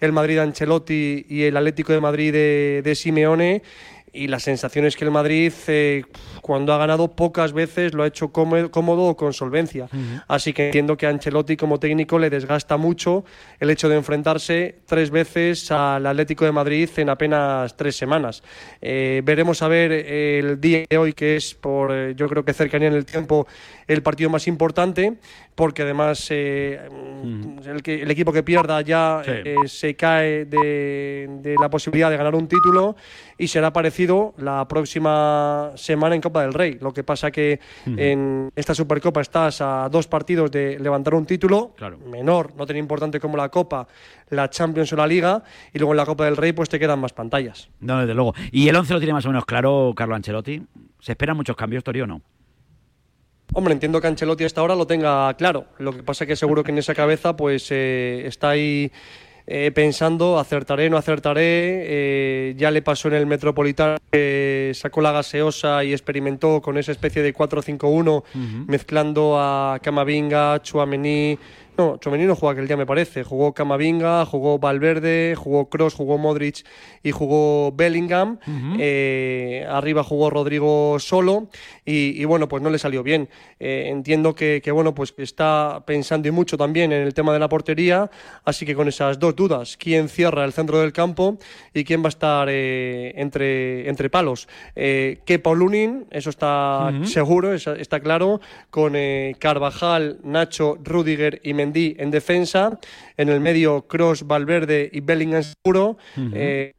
el 0.00 0.12
Madrid 0.12 0.34
de 0.36 0.42
Ancelotti 0.42 1.26
y 1.28 1.42
el 1.42 1.56
Atlético 1.56 1.92
de 1.92 2.00
Madrid 2.00 2.32
de, 2.32 2.82
de 2.84 2.94
Simeone 2.94 3.62
y 4.12 4.26
la 4.28 4.38
sensación 4.40 4.84
es 4.86 4.96
que 4.96 5.04
el 5.04 5.10
Madrid 5.10 5.52
eh, 5.66 6.04
cuando 6.40 6.72
ha 6.72 6.78
ganado 6.78 7.12
pocas 7.14 7.52
veces 7.52 7.94
lo 7.94 8.02
ha 8.02 8.06
hecho 8.06 8.28
cómodo, 8.32 9.04
o 9.04 9.16
con 9.16 9.32
solvencia. 9.32 9.88
Así 10.28 10.52
que 10.52 10.66
entiendo 10.66 10.96
que 10.96 11.06
a 11.06 11.10
Ancelotti 11.10 11.56
como 11.56 11.78
técnico 11.78 12.18
le 12.18 12.30
desgasta 12.30 12.76
mucho 12.76 13.24
el 13.60 13.70
hecho 13.70 13.88
de 13.88 13.96
enfrentarse 13.96 14.78
tres 14.86 15.10
veces 15.10 15.70
al 15.70 16.06
Atlético 16.06 16.44
de 16.44 16.52
Madrid 16.52 16.88
en 16.96 17.08
apenas 17.10 17.76
tres 17.76 17.96
semanas. 17.96 18.42
Eh, 18.80 19.22
veremos 19.24 19.62
a 19.62 19.68
ver 19.68 19.92
eh, 19.92 20.38
el 20.38 20.60
día 20.60 20.84
de 20.88 20.98
hoy, 20.98 21.12
que 21.12 21.36
es 21.36 21.54
por 21.54 21.90
eh, 21.92 22.14
yo 22.16 22.28
creo 22.28 22.44
que 22.44 22.52
cercanía 22.52 22.88
en 22.88 22.94
el 22.94 23.04
tiempo 23.04 23.46
el 23.86 24.02
partido 24.02 24.30
más 24.30 24.46
importante, 24.46 25.14
porque 25.54 25.82
además 25.82 26.26
eh, 26.30 26.78
el, 27.66 27.82
que- 27.82 28.02
el 28.02 28.10
equipo 28.10 28.32
que 28.32 28.42
pierda 28.42 28.80
ya 28.82 29.22
Sí. 29.24 29.32
se 29.68 29.94
cae 29.96 30.44
de, 30.44 31.26
de 31.42 31.54
la 31.60 31.68
posibilidad 31.68 32.10
de 32.10 32.16
ganar 32.16 32.34
un 32.34 32.46
título 32.46 32.96
y 33.36 33.48
será 33.48 33.72
parecido 33.72 33.97
la 34.38 34.68
próxima 34.68 35.72
semana 35.74 36.14
en 36.14 36.20
Copa 36.20 36.42
del 36.42 36.54
Rey. 36.54 36.78
Lo 36.80 36.92
que 36.92 37.02
pasa 37.02 37.32
que 37.32 37.58
en 37.84 38.50
esta 38.54 38.74
Supercopa 38.74 39.20
estás 39.20 39.60
a 39.60 39.88
dos 39.90 40.06
partidos 40.06 40.50
de 40.52 40.78
levantar 40.78 41.14
un 41.14 41.26
título 41.26 41.74
menor, 42.06 42.54
no 42.56 42.64
tan 42.64 42.76
importante 42.76 43.18
como 43.18 43.36
la 43.36 43.48
Copa, 43.48 43.88
la 44.30 44.48
Champions 44.50 44.92
o 44.92 44.96
la 44.96 45.06
Liga, 45.06 45.42
y 45.72 45.78
luego 45.78 45.92
en 45.92 45.96
la 45.96 46.06
Copa 46.06 46.26
del 46.26 46.36
Rey 46.36 46.52
pues 46.52 46.68
te 46.68 46.78
quedan 46.78 47.00
más 47.00 47.12
pantallas. 47.12 47.68
No, 47.80 47.98
desde 47.98 48.14
luego. 48.14 48.34
¿Y 48.52 48.68
el 48.68 48.76
11 48.76 48.92
lo 48.92 49.00
tiene 49.00 49.14
más 49.14 49.24
o 49.24 49.28
menos 49.28 49.44
claro 49.44 49.92
Carlo 49.96 50.14
Ancelotti? 50.14 50.62
¿Se 51.00 51.12
esperan 51.12 51.36
muchos 51.36 51.56
cambios, 51.56 51.82
Tori, 51.82 52.00
o 52.00 52.06
no? 52.06 52.22
Hombre, 53.54 53.72
entiendo 53.72 54.00
que 54.00 54.06
Ancelotti 54.06 54.44
hasta 54.44 54.60
ahora 54.60 54.76
lo 54.76 54.86
tenga 54.86 55.34
claro. 55.34 55.66
Lo 55.78 55.92
que 55.92 56.02
pasa 56.02 56.24
que 56.26 56.36
seguro 56.36 56.62
que 56.62 56.70
en 56.70 56.78
esa 56.78 56.94
cabeza 56.94 57.36
pues 57.36 57.68
eh, 57.70 58.22
está 58.26 58.50
ahí 58.50 58.92
eh, 59.50 59.72
pensando, 59.74 60.38
acertaré, 60.38 60.90
no 60.90 60.98
acertaré. 60.98 61.40
eh, 61.40 62.54
ya 62.58 62.70
le 62.70 62.82
pasó 62.82 63.08
en 63.08 63.14
el 63.14 63.24
Metropolitano 63.24 63.96
que 64.12 64.72
sacó 64.74 65.00
la 65.00 65.10
gaseosa 65.10 65.82
y 65.84 65.92
experimentó 65.92 66.60
con 66.60 66.76
esa 66.76 66.92
especie 66.92 67.22
de 67.22 67.34
4-5-1 67.34 68.24
mezclando 68.66 69.38
a 69.38 69.78
Camavinga, 69.82 70.60
Chuamení. 70.62 71.38
No, 71.78 71.96
Chuamení 71.98 72.24
no 72.24 72.34
jugó 72.34 72.50
aquel 72.50 72.66
día, 72.66 72.76
me 72.76 72.86
parece. 72.86 73.22
Jugó 73.22 73.54
Camavinga, 73.54 74.26
jugó 74.26 74.58
Valverde, 74.58 75.36
jugó 75.36 75.68
Cross, 75.70 75.94
jugó 75.94 76.18
Modric 76.18 76.66
y 77.04 77.12
jugó 77.12 77.70
Bellingham. 77.70 78.40
Eh, 78.80 79.64
arriba 79.70 80.02
jugó 80.02 80.28
Rodrigo 80.28 80.98
solo 80.98 81.50
y, 81.84 82.20
y, 82.20 82.24
bueno, 82.24 82.48
pues 82.48 82.64
no 82.64 82.70
le 82.70 82.78
salió 82.78 83.04
bien. 83.04 83.28
Eh, 83.60 83.84
entiendo 83.86 84.34
que, 84.34 84.60
que, 84.60 84.72
bueno, 84.72 84.92
pues 84.92 85.12
que 85.12 85.22
está 85.22 85.84
pensando 85.86 86.26
y 86.26 86.32
mucho 86.32 86.56
también 86.56 86.90
en 86.90 87.02
el 87.02 87.14
tema 87.14 87.32
de 87.32 87.38
la 87.38 87.48
portería, 87.48 88.10
así 88.44 88.66
que 88.66 88.74
con 88.74 88.88
esas 88.88 89.20
dos 89.20 89.36
dudas, 89.36 89.76
quién 89.76 90.08
cierra 90.08 90.44
el 90.44 90.52
centro 90.52 90.80
del 90.80 90.92
campo 90.92 91.38
y 91.72 91.84
quién 91.84 92.02
va 92.02 92.06
a 92.06 92.08
estar 92.08 92.48
eh, 92.50 93.12
entre, 93.14 93.88
entre 93.88 94.10
palos. 94.10 94.48
Eh, 94.74 95.20
Kepa 95.24 95.50
o 95.50 95.54
Lunin, 95.54 96.06
eso 96.10 96.30
está 96.30 96.90
seguro, 97.04 97.54
está 97.54 98.00
claro, 98.00 98.40
con 98.70 98.94
Carvajal, 99.38 100.18
Nacho, 100.24 100.76
Rudiger 100.82 101.40
y 101.44 101.54
Mendy 101.68 101.96
en 101.98 102.10
defensa, 102.10 102.78
en 103.16 103.28
el 103.28 103.40
medio 103.40 103.86
Cross, 103.86 104.26
Valverde 104.26 104.88
y 104.92 105.00
Bellingham 105.00 105.42
seguro, 105.42 105.98
eh, 106.32 106.72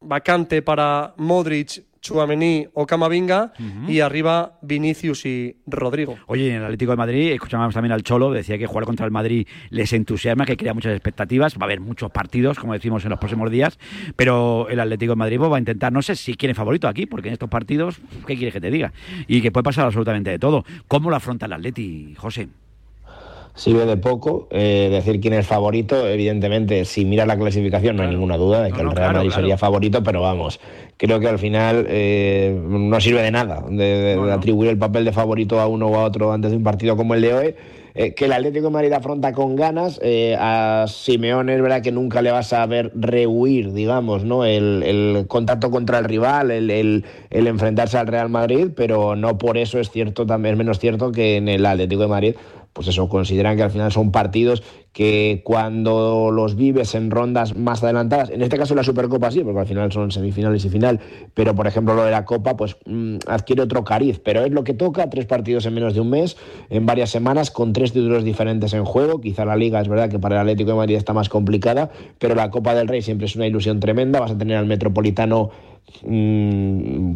vacante 0.00 0.62
para 0.62 1.14
Modric, 1.16 1.84
Chuamení 2.00 2.66
o 2.74 2.86
Camavinga 2.86 3.52
y 3.88 4.00
arriba 4.00 4.58
Vinicius 4.62 5.26
y 5.26 5.56
Rodrigo. 5.66 6.16
Oye, 6.26 6.50
en 6.50 6.56
el 6.56 6.64
Atlético 6.64 6.92
de 6.92 6.96
Madrid, 6.96 7.32
escuchábamos 7.32 7.74
también 7.74 7.92
al 7.92 8.02
Cholo, 8.02 8.30
decía 8.30 8.56
que 8.56 8.66
jugar 8.66 8.84
contra 8.84 9.04
el 9.04 9.10
Madrid 9.10 9.48
les 9.70 9.92
entusiasma, 9.92 10.46
que 10.46 10.56
crea 10.56 10.74
muchas 10.74 10.92
expectativas, 10.92 11.56
va 11.56 11.62
a 11.62 11.64
haber 11.64 11.80
muchos 11.80 12.10
partidos, 12.10 12.58
como 12.58 12.72
decimos 12.72 13.02
en 13.04 13.10
los 13.10 13.18
próximos 13.18 13.50
días, 13.50 13.78
pero 14.14 14.68
el 14.68 14.78
Atlético 14.78 15.12
de 15.12 15.16
Madrid 15.16 15.38
pues, 15.38 15.50
va 15.50 15.56
a 15.56 15.60
intentar, 15.60 15.92
no 15.92 16.02
sé 16.02 16.14
si 16.14 16.34
quiere 16.34 16.54
favorito 16.54 16.86
aquí, 16.86 17.06
porque 17.06 17.28
en 17.28 17.32
estos 17.32 17.48
partidos, 17.48 18.00
¿qué 18.26 18.36
quieres 18.36 18.54
que 18.54 18.60
te 18.60 18.70
diga? 18.70 18.92
Y 19.26 19.42
que 19.42 19.50
puede 19.50 19.64
pasar 19.64 19.86
absolutamente 19.86 20.30
de 20.30 20.38
todo. 20.38 20.64
¿Cómo 20.86 21.10
lo 21.10 21.16
afronta 21.16 21.46
el 21.46 21.52
Atleti, 21.52 22.14
José? 22.16 22.48
Sirve 23.58 23.86
de 23.86 23.96
poco 23.96 24.46
eh, 24.50 24.88
decir 24.90 25.20
quién 25.20 25.34
es 25.34 25.46
favorito. 25.46 26.06
Evidentemente, 26.08 26.84
si 26.84 27.04
miras 27.04 27.26
la 27.26 27.36
clasificación, 27.36 27.96
no 27.96 28.04
hay 28.04 28.08
ninguna 28.10 28.36
duda 28.36 28.62
de 28.62 28.70
que 28.72 28.80
el 28.82 28.90
Real 28.92 29.12
Madrid 29.14 29.28
claro. 29.30 29.42
sería 29.42 29.58
favorito, 29.58 30.02
pero 30.04 30.22
vamos, 30.22 30.60
creo 30.96 31.18
que 31.18 31.26
al 31.28 31.40
final 31.40 31.84
eh, 31.88 32.56
no 32.68 33.00
sirve 33.00 33.20
de 33.22 33.32
nada 33.32 33.64
de, 33.68 33.76
de- 33.76 34.16
de 34.16 34.32
atribuir 34.32 34.70
el 34.70 34.78
papel 34.78 35.04
de 35.04 35.12
favorito 35.12 35.58
a 35.58 35.66
uno 35.66 35.88
o 35.88 35.96
a 35.96 36.04
otro 36.04 36.32
antes 36.32 36.52
de 36.52 36.56
un 36.56 36.62
partido 36.62 36.96
como 36.96 37.14
el 37.14 37.20
de 37.20 37.34
hoy. 37.34 37.54
Eh, 37.94 38.14
que 38.14 38.26
el 38.26 38.32
Atlético 38.32 38.66
de 38.66 38.70
Madrid 38.70 38.92
afronta 38.92 39.32
con 39.32 39.56
ganas. 39.56 39.98
eh, 40.04 40.36
a 40.38 40.84
Simeone 40.86 41.56
es 41.56 41.60
verdad 41.60 41.82
que 41.82 41.90
nunca 41.90 42.22
le 42.22 42.30
vas 42.30 42.52
a 42.52 42.64
ver 42.66 42.92
rehuir, 42.94 43.72
digamos, 43.72 44.22
¿no? 44.24 44.44
el, 44.44 44.84
el 44.84 45.26
contacto 45.26 45.72
contra 45.72 45.98
el 45.98 46.04
rival, 46.04 46.52
el, 46.52 46.70
el- 46.70 47.04
el 47.30 47.46
enfrentarse 47.48 47.98
al 47.98 48.06
Real 48.06 48.28
Madrid, 48.28 48.68
pero 48.76 49.16
no 49.16 49.36
por 49.36 49.58
eso 49.58 49.80
es 49.80 49.90
cierto, 49.90 50.26
también 50.26 50.52
es 50.54 50.58
menos 50.58 50.78
cierto 50.78 51.10
que 51.10 51.38
en 51.38 51.48
el 51.48 51.66
Atlético 51.66 52.02
de 52.02 52.08
Madrid 52.08 52.34
pues 52.78 52.86
eso, 52.86 53.08
consideran 53.08 53.56
que 53.56 53.64
al 53.64 53.72
final 53.72 53.90
son 53.90 54.12
partidos 54.12 54.62
que 54.92 55.42
cuando 55.44 56.30
los 56.30 56.54
vives 56.54 56.94
en 56.94 57.10
rondas 57.10 57.56
más 57.56 57.82
adelantadas, 57.82 58.30
en 58.30 58.40
este 58.40 58.56
caso 58.56 58.76
la 58.76 58.84
Supercopa 58.84 59.32
sí, 59.32 59.40
porque 59.42 59.58
al 59.58 59.66
final 59.66 59.90
son 59.90 60.12
semifinales 60.12 60.64
y 60.64 60.68
final, 60.68 61.00
pero 61.34 61.56
por 61.56 61.66
ejemplo 61.66 61.94
lo 61.94 62.04
de 62.04 62.12
la 62.12 62.24
Copa, 62.24 62.56
pues 62.56 62.76
mm, 62.86 63.16
adquiere 63.26 63.62
otro 63.62 63.82
cariz, 63.82 64.20
pero 64.24 64.44
es 64.44 64.52
lo 64.52 64.62
que 64.62 64.74
toca, 64.74 65.10
tres 65.10 65.26
partidos 65.26 65.66
en 65.66 65.74
menos 65.74 65.92
de 65.92 66.02
un 66.02 66.10
mes, 66.10 66.36
en 66.70 66.86
varias 66.86 67.10
semanas, 67.10 67.50
con 67.50 67.72
tres 67.72 67.92
títulos 67.92 68.22
diferentes 68.22 68.72
en 68.72 68.84
juego, 68.84 69.20
quizá 69.20 69.44
la 69.44 69.56
Liga 69.56 69.80
es 69.80 69.88
verdad 69.88 70.08
que 70.08 70.20
para 70.20 70.36
el 70.36 70.42
Atlético 70.42 70.70
de 70.70 70.76
Madrid 70.76 70.94
está 70.94 71.12
más 71.12 71.28
complicada, 71.28 71.90
pero 72.20 72.36
la 72.36 72.52
Copa 72.52 72.76
del 72.76 72.86
Rey 72.86 73.02
siempre 73.02 73.26
es 73.26 73.34
una 73.34 73.48
ilusión 73.48 73.80
tremenda, 73.80 74.20
vas 74.20 74.30
a 74.30 74.38
tener 74.38 74.56
al 74.56 74.66
Metropolitano 74.66 75.50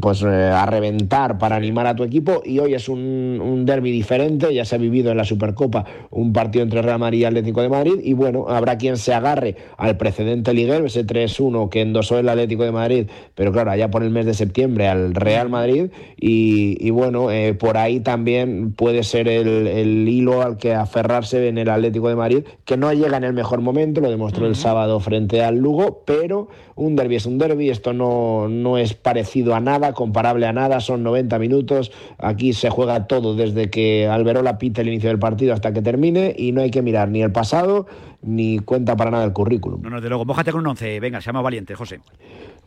pues 0.01 0.23
eh, 0.23 0.27
a 0.27 0.67
reventar 0.67 1.39
para 1.39 1.57
animar 1.57 1.87
a 1.87 1.95
tu 1.95 2.05
equipo. 2.05 2.43
Y 2.45 2.59
hoy 2.59 2.75
es 2.75 2.89
un, 2.89 3.41
un 3.43 3.65
derby 3.65 3.91
diferente, 3.91 4.53
ya 4.53 4.65
se 4.65 4.75
ha 4.75 4.79
vivido 4.79 5.11
en 5.11 5.17
la 5.17 5.25
Supercopa 5.25 5.85
un 6.11 6.33
partido 6.33 6.63
entre 6.63 6.83
Real 6.83 6.99
Madrid 6.99 7.21
y 7.21 7.25
Atlético 7.25 7.63
de 7.63 7.69
Madrid. 7.69 7.95
Y 8.03 8.13
bueno, 8.15 8.47
habrá 8.49 8.79
quien 8.79 8.97
se 8.97 9.15
agarre 9.15 9.57
al 9.77 9.97
precedente 9.97 10.53
liguero, 10.53 10.87
ese 10.87 11.07
3-1 11.07 11.69
que 11.69 11.81
endosó 11.81 12.19
el 12.19 12.29
Atlético 12.29 12.65
de 12.65 12.73
Madrid, 12.73 13.07
pero 13.35 13.53
claro, 13.53 13.71
allá 13.71 13.91
por 13.91 14.03
el 14.03 14.11
mes 14.11 14.27
de 14.27 14.35
septiembre 14.35 14.89
al 14.89 15.15
Real 15.15 15.49
Madrid. 15.49 15.91
Y, 16.17 16.77
y 16.81 16.91
bueno, 16.91 17.31
eh, 17.31 17.55
por 17.55 17.77
ahí 17.77 18.01
también 18.01 18.73
puede 18.73 19.03
ser 19.03 19.29
el, 19.29 19.67
el 19.67 20.09
hilo 20.09 20.43
al 20.43 20.57
que 20.57 20.75
aferrarse 20.75 21.49
en 21.49 21.59
el 21.59 21.69
Atlético 21.69 22.09
de 22.09 22.17
Madrid, 22.17 22.45
que 22.65 22.77
no 22.77 22.93
llega 22.93 23.17
en 23.17 23.25
el 23.25 23.33
mejor 23.33 23.61
momento, 23.61 24.01
lo 24.01 24.11
demostró 24.11 24.47
el 24.47 24.57
sábado 24.57 25.01
frente 25.01 25.43
al 25.43 25.59
Lugo, 25.59 26.03
pero 26.05 26.49
un 26.75 26.97
derby 26.97 27.17
es 27.17 27.27
un 27.27 27.39
derby, 27.39 27.71
esto 27.71 27.93
no, 27.93 28.49
no 28.49 28.62
es 28.79 28.95
parecido 28.95 29.55
a 29.55 29.61
nada, 29.61 29.93
comparable 29.93 30.47
a 30.47 30.53
nada, 30.53 30.81
son 30.81 31.03
90 31.03 31.39
minutos, 31.39 31.93
aquí 32.19 32.53
se 32.53 32.71
juega 32.71 33.07
todo 33.07 33.35
desde 33.35 33.71
que 33.71 34.07
Alberola 34.07 34.59
pita 34.59 34.81
el 34.81 34.89
inicio 34.89 35.09
del 35.11 35.19
partido 35.19 35.55
hasta 35.55 35.73
que 35.73 35.83
termine 35.83 36.35
y 36.37 36.53
no 36.53 36.63
hay 36.63 36.71
que 36.71 36.83
mirar 36.83 37.09
ni 37.09 37.23
el 37.23 37.33
pasado 37.33 37.87
ni 38.23 38.61
cuenta 38.61 38.97
para 38.97 39.11
nada 39.11 39.25
el 39.25 39.33
currículum. 39.33 39.83
No, 39.83 39.91
no, 39.91 40.01
de 40.01 40.09
luego, 40.09 40.25
mójate 40.25 40.53
con 40.53 40.61
un 40.61 40.69
11. 40.69 41.01
Venga, 41.01 41.21
se 41.21 41.27
llama 41.27 41.43
valiente, 41.43 41.75
José. 41.75 42.01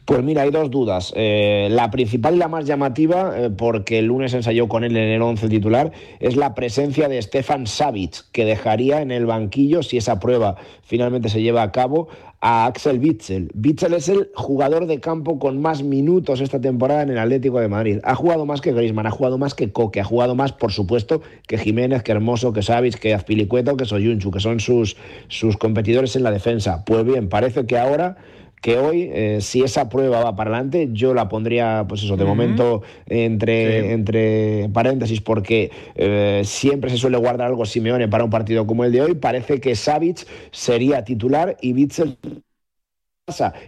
Pues 0.06 0.22
mira, 0.22 0.44
hay 0.44 0.52
dos 0.52 0.70
dudas. 0.70 1.12
Eh, 1.16 1.68
la 1.72 1.90
principal 1.90 2.36
y 2.36 2.38
la 2.38 2.48
más 2.48 2.66
llamativa, 2.66 3.34
eh, 3.36 3.50
porque 3.50 3.98
el 3.98 4.06
lunes 4.06 4.36
ensayó 4.36 4.68
con 4.68 4.84
él 4.84 4.96
en 4.96 5.10
el 5.10 5.22
11 5.22 5.50
titular, 5.50 5.92
es 6.20 6.36
la 6.36 6.54
presencia 6.54 7.10
de 7.10 7.20
Stefan 7.20 7.66
Savic, 7.66 8.26
que 8.32 8.46
dejaría 8.46 9.02
en 9.02 9.10
el 9.10 9.26
banquillo, 9.26 9.82
si 9.82 9.98
esa 9.98 10.20
prueba 10.20 10.58
finalmente 10.84 11.30
se 11.30 11.42
lleva 11.42 11.64
a 11.64 11.72
cabo, 11.72 12.08
a 12.40 12.68
Axel 12.68 13.00
Witzel. 13.00 13.50
Witzel 13.56 13.96
es 13.96 14.08
el 14.08 14.30
jugador 14.36 14.86
de 14.86 15.00
campo 15.00 15.40
con 15.40 15.60
más 15.60 15.82
minutos 15.82 16.40
esta 16.40 16.62
temporada 16.62 17.02
en 17.02 17.10
el 17.10 17.18
Atlético 17.18 17.60
de 17.60 17.68
Madrid. 17.68 18.00
Ha 18.04 18.14
jugado 18.14 18.46
más 18.46 18.62
que 18.62 18.74
Griezmann, 18.74 19.08
ha 19.08 19.12
jugado 19.12 19.40
más 19.40 19.56
que 19.56 19.72
Coque, 19.72 20.02
ha 20.02 20.04
jugado 20.04 20.36
más, 20.36 20.52
por 20.52 20.72
supuesto, 20.72 21.24
que 21.48 21.58
Jiménez, 21.58 22.04
que 22.04 22.12
Hermoso, 22.12 22.54
que 22.54 22.62
Savic, 22.62 23.00
que 23.00 23.16
Azpilicueta, 23.16 23.76
que 23.76 23.86
Soyunchu, 23.86 24.30
que 24.30 24.40
son 24.40 24.60
sus, 24.60 24.98
sus 25.30 25.58
competidores 25.58 26.16
en 26.16 26.22
la 26.22 26.30
defensa. 26.30 26.86
Pues 26.86 27.04
bien, 27.04 27.28
parece 27.28 27.66
que 27.66 27.80
ahora 27.80 28.18
que 28.66 28.80
hoy, 28.80 29.12
eh, 29.14 29.42
si 29.42 29.62
esa 29.62 29.90
prueba 29.90 30.24
va 30.24 30.36
para 30.36 30.50
adelante, 30.50 30.90
yo 30.92 31.14
la 31.14 31.30
pondría, 31.30 31.86
pues 31.88 32.02
eso, 32.02 32.18
de 32.18 32.26
momento 32.26 32.82
entre, 33.06 33.92
entre 33.94 34.70
paréntesis, 34.70 35.22
porque 35.22 35.70
eh, 35.94 36.42
siempre 36.44 36.90
se 36.90 36.98
suele 36.98 37.18
guardar 37.18 37.46
algo 37.46 37.64
Simeone 37.68 38.08
para 38.08 38.24
un 38.24 38.32
partido 38.32 38.66
como 38.66 38.84
el 38.84 38.92
de 38.92 39.04
hoy. 39.04 39.14
Parece 39.14 39.62
que 39.62 39.76
Savic 39.76 40.26
sería 40.50 41.04
titular 41.04 41.58
y 41.62 41.74
Bitzel 41.74 42.18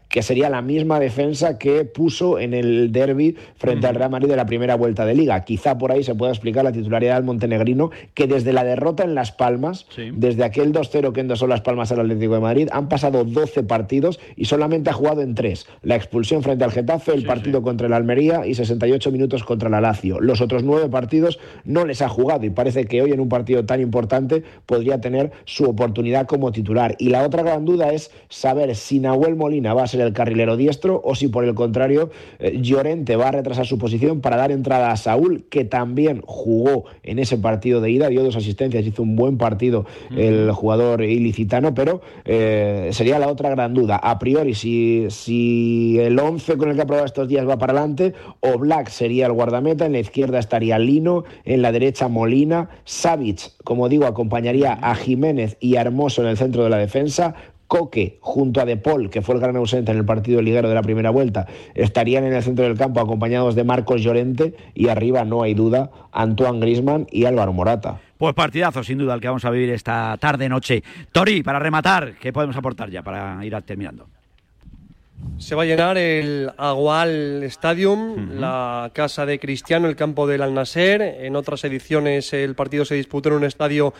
que 0.07 0.21
sería 0.21 0.51
la 0.51 0.61
misma 0.61 0.99
defensa 0.99 1.57
que 1.57 1.83
puso 1.83 2.37
en 2.37 2.53
el 2.53 2.91
derby 2.91 3.35
frente 3.55 3.87
al 3.87 3.95
Real 3.95 4.11
Madrid 4.11 4.29
de 4.29 4.35
la 4.35 4.45
primera 4.45 4.75
vuelta 4.75 5.03
de 5.03 5.15
liga. 5.15 5.43
Quizá 5.45 5.79
por 5.79 5.91
ahí 5.91 6.03
se 6.03 6.13
pueda 6.13 6.31
explicar 6.31 6.63
la 6.63 6.71
titularidad 6.71 7.15
del 7.15 7.23
montenegrino, 7.23 7.89
que 8.13 8.27
desde 8.27 8.53
la 8.53 8.63
derrota 8.63 9.03
en 9.03 9.15
Las 9.15 9.31
Palmas, 9.31 9.87
desde 10.13 10.43
aquel 10.43 10.73
2-0 10.73 11.11
que 11.11 11.21
endosó 11.21 11.47
Las 11.47 11.61
Palmas 11.61 11.91
al 11.91 12.01
Atlético 12.01 12.35
de 12.35 12.39
Madrid, 12.39 12.69
han 12.71 12.87
pasado 12.87 13.23
12 13.23 13.63
partidos 13.63 14.19
y 14.35 14.45
solamente 14.45 14.91
ha 14.91 14.93
jugado 14.93 15.23
en 15.23 15.33
tres. 15.33 15.65
La 15.81 15.95
expulsión 15.95 16.43
frente 16.43 16.63
al 16.63 16.71
Getafe, 16.71 17.15
el 17.15 17.25
partido 17.25 17.63
contra 17.63 17.87
el 17.87 17.93
Almería 17.93 18.45
y 18.45 18.53
68 18.53 19.11
minutos 19.11 19.43
contra 19.43 19.71
la 19.71 19.81
Lazio. 19.81 20.19
Los 20.19 20.39
otros 20.39 20.63
nueve 20.63 20.87
partidos 20.87 21.39
no 21.65 21.83
les 21.83 22.03
ha 22.03 22.09
jugado 22.09 22.45
y 22.45 22.51
parece 22.51 22.85
que 22.85 23.01
hoy 23.01 23.11
en 23.11 23.19
un 23.19 23.29
partido 23.29 23.65
tan 23.65 23.81
importante 23.81 24.43
podría 24.67 25.01
tener 25.01 25.31
su 25.45 25.63
oportunidad 25.63 26.27
como 26.27 26.51
titular. 26.51 26.95
Y 26.99 27.09
la 27.09 27.23
otra 27.23 27.41
gran 27.41 27.65
duda 27.65 27.91
es 27.91 28.11
saber 28.29 28.75
si 28.75 28.99
Nahuel 28.99 29.33
Molina 29.47 29.73
va 29.73 29.83
a 29.83 29.87
ser 29.87 30.01
el 30.01 30.11
carrilero 30.11 30.57
diestro 30.57 31.01
o 31.01 31.15
si 31.15 31.29
por 31.29 31.45
el 31.45 31.55
contrario 31.55 32.09
eh, 32.39 32.59
Llorente 32.61 33.15
va 33.15 33.29
a 33.29 33.31
retrasar 33.31 33.65
su 33.65 33.77
posición 33.77 34.19
para 34.19 34.35
dar 34.35 34.51
entrada 34.51 34.91
a 34.91 34.97
Saúl, 34.97 35.45
que 35.49 35.63
también 35.63 36.21
jugó 36.25 36.83
en 37.03 37.17
ese 37.17 37.37
partido 37.37 37.79
de 37.79 37.89
ida, 37.91 38.09
dio 38.09 38.25
dos 38.25 38.35
asistencias, 38.35 38.85
hizo 38.85 39.03
un 39.03 39.15
buen 39.15 39.37
partido 39.37 39.85
el 40.15 40.51
jugador 40.51 41.01
ilicitano, 41.01 41.73
pero 41.73 42.01
eh, 42.25 42.89
sería 42.91 43.19
la 43.19 43.29
otra 43.29 43.49
gran 43.49 43.73
duda. 43.73 43.95
A 43.95 44.19
priori, 44.19 44.53
si, 44.53 45.07
si 45.09 45.97
el 45.99 46.19
11 46.19 46.57
con 46.57 46.69
el 46.69 46.75
que 46.75 46.81
ha 46.81 46.85
probado 46.85 47.05
estos 47.05 47.29
días 47.29 47.47
va 47.47 47.57
para 47.57 47.71
adelante, 47.71 48.13
o 48.41 48.57
Black 48.57 48.89
sería 48.89 49.27
el 49.27 49.31
guardameta, 49.31 49.85
en 49.85 49.93
la 49.93 49.99
izquierda 49.99 50.39
estaría 50.39 50.77
Lino, 50.77 51.23
en 51.45 51.61
la 51.61 51.71
derecha 51.71 52.09
Molina, 52.09 52.69
Savic, 52.83 53.53
como 53.63 53.87
digo, 53.87 54.07
acompañaría 54.07 54.73
a 54.73 54.93
Jiménez 54.95 55.55
y 55.61 55.77
a 55.77 55.81
Hermoso 55.81 56.21
en 56.21 56.27
el 56.27 56.37
centro 56.37 56.65
de 56.65 56.69
la 56.69 56.77
defensa, 56.77 57.35
Coque 57.67 58.17
junto 58.21 58.61
a 58.61 58.65
De 58.65 58.77
Paul, 58.77 59.09
que 59.09 59.21
fue 59.21 59.35
el 59.35 59.41
gran 59.41 59.55
ausente 59.57 59.91
en 59.91 59.97
el 59.97 60.05
partido 60.05 60.41
liguero 60.41 60.69
de 60.69 60.75
la 60.75 60.81
primera 60.81 61.09
vuelta, 61.09 61.47
estarían 61.75 62.23
en 62.23 62.33
el 62.33 62.43
centro 62.43 62.65
del 62.65 62.77
campo 62.77 63.01
acompañados 63.01 63.55
de 63.55 63.63
Marcos 63.63 64.01
Llorente 64.01 64.55
y 64.73 64.87
arriba, 64.87 65.25
no 65.25 65.43
hay 65.43 65.53
duda, 65.53 65.91
Antoine 66.11 66.59
Grisman 66.59 67.07
y 67.11 67.25
Álvaro 67.25 67.53
Morata. 67.53 67.99
Pues 68.17 68.33
partidazo, 68.33 68.83
sin 68.83 68.97
duda, 68.97 69.13
el 69.13 69.21
que 69.21 69.27
vamos 69.27 69.45
a 69.45 69.51
vivir 69.51 69.69
esta 69.69 70.17
tarde-noche. 70.17 70.83
Tori, 71.11 71.43
para 71.43 71.59
rematar, 71.59 72.15
¿qué 72.19 72.33
podemos 72.33 72.55
aportar 72.55 72.89
ya 72.89 73.03
para 73.03 73.45
ir 73.45 73.55
terminando? 73.63 74.07
Se 75.39 75.55
va 75.55 75.63
a 75.63 75.65
llenar 75.65 75.97
el 75.97 76.51
Agual 76.57 77.43
Stadium, 77.43 78.39
la 78.39 78.89
casa 78.93 79.25
de 79.25 79.39
Cristiano, 79.39 79.87
el 79.87 79.95
campo 79.95 80.25
del 80.25 80.41
Al 80.41 80.53
Nasser. 80.53 81.01
En 81.01 81.35
otras 81.35 81.63
ediciones 81.63 82.33
el 82.33 82.55
partido 82.55 82.85
se 82.85 82.95
disputó 82.95 83.29
en 83.29 83.35
un 83.35 83.43
estadio 83.43 83.93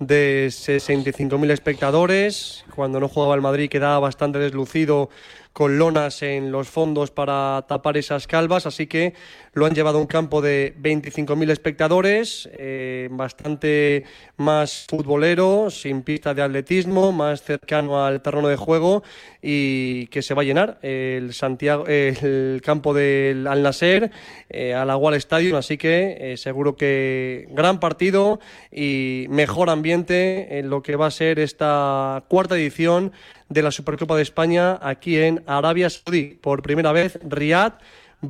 de 0.00 0.48
65.000 0.48 1.50
espectadores. 1.50 2.64
Cuando 2.74 3.00
no 3.00 3.08
jugaba 3.08 3.34
el 3.34 3.40
Madrid 3.40 3.70
quedaba 3.70 4.00
bastante 4.00 4.38
deslucido 4.38 5.08
con 5.52 5.78
lonas 5.78 6.22
en 6.22 6.50
los 6.50 6.68
fondos 6.68 7.10
para 7.10 7.64
tapar 7.68 7.96
esas 7.96 8.26
calvas, 8.26 8.66
así 8.66 8.86
que 8.86 9.14
lo 9.52 9.66
han 9.66 9.74
llevado 9.74 9.98
a 9.98 10.00
un 10.00 10.06
campo 10.06 10.40
de 10.40 10.74
25.000 10.80 11.50
espectadores, 11.50 12.48
eh, 12.54 13.08
bastante 13.10 14.04
más 14.38 14.86
futbolero, 14.88 15.70
sin 15.70 16.02
pista 16.02 16.32
de 16.32 16.42
atletismo, 16.42 17.12
más 17.12 17.42
cercano 17.42 18.04
al 18.04 18.22
terreno 18.22 18.48
de 18.48 18.56
juego 18.56 19.02
y 19.42 20.06
que 20.06 20.22
se 20.22 20.32
va 20.34 20.42
a 20.42 20.44
llenar 20.44 20.78
el 20.82 21.34
Santiago, 21.34 21.86
el 21.86 22.62
campo 22.64 22.94
del 22.94 23.46
Al 23.46 23.62
Nasser, 23.62 24.10
eh, 24.48 24.72
al 24.72 24.88
Agual 24.88 25.14
Stadium, 25.14 25.56
así 25.56 25.76
que 25.76 26.32
eh, 26.32 26.36
seguro 26.36 26.76
que 26.76 27.46
gran 27.50 27.78
partido 27.78 28.40
y 28.70 29.26
mejor 29.28 29.68
ambiente 29.68 30.58
en 30.58 30.70
lo 30.70 30.82
que 30.82 30.96
va 30.96 31.08
a 31.08 31.10
ser 31.10 31.38
esta 31.38 32.24
cuarta 32.28 32.56
edición 32.56 33.12
de 33.52 33.62
la 33.62 33.70
Supercopa 33.70 34.16
de 34.16 34.22
España 34.22 34.78
aquí 34.80 35.18
en 35.18 35.42
Arabia 35.46 35.90
Saudí. 35.90 36.38
Por 36.40 36.62
primera 36.62 36.92
vez, 36.92 37.18
Riyadh 37.22 37.74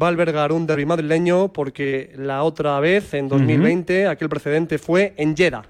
va 0.00 0.06
a 0.06 0.11
albergar 0.11 0.52
un 0.52 0.66
derbi 0.66 0.87
madrileño 0.87 1.52
porque 1.52 2.12
la 2.16 2.42
otra 2.42 2.78
vez, 2.80 3.14
en 3.14 3.28
2020, 3.28 4.06
aquel 4.06 4.28
precedente 4.28 4.78
fue 4.78 5.14
en 5.16 5.37
Jeddah. 5.37 5.62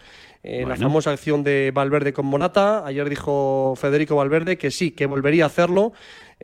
Eh, 0.45 0.65
La 0.67 0.75
famosa 0.75 1.13
acción 1.13 1.45
de 1.45 1.71
Valverde 1.73 2.13
con 2.13 2.27
Monata. 2.27 2.85
Ayer 2.85 3.09
dijo 3.09 3.75
Federico 3.77 4.17
Valverde 4.17 4.59
que 4.59 4.73
sí, 4.73 4.91
que 4.91 5.07
volvería 5.07 5.45
a 5.45 5.47
hacerlo. 5.47 5.93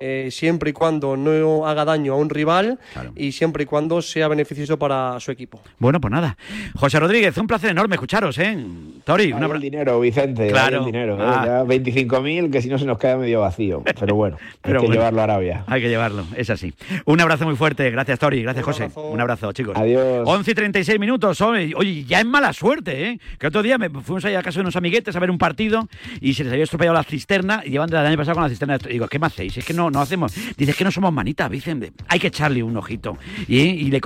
Eh, 0.01 0.29
siempre 0.31 0.71
y 0.71 0.73
cuando 0.73 1.17
no 1.17 1.67
haga 1.67 1.85
daño 1.85 2.15
a 2.15 2.17
un 2.17 2.31
rival 2.31 2.79
y 3.17 3.33
siempre 3.33 3.65
y 3.65 3.67
cuando 3.67 4.03
sea 4.03 4.29
beneficioso 4.29 4.79
para 4.79 5.19
su 5.21 5.31
equipo. 5.31 5.61
Bueno, 5.79 6.01
pues 6.01 6.13
nada. 6.13 6.37
José 6.77 7.01
Rodríguez, 7.01 7.37
un 7.39 7.47
placer 7.47 7.71
enorme 7.71 7.97
escucharos, 7.97 8.39
¿eh? 8.39 8.57
Tori, 9.05 9.33
Hay 9.33 9.43
el 9.43 9.61
dinero, 9.61 10.01
Vicente. 10.01 10.49
Claro. 10.49 10.81
el 10.81 10.85
dinero. 10.87 11.17
¿eh? 11.17 11.25
Ah. 11.25 11.43
Ya 11.45 11.65
25.000, 11.65 12.51
que 12.51 12.63
si 12.63 12.69
no 12.69 12.79
se 12.79 12.85
nos 12.85 12.99
queda 12.99 13.17
medio 13.17 13.41
vacío. 13.41 13.83
Pero 13.99 14.15
bueno, 14.15 14.37
Pero 14.63 14.79
hay 14.79 14.83
que 14.83 14.87
bueno. 14.87 15.01
llevarlo 15.01 15.21
a 15.21 15.25
Arabia. 15.25 15.65
Hay 15.67 15.81
que 15.81 15.89
llevarlo, 15.89 16.25
es 16.37 16.51
así. 16.51 16.73
Un 17.05 17.21
abrazo 17.21 17.45
muy 17.45 17.57
fuerte. 17.57 17.91
Gracias, 17.91 18.19
Tori. 18.19 18.43
Gracias, 18.43 18.65
José. 18.65 18.91
Un 18.95 19.21
abrazo, 19.21 19.53
chicos. 19.53 19.77
Adiós. 19.77 20.23
11 20.27 20.51
y 20.51 20.55
36 20.55 21.01
minutos. 21.01 21.41
Oye, 21.41 22.05
ya 22.05 22.21
es 22.21 22.27
mala 22.27 22.53
suerte, 22.53 23.09
¿eh? 23.09 23.21
Que 23.39 23.47
otro 23.47 23.63
día 23.63 23.79
me 23.79 23.89
fuimos 23.91 24.25
ahí 24.25 24.35
a 24.35 24.43
casa 24.43 24.57
de 24.57 24.63
unos 24.63 24.77
amiguetes 24.77 25.15
a 25.17 25.21
ver 25.21 25.31
un 25.31 25.39
partido 25.39 25.89
y 26.21 26.35
se 26.35 26.45
les 26.45 26.53
había 26.53 26.65
estropeado 26.65 26.95
la 26.95 27.03
cisterna 27.03 27.63
y 27.65 27.71
llevan 27.71 27.89
desde 27.89 28.01
el 28.03 28.07
año 28.09 28.17
pasado 28.17 28.35
con 28.35 28.43
la 28.45 28.49
cisterna. 28.49 28.79
Y 28.89 28.93
digo, 28.95 29.09
¿qué 29.09 29.19
me 29.19 29.27
hacéis? 29.27 29.57
Es 29.57 29.65
que 29.65 29.73
no, 29.75 29.88
no 29.91 30.01
hacemos. 30.01 30.35
Dices 30.57 30.77
que 30.77 30.85
no 30.85 30.91
somos 30.91 31.13
manitas, 31.13 31.51
dicen. 31.51 31.93
Hay 32.09 32.19
que 32.19 32.29
echarle 32.29 32.63
un 32.63 32.77
ojito. 32.77 33.17
Y, 33.47 33.59
y 33.59 33.91
le, 33.91 34.01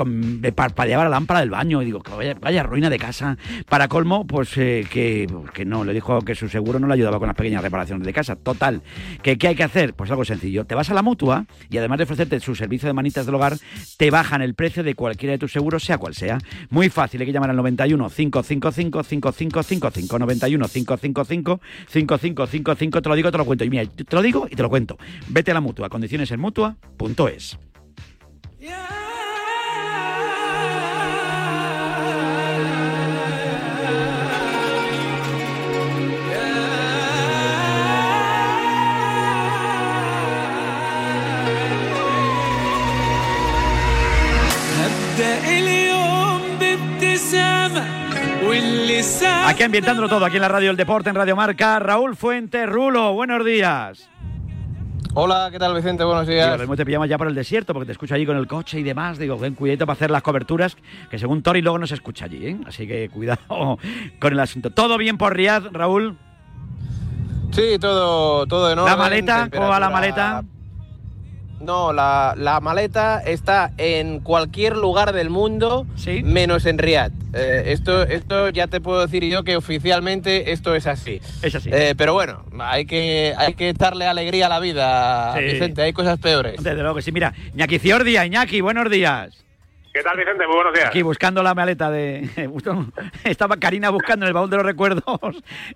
parpadeaba 0.53 1.05
la 1.05 1.11
lámpara 1.11 1.41
del 1.41 1.51
baño. 1.51 1.83
Y 1.83 1.87
digo, 1.87 2.03
que 2.03 2.35
vaya, 2.41 2.62
ruina 2.62 2.91
de 2.91 2.99
casa. 2.99 3.37
Para 3.68 3.89
colmo, 3.89 4.26
pues 4.26 4.57
eh, 4.57 4.87
que, 4.91 5.26
que 5.55 5.64
no, 5.64 5.85
le 5.85 5.93
dijo 5.93 6.20
que 6.22 6.35
su 6.35 6.49
seguro 6.49 6.78
no 6.78 6.87
le 6.87 6.95
ayudaba 6.95 7.18
con 7.18 7.28
las 7.28 7.37
pequeñas 7.37 7.62
reparaciones 7.62 8.07
de 8.07 8.12
casa. 8.12 8.37
Total. 8.37 8.83
¿Que, 9.22 9.39
¿Qué 9.39 9.49
hay 9.49 9.55
que 9.55 9.64
hacer? 9.64 9.95
Pues 9.95 10.11
algo 10.11 10.24
sencillo. 10.24 10.64
Te 10.64 10.74
vas 10.74 10.91
a 10.91 10.95
la 10.95 11.03
mutua 11.03 11.47
y 11.70 11.78
además 11.78 11.99
de 11.99 12.05
ofrecerte 12.05 12.41
su 12.41 12.55
servicio 12.55 12.87
de 12.87 12.93
manitas 12.93 13.26
del 13.26 13.35
hogar, 13.35 13.57
te 13.97 14.11
bajan 14.11 14.43
el 14.43 14.55
precio 14.55 14.83
de 14.83 14.95
cualquiera 14.95 15.33
de 15.33 15.39
tus 15.39 15.53
seguros, 15.53 15.85
sea 15.85 15.99
cual 15.99 16.14
sea. 16.14 16.39
Muy 16.70 16.89
fácil, 16.89 17.20
hay 17.20 17.26
que 17.26 17.33
llamar 17.33 17.51
al 17.51 17.57
91 17.57 18.09
555 18.09 19.03
5555 19.03 20.18
91 20.18 20.68
555 20.68 21.61
5555 21.89 23.03
te 23.03 23.09
lo 23.09 23.14
digo, 23.14 23.30
te 23.30 23.39
lo 23.39 23.45
cuento. 23.45 23.64
Y 23.64 23.70
mira, 23.70 23.85
te 23.87 24.16
lo 24.16 24.22
digo 24.22 24.47
y 24.51 24.57
te 24.57 24.62
lo 24.62 24.68
cuento. 24.68 24.99
Vete 25.28 25.51
a 25.51 25.55
la 25.55 25.61
mutua, 25.61 25.72
condiciones 25.91 26.31
en 26.31 26.41
mutua.es. 26.41 27.59
Aquí 49.47 49.62
ambientándolo 49.64 50.09
todo, 50.09 50.25
aquí 50.25 50.37
en 50.37 50.43
la 50.43 50.49
radio 50.49 50.68
del 50.68 50.77
deporte, 50.77 51.11
en 51.11 51.16
Radio 51.16 51.37
Marca. 51.37 51.79
Raúl 51.79 52.16
Fuentes, 52.16 52.68
Rulo, 52.68 53.12
buenos 53.12 53.45
días. 53.45 54.12
Hola, 55.15 55.51
¿qué 55.53 55.59
tal 55.59 55.75
Vicente? 55.75 56.05
Buenos 56.05 56.27
días. 56.27 56.47
Digo, 56.47 56.57
lo 56.57 56.63
mismo 56.63 56.77
te 56.77 56.87
pillamos 56.87 57.07
ya 57.07 57.19
por 57.19 57.27
el 57.27 57.35
desierto 57.35 57.75
porque 57.75 57.85
te 57.85 57.93
escucho 57.93 58.15
allí 58.15 58.25
con 58.25 58.37
el 58.39 58.47
coche 58.47 58.81
y 58.81 58.83
demás. 58.83 59.19
Digo, 59.19 59.39
ven, 59.39 59.55
cuidado 59.55 59.85
para 59.85 59.93
hacer 59.93 60.11
las 60.11 60.23
coberturas, 60.23 60.75
que 61.11 61.19
según 61.19 61.43
Tori 61.43 61.61
luego 61.61 61.79
no 61.79 61.87
se 61.87 61.95
escucha 61.95 62.25
allí, 62.25 62.47
¿eh? 62.47 62.57
Así 62.67 62.87
que 62.87 63.11
cuidado 63.11 63.39
con 64.19 64.33
el 64.33 64.41
asunto. 64.41 64.71
¿Todo 64.71 64.97
bien 64.97 65.19
por 65.19 65.37
Riyadh, 65.37 65.67
Raúl? 65.71 66.17
Sí, 67.51 67.79
todo, 67.79 68.47
todo 68.47 68.73
en 68.73 68.79
orden. 68.79 68.91
¿La 68.91 68.97
maleta? 68.97 69.51
¿Cómo 69.53 69.69
va 69.69 69.79
la 69.79 69.91
maleta? 69.91 70.45
No, 71.63 71.93
la, 71.93 72.35
la 72.37 72.61
maleta 72.61 73.21
está 73.21 73.71
en 73.79 74.19
cualquier 74.21 74.77
lugar 74.77 75.13
del 75.13 75.31
mundo, 75.31 75.87
menos 76.25 76.67
en 76.67 76.79
Riyadh. 76.79 77.13
Eh, 77.35 77.65
esto, 77.73 78.03
esto 78.03 78.51
ya 78.51 78.67
te 78.67 78.81
puedo 78.81 79.01
decir 79.01 79.25
yo 79.25 79.43
que 79.45 79.57
oficialmente 79.57 80.53
esto 80.53 80.75
es 80.75 80.87
así. 80.87 81.21
Es 81.41 81.55
así. 81.55 81.71
Eh, 81.73 81.95
pero 81.97 82.13
bueno, 82.15 82.45
hay 82.59 82.85
que, 82.85 83.33
hay 83.39 83.55
que 83.55 83.73
darle 83.73 84.07
alegría 84.07 84.47
a 84.47 84.49
la 84.49 84.61
vida, 84.61 85.35
Sí. 85.39 85.45
Vicente. 85.45 85.83
Hay 85.83 85.93
cosas 85.93 86.19
peores. 86.19 86.63
Desde 86.63 86.83
luego 86.83 86.97
que 86.97 87.03
sí. 87.03 87.13
Mira, 87.13 87.33
Iñaki 87.55 87.79
Ciordia, 87.79 88.27
Iñaki, 88.27 88.61
buenos 88.61 88.91
días. 88.91 89.41
¿Qué 89.93 90.03
tal, 90.03 90.16
Vicente? 90.16 90.47
Muy 90.47 90.57
buenos 90.57 90.72
días. 90.72 90.86
Aquí 90.86 91.03
buscando 91.03 91.43
la 91.43 91.55
maleta 91.55 91.90
de. 91.90 92.30
Estaba 93.24 93.59
Karina 93.59 93.90
buscando 93.90 94.24
en 94.24 94.28
el 94.28 94.32
baúl 94.32 94.49
de 94.49 94.57
los 94.57 94.64
recuerdos 94.64 95.05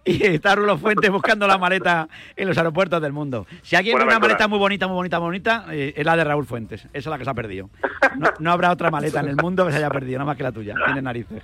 y 0.06 0.24
está 0.24 0.54
Rulo 0.54 0.78
Fuentes 0.78 1.10
buscando 1.10 1.46
la 1.46 1.58
maleta 1.58 2.08
en 2.34 2.48
los 2.48 2.56
aeropuertos 2.56 3.02
del 3.02 3.12
mundo. 3.12 3.46
Si 3.60 3.76
alguien 3.76 3.92
ve 3.94 4.04
Buena 4.04 4.06
una 4.06 4.12
aventura. 4.16 4.28
maleta 4.28 4.48
muy 4.48 4.58
bonita, 4.58 4.86
muy 4.86 4.94
bonita, 4.94 5.18
muy 5.20 5.26
bonita, 5.26 5.66
eh, 5.70 5.92
es 5.94 6.06
la 6.06 6.16
de 6.16 6.24
Raúl 6.24 6.46
Fuentes. 6.46 6.86
Esa 6.86 6.90
es 6.94 7.06
la 7.06 7.18
que 7.18 7.24
se 7.24 7.30
ha 7.30 7.34
perdido. 7.34 7.68
No, 8.16 8.30
no 8.38 8.52
habrá 8.52 8.70
otra 8.72 8.90
maleta 8.90 9.20
en 9.20 9.28
el 9.28 9.36
mundo 9.36 9.66
que 9.66 9.72
se 9.72 9.78
haya 9.78 9.90
perdido, 9.90 10.18
nada 10.18 10.28
más 10.28 10.36
que 10.38 10.44
la 10.44 10.52
tuya. 10.52 10.74
Tiene 10.86 11.02
narices. 11.02 11.42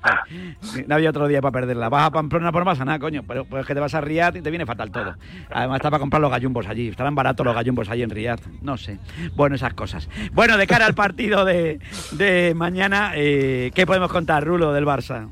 No 0.87 0.95
había 0.95 1.11
otro 1.11 1.29
día 1.29 1.43
para 1.43 1.53
perderla. 1.53 1.91
Vas 1.91 2.07
a 2.07 2.11
Pamplona 2.11 2.53
por 2.53 2.65
pasa 2.65 2.87
nada, 2.87 2.99
coño. 2.99 3.23
Pero 3.29 3.45
pues 3.45 3.67
que 3.67 3.75
te 3.75 3.81
vas 3.81 3.95
a 3.95 4.01
Riyadh 4.01 4.37
y 4.37 4.41
te 4.41 4.49
viene 4.49 4.65
fatal 4.65 4.91
todo. 4.91 5.15
Además 5.51 5.77
está 5.77 5.91
para 5.91 6.01
comprar 6.01 6.23
los 6.23 6.31
gallumbos 6.31 6.67
allí. 6.67 6.89
Estarán 6.89 7.15
baratos 7.15 7.45
los 7.45 7.55
gallumbos 7.55 7.91
allí 7.91 8.03
en 8.03 8.09
Riyadh. 8.09 8.41
No 8.63 8.79
sé. 8.79 8.99
Bueno, 9.35 9.57
esas 9.57 9.75
cosas. 9.75 10.09
Bueno, 10.33 10.57
de 10.57 10.67
cara 10.67 10.87
al 10.87 10.95
partido 10.95 11.45
de, 11.45 11.79
de 12.13 12.55
mañana, 12.63 13.13
eh, 13.17 13.73
¿qué 13.75 13.87
podemos 13.87 14.09
contar, 14.09 14.45
Rulo, 14.45 14.73
del 14.73 14.87
Barça? 14.87 15.29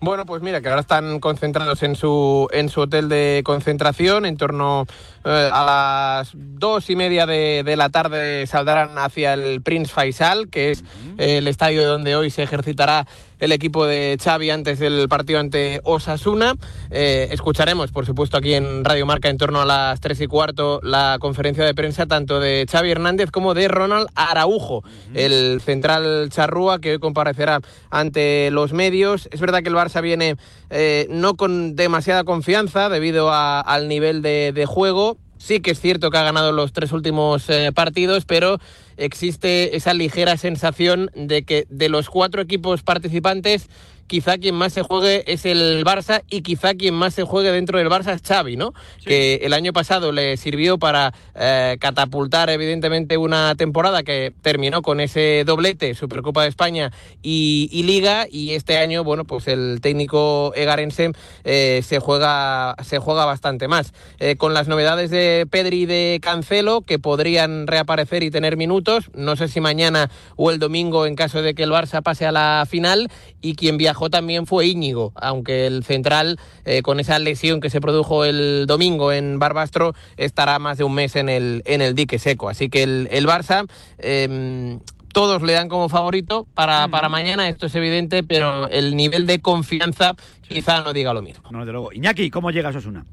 Bueno, 0.00 0.24
pues 0.24 0.40
mira, 0.40 0.62
que 0.62 0.68
ahora 0.68 0.80
están 0.80 1.20
concentrados 1.20 1.82
en 1.82 1.94
su, 1.94 2.48
en 2.52 2.70
su 2.70 2.80
hotel 2.80 3.10
de 3.10 3.42
concentración. 3.44 4.24
En 4.24 4.38
torno 4.38 4.86
a 5.28 5.64
las 5.64 6.30
dos 6.34 6.88
y 6.90 6.96
media 6.96 7.26
de, 7.26 7.62
de 7.64 7.76
la 7.76 7.90
tarde 7.90 8.46
saldrán 8.46 8.98
hacia 8.98 9.34
el 9.34 9.62
Prince 9.62 9.92
Faisal, 9.92 10.48
que 10.48 10.70
es 10.70 10.84
eh, 11.18 11.38
el 11.38 11.48
estadio 11.48 11.86
donde 11.86 12.16
hoy 12.16 12.30
se 12.30 12.42
ejercitará 12.42 13.06
el 13.38 13.52
equipo 13.52 13.86
de 13.86 14.18
Xavi 14.22 14.50
antes 14.50 14.78
del 14.78 15.08
partido 15.08 15.38
ante 15.38 15.80
Osasuna. 15.84 16.54
Eh, 16.90 17.28
escucharemos, 17.30 17.92
por 17.92 18.06
supuesto, 18.06 18.36
aquí 18.36 18.54
en 18.54 18.84
Radio 18.84 19.06
Marca 19.06 19.28
en 19.28 19.38
torno 19.38 19.60
a 19.60 19.64
las 19.64 20.00
tres 20.00 20.20
y 20.20 20.26
cuarto 20.26 20.80
la 20.82 21.18
conferencia 21.20 21.64
de 21.64 21.74
prensa 21.74 22.06
tanto 22.06 22.40
de 22.40 22.66
Xavi 22.70 22.90
Hernández 22.90 23.30
como 23.30 23.54
de 23.54 23.68
Ronald 23.68 24.08
Araujo, 24.14 24.82
el 25.14 25.60
central 25.64 26.30
charrúa 26.30 26.80
que 26.80 26.92
hoy 26.92 26.98
comparecerá 26.98 27.60
ante 27.90 28.50
los 28.50 28.72
medios. 28.72 29.28
Es 29.30 29.40
verdad 29.40 29.62
que 29.62 29.68
el 29.68 29.76
Barça 29.76 30.02
viene 30.02 30.36
eh, 30.70 31.06
no 31.10 31.36
con 31.36 31.76
demasiada 31.76 32.24
confianza 32.24 32.88
debido 32.88 33.30
al 33.32 33.88
nivel 33.88 34.22
de, 34.22 34.52
de 34.52 34.66
juego. 34.66 35.18
Sí 35.38 35.60
que 35.60 35.70
es 35.70 35.80
cierto 35.80 36.10
que 36.10 36.18
ha 36.18 36.24
ganado 36.24 36.50
los 36.50 36.72
tres 36.72 36.90
últimos 36.90 37.48
eh, 37.48 37.70
partidos, 37.72 38.24
pero 38.24 38.58
existe 38.96 39.76
esa 39.76 39.94
ligera 39.94 40.36
sensación 40.36 41.10
de 41.14 41.44
que 41.44 41.64
de 41.70 41.88
los 41.88 42.10
cuatro 42.10 42.42
equipos 42.42 42.82
participantes, 42.82 43.68
quizá 44.08 44.38
quien 44.38 44.56
más 44.56 44.72
se 44.72 44.82
juegue 44.82 45.22
es 45.32 45.44
el 45.44 45.84
Barça 45.84 46.22
y 46.28 46.42
quizá 46.42 46.74
quien 46.74 46.94
más 46.94 47.14
se 47.14 47.22
juegue 47.22 47.52
dentro 47.52 47.78
del 47.78 47.88
Barça 47.88 48.14
es 48.14 48.22
Xavi, 48.22 48.56
¿no? 48.56 48.74
Que 49.04 49.36
el 49.42 49.52
año 49.52 49.72
pasado 49.72 50.10
le 50.10 50.36
sirvió 50.36 50.78
para 50.78 51.14
eh, 51.34 51.76
catapultar 51.78 52.50
evidentemente 52.50 53.16
una 53.16 53.54
temporada 53.54 54.02
que 54.02 54.32
terminó 54.42 54.82
con 54.82 55.00
ese 55.00 55.44
doblete, 55.46 55.94
Supercopa 55.94 56.42
de 56.42 56.48
España 56.48 56.90
y, 57.22 57.68
y 57.70 57.84
Liga, 57.84 58.26
y 58.28 58.54
este 58.54 58.78
año, 58.78 59.04
bueno, 59.04 59.24
pues 59.24 59.46
el 59.46 59.80
técnico 59.80 60.52
egarense 60.56 61.12
eh, 61.44 61.82
se 61.84 62.00
juega 62.00 62.74
se 62.82 62.98
juega 62.98 63.24
bastante 63.24 63.68
más. 63.68 63.92
Eh, 64.18 64.36
con 64.36 64.54
las 64.54 64.68
novedades 64.68 65.10
de 65.10 65.46
Pedri 65.48 65.82
y 65.82 65.86
de 65.86 66.18
Cancelo, 66.22 66.80
que 66.80 66.98
podrían 66.98 67.66
reaparecer 67.66 68.22
y 68.22 68.30
tener 68.30 68.56
minutos, 68.56 69.10
no 69.14 69.36
sé 69.36 69.48
si 69.48 69.60
mañana 69.60 70.10
o 70.36 70.50
el 70.50 70.58
domingo 70.58 71.06
en 71.06 71.14
caso 71.14 71.42
de 71.42 71.54
que 71.54 71.62
el 71.62 71.70
Barça 71.70 72.02
pase 72.02 72.26
a 72.26 72.32
la 72.32 72.66
final, 72.68 73.10
y 73.40 73.54
quien 73.54 73.76
viajó 73.98 74.10
también 74.10 74.46
fue 74.46 74.66
Íñigo, 74.66 75.12
aunque 75.16 75.66
el 75.66 75.82
central, 75.82 76.38
eh, 76.64 76.82
con 76.82 77.00
esa 77.00 77.18
lesión 77.18 77.60
que 77.60 77.68
se 77.68 77.80
produjo 77.80 78.24
el 78.24 78.66
domingo 78.68 79.10
en 79.12 79.40
Barbastro, 79.40 79.92
estará 80.16 80.58
más 80.60 80.78
de 80.78 80.84
un 80.84 80.94
mes 80.94 81.16
en 81.16 81.28
el, 81.28 81.62
en 81.66 81.82
el 81.82 81.96
dique 81.96 82.20
seco. 82.20 82.48
Así 82.48 82.68
que 82.70 82.84
el, 82.84 83.08
el 83.10 83.26
Barça... 83.26 83.66
eh, 83.98 84.78
todos 85.10 85.42
le 85.42 85.54
dan 85.54 85.68
como 85.68 85.88
favorito 85.88 86.46
para, 86.54 86.86
para 86.88 87.08
mañana, 87.08 87.48
esto 87.48 87.66
es 87.66 87.74
evidente, 87.74 88.22
pero 88.22 88.68
el 88.68 88.94
nivel 88.94 89.26
de 89.26 89.40
confianza 89.40 90.12
quizá 90.46 90.82
no 90.82 90.92
diga 90.92 91.12
lo 91.14 91.22
mismo. 91.22 91.48
No, 91.50 91.60
desde 91.60 91.72
luego. 91.72 91.92
Iñaki, 91.92 92.30
¿cómo 92.30 92.50
llega 92.52 92.68
Osasuna? 92.68 93.04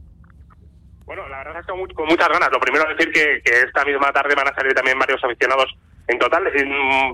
Bueno, 1.06 1.28
la 1.30 1.38
verdad 1.38 1.62
es 1.62 1.66
que 1.66 1.72
con, 1.72 1.80
mu- 1.80 1.88
con 1.96 2.06
muchas 2.08 2.28
ganas. 2.30 2.50
Lo 2.52 2.60
primero 2.60 2.84
decir 2.90 3.12
que, 3.14 3.42
que 3.44 3.62
esta 3.66 3.86
misma 3.86 4.12
tarde 4.12 4.36
van 4.36 4.48
a 4.48 4.54
salir 4.54 4.74
también 4.74 5.00
varios 5.00 5.24
aficionados 5.24 5.74
en 6.08 6.20
total, 6.20 6.44
en 6.54 6.70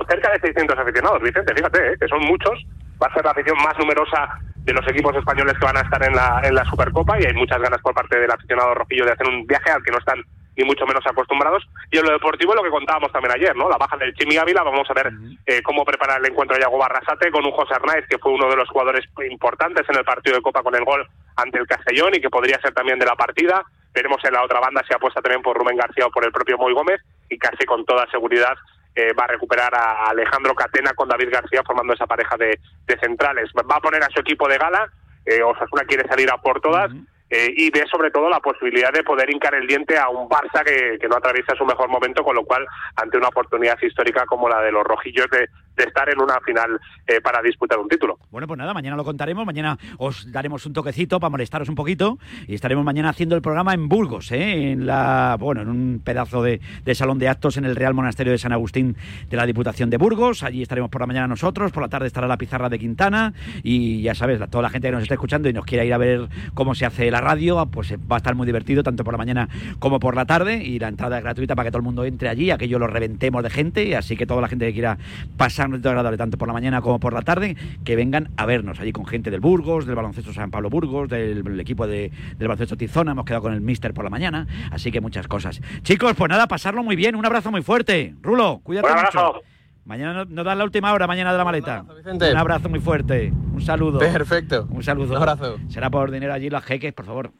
cerca 0.09 0.31
de 0.33 0.39
600 0.41 0.77
aficionados, 0.77 1.21
Vicente, 1.21 1.53
fíjate, 1.55 1.93
¿eh? 1.93 1.95
que 2.01 2.07
son 2.07 2.19
muchos. 2.25 2.59
Va 3.01 3.07
a 3.07 3.13
ser 3.13 3.25
la 3.25 3.31
afición 3.31 3.57
más 3.57 3.77
numerosa 3.79 4.39
de 4.63 4.73
los 4.73 4.87
equipos 4.87 5.15
españoles 5.15 5.57
que 5.57 5.65
van 5.65 5.77
a 5.77 5.81
estar 5.81 6.03
en 6.03 6.15
la, 6.15 6.39
en 6.43 6.53
la 6.53 6.65
Supercopa 6.65 7.19
y 7.19 7.25
hay 7.25 7.33
muchas 7.33 7.59
ganas 7.59 7.81
por 7.81 7.95
parte 7.95 8.19
del 8.19 8.29
aficionado 8.29 8.75
rojillo 8.75 9.05
de 9.05 9.11
hacer 9.11 9.27
un 9.27 9.47
viaje 9.47 9.71
al 9.71 9.83
que 9.83 9.91
no 9.91 9.97
están 9.97 10.23
ni 10.55 10.65
mucho 10.65 10.85
menos 10.85 11.03
acostumbrados. 11.05 11.63
Y 11.91 11.97
en 11.97 12.05
lo 12.05 12.11
deportivo, 12.11 12.53
lo 12.53 12.63
que 12.63 12.69
contábamos 12.69 13.11
también 13.11 13.33
ayer, 13.33 13.55
¿no? 13.55 13.69
La 13.69 13.77
baja 13.77 13.97
del 13.97 14.13
Chimi 14.13 14.37
Ávila, 14.37 14.63
vamos 14.63 14.89
a 14.89 14.93
ver 14.93 15.11
eh, 15.45 15.61
cómo 15.63 15.85
prepara 15.85 16.17
el 16.17 16.25
encuentro 16.25 16.55
de 16.55 16.61
Yago 16.61 16.77
Barrasate 16.77 17.31
con 17.31 17.45
un 17.45 17.51
José 17.51 17.73
Arnaiz, 17.75 18.05
que 18.09 18.17
fue 18.17 18.33
uno 18.33 18.49
de 18.49 18.55
los 18.55 18.69
jugadores 18.69 19.05
importantes 19.29 19.87
en 19.89 19.97
el 19.97 20.03
partido 20.03 20.35
de 20.35 20.41
Copa 20.41 20.63
con 20.63 20.75
el 20.75 20.83
gol 20.83 21.07
ante 21.37 21.57
el 21.57 21.67
Castellón 21.67 22.13
y 22.15 22.21
que 22.21 22.29
podría 22.29 22.59
ser 22.61 22.73
también 22.73 22.99
de 22.99 23.05
la 23.05 23.15
partida. 23.15 23.63
Veremos 23.93 24.23
en 24.23 24.33
la 24.33 24.43
otra 24.43 24.59
banda 24.59 24.83
si 24.87 24.93
apuesta 24.93 25.21
también 25.21 25.41
por 25.41 25.57
Rubén 25.57 25.77
García 25.77 26.05
o 26.05 26.11
por 26.11 26.25
el 26.25 26.31
propio 26.31 26.57
Moy 26.57 26.73
Gómez 26.73 27.01
y 27.29 27.37
casi 27.37 27.65
con 27.65 27.85
toda 27.85 28.09
seguridad 28.11 28.55
eh, 28.95 29.13
va 29.13 29.25
a 29.25 29.27
recuperar 29.27 29.73
a 29.73 30.09
Alejandro 30.09 30.53
Catena 30.53 30.93
con 30.93 31.07
David 31.07 31.29
García 31.31 31.61
formando 31.65 31.93
esa 31.93 32.07
pareja 32.07 32.35
de, 32.37 32.59
de 32.85 32.99
centrales. 32.99 33.49
Va 33.55 33.75
a 33.75 33.81
poner 33.81 34.03
a 34.03 34.09
su 34.09 34.19
equipo 34.19 34.47
de 34.47 34.57
gala, 34.57 34.91
eh, 35.25 35.41
Osasuna 35.43 35.83
quiere 35.85 36.07
salir 36.07 36.29
a 36.31 36.37
por 36.37 36.59
todas 36.61 36.91
eh, 37.29 37.53
y 37.55 37.69
ve 37.69 37.85
sobre 37.89 38.11
todo 38.11 38.29
la 38.29 38.39
posibilidad 38.39 38.91
de 38.91 39.03
poder 39.03 39.29
hincar 39.29 39.55
el 39.55 39.65
diente 39.65 39.97
a 39.97 40.09
un 40.09 40.27
Barça 40.27 40.65
que, 40.65 40.97
que 40.99 41.07
no 41.07 41.15
atraviesa 41.15 41.55
su 41.55 41.65
mejor 41.65 41.87
momento, 41.87 42.23
con 42.23 42.35
lo 42.35 42.43
cual 42.43 42.65
ante 42.95 43.17
una 43.17 43.29
oportunidad 43.29 43.77
histórica 43.81 44.25
como 44.25 44.49
la 44.49 44.61
de 44.61 44.71
los 44.71 44.83
rojillos 44.83 45.27
de, 45.29 45.47
de 45.75 45.83
estar 45.83 46.09
en 46.09 46.21
una 46.21 46.39
final 46.41 46.79
eh, 47.07 47.21
para 47.21 47.41
disputar 47.41 47.79
un 47.79 47.87
título. 47.87 48.19
Bueno, 48.29 48.47
pues 48.47 48.57
nada, 48.57 48.73
mañana 48.73 48.95
lo 48.95 49.03
contaremos. 49.03 49.45
Mañana 49.45 49.77
os 49.97 50.31
daremos 50.31 50.65
un 50.65 50.73
toquecito 50.73 51.19
para 51.19 51.29
molestaros 51.29 51.69
un 51.69 51.75
poquito. 51.75 52.17
Y 52.47 52.55
estaremos 52.55 52.83
mañana 52.83 53.09
haciendo 53.09 53.35
el 53.35 53.41
programa 53.41 53.73
en 53.73 53.87
Burgos, 53.89 54.31
¿eh? 54.31 54.71
en 54.71 54.85
la 54.85 55.37
bueno, 55.39 55.61
en 55.61 55.69
un 55.69 56.01
pedazo 56.03 56.43
de, 56.43 56.61
de 56.83 56.95
salón 56.95 57.19
de 57.19 57.29
actos 57.29 57.57
en 57.57 57.65
el 57.65 57.75
Real 57.75 57.93
Monasterio 57.93 58.31
de 58.31 58.37
San 58.37 58.51
Agustín 58.51 58.95
de 59.29 59.37
la 59.37 59.45
Diputación 59.45 59.89
de 59.89 59.97
Burgos. 59.97 60.43
Allí 60.43 60.61
estaremos 60.61 60.89
por 60.89 61.01
la 61.01 61.07
mañana 61.07 61.27
nosotros, 61.27 61.71
por 61.71 61.83
la 61.83 61.89
tarde 61.89 62.07
estará 62.07 62.27
la 62.27 62.37
pizarra 62.37 62.69
de 62.69 62.79
Quintana. 62.79 63.33
Y 63.63 64.01
ya 64.01 64.15
sabes, 64.15 64.39
toda 64.49 64.61
la 64.63 64.69
gente 64.69 64.87
que 64.87 64.93
nos 64.93 65.03
está 65.03 65.15
escuchando 65.15 65.49
y 65.49 65.53
nos 65.53 65.65
quiera 65.65 65.85
ir 65.85 65.93
a 65.93 65.97
ver 65.97 66.27
cómo 66.53 66.75
se 66.75 66.85
hace 66.85 67.09
la 67.11 67.21
radio, 67.21 67.65
pues 67.67 67.91
eh, 67.91 67.97
va 67.97 68.17
a 68.17 68.17
estar 68.17 68.35
muy 68.35 68.45
divertido, 68.45 68.83
tanto 68.83 69.03
por 69.03 69.13
la 69.13 69.17
mañana 69.17 69.49
como 69.79 69.99
por 69.99 70.15
la 70.15 70.25
tarde. 70.25 70.63
Y 70.63 70.79
la 70.79 70.89
entrada 70.89 71.17
es 71.17 71.23
gratuita 71.23 71.55
para 71.55 71.67
que 71.67 71.71
todo 71.71 71.79
el 71.79 71.85
mundo 71.85 72.05
entre 72.05 72.29
allí, 72.29 72.51
aquello 72.51 72.79
lo 72.79 72.87
reventemos 72.87 73.43
de 73.43 73.49
gente. 73.49 73.95
Así 73.95 74.17
que 74.17 74.25
toda 74.25 74.41
la 74.41 74.47
gente 74.47 74.65
que 74.65 74.73
quiera 74.73 74.97
pasar 75.37 75.70
ratito 75.71 75.89
agradable, 75.89 76.17
tanto 76.17 76.37
por 76.37 76.47
la 76.47 76.53
mañana 76.53 76.81
como 76.81 76.99
por 76.99 77.13
la 77.13 77.21
tarde, 77.21 77.55
que 77.83 77.95
vengan 77.95 78.29
a 78.37 78.45
vernos 78.45 78.79
allí 78.79 78.91
con 78.91 79.05
gente 79.05 79.31
del 79.31 79.39
Burgos, 79.39 79.85
del 79.85 79.95
baloncesto 79.95 80.33
San 80.33 80.51
Pablo 80.51 80.69
Burgos, 80.69 81.09
del, 81.09 81.43
del 81.43 81.59
equipo 81.59 81.87
de, 81.87 82.11
del 82.37 82.47
baloncesto 82.47 82.77
Tizona. 82.77 83.11
Hemos 83.11 83.25
quedado 83.25 83.43
con 83.43 83.53
el 83.53 83.61
Mister 83.61 83.93
por 83.93 84.03
la 84.03 84.09
mañana. 84.09 84.47
Así 84.71 84.91
que 84.91 85.01
muchas 85.01 85.27
cosas. 85.27 85.61
Chicos, 85.83 86.13
pues 86.17 86.29
nada, 86.29 86.47
pasarlo 86.47 86.83
muy 86.83 86.95
bien. 86.95 87.15
Un 87.15 87.25
abrazo 87.25 87.51
muy 87.51 87.61
fuerte. 87.61 88.15
Rulo, 88.21 88.59
cuídate 88.63 88.87
abrazo. 88.89 89.25
mucho. 89.33 89.41
Mañana 89.83 90.13
no- 90.13 90.25
nos 90.25 90.45
dan 90.45 90.59
la 90.59 90.63
última 90.63 90.93
hora, 90.93 91.07
mañana 91.07 91.31
de 91.31 91.37
la 91.39 91.43
maleta. 91.43 91.83
Un 92.05 92.37
abrazo 92.37 92.69
muy 92.69 92.79
fuerte. 92.79 93.33
Un 93.53 93.61
saludo. 93.61 93.97
Perfecto. 93.97 94.67
Un 94.69 94.83
saludo. 94.83 95.11
Un 95.11 95.17
abrazo. 95.17 95.57
Será 95.69 95.89
por 95.89 96.11
dinero 96.11 96.33
allí 96.33 96.49
los 96.51 96.63
jeques, 96.63 96.93
por 96.93 97.05
favor. 97.05 97.31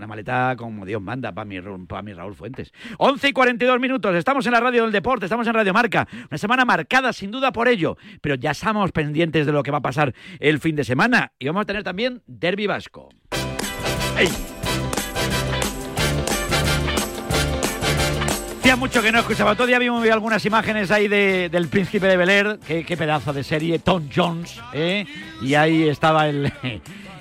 Una 0.00 0.06
maleta 0.06 0.54
como 0.56 0.86
Dios 0.86 1.02
manda 1.02 1.30
para 1.30 1.44
mi, 1.44 1.58
Ru- 1.60 1.86
pa' 1.86 2.00
mi 2.00 2.14
Raúl 2.14 2.34
Fuentes. 2.34 2.72
11 2.96 3.28
y 3.28 3.32
42 3.34 3.78
minutos. 3.78 4.14
Estamos 4.16 4.46
en 4.46 4.52
la 4.52 4.60
radio 4.60 4.84
del 4.84 4.92
deporte, 4.92 5.26
estamos 5.26 5.46
en 5.46 5.52
Radio 5.52 5.74
Marca. 5.74 6.08
Una 6.30 6.38
semana 6.38 6.64
marcada 6.64 7.12
sin 7.12 7.30
duda 7.30 7.52
por 7.52 7.68
ello. 7.68 7.98
Pero 8.22 8.34
ya 8.36 8.52
estamos 8.52 8.92
pendientes 8.92 9.44
de 9.44 9.52
lo 9.52 9.62
que 9.62 9.70
va 9.70 9.76
a 9.76 9.82
pasar 9.82 10.14
el 10.38 10.58
fin 10.58 10.74
de 10.74 10.84
semana. 10.84 11.32
Y 11.38 11.48
vamos 11.48 11.60
a 11.60 11.64
tener 11.66 11.82
también 11.84 12.22
Derby 12.26 12.66
Vasco. 12.66 13.10
Hacía 18.60 18.76
mucho 18.76 19.02
que 19.02 19.10
no 19.10 19.18
escuchaba. 19.18 19.54
Todavía 19.54 19.78
vimos 19.78 20.06
algunas 20.08 20.44
imágenes 20.44 20.90
ahí 20.90 21.08
de- 21.08 21.48
del 21.50 21.68
príncipe 21.68 22.06
de 22.06 22.16
Bel 22.16 22.28
Air. 22.30 22.58
Qué, 22.66 22.84
qué 22.84 22.96
pedazo 22.96 23.32
de 23.32 23.42
serie, 23.42 23.78
Tom 23.78 24.08
Jones. 24.14 24.60
¿eh? 24.72 25.06
Y 25.42 25.54
ahí 25.54 25.88
estaba 25.88 26.28
el, 26.28 26.52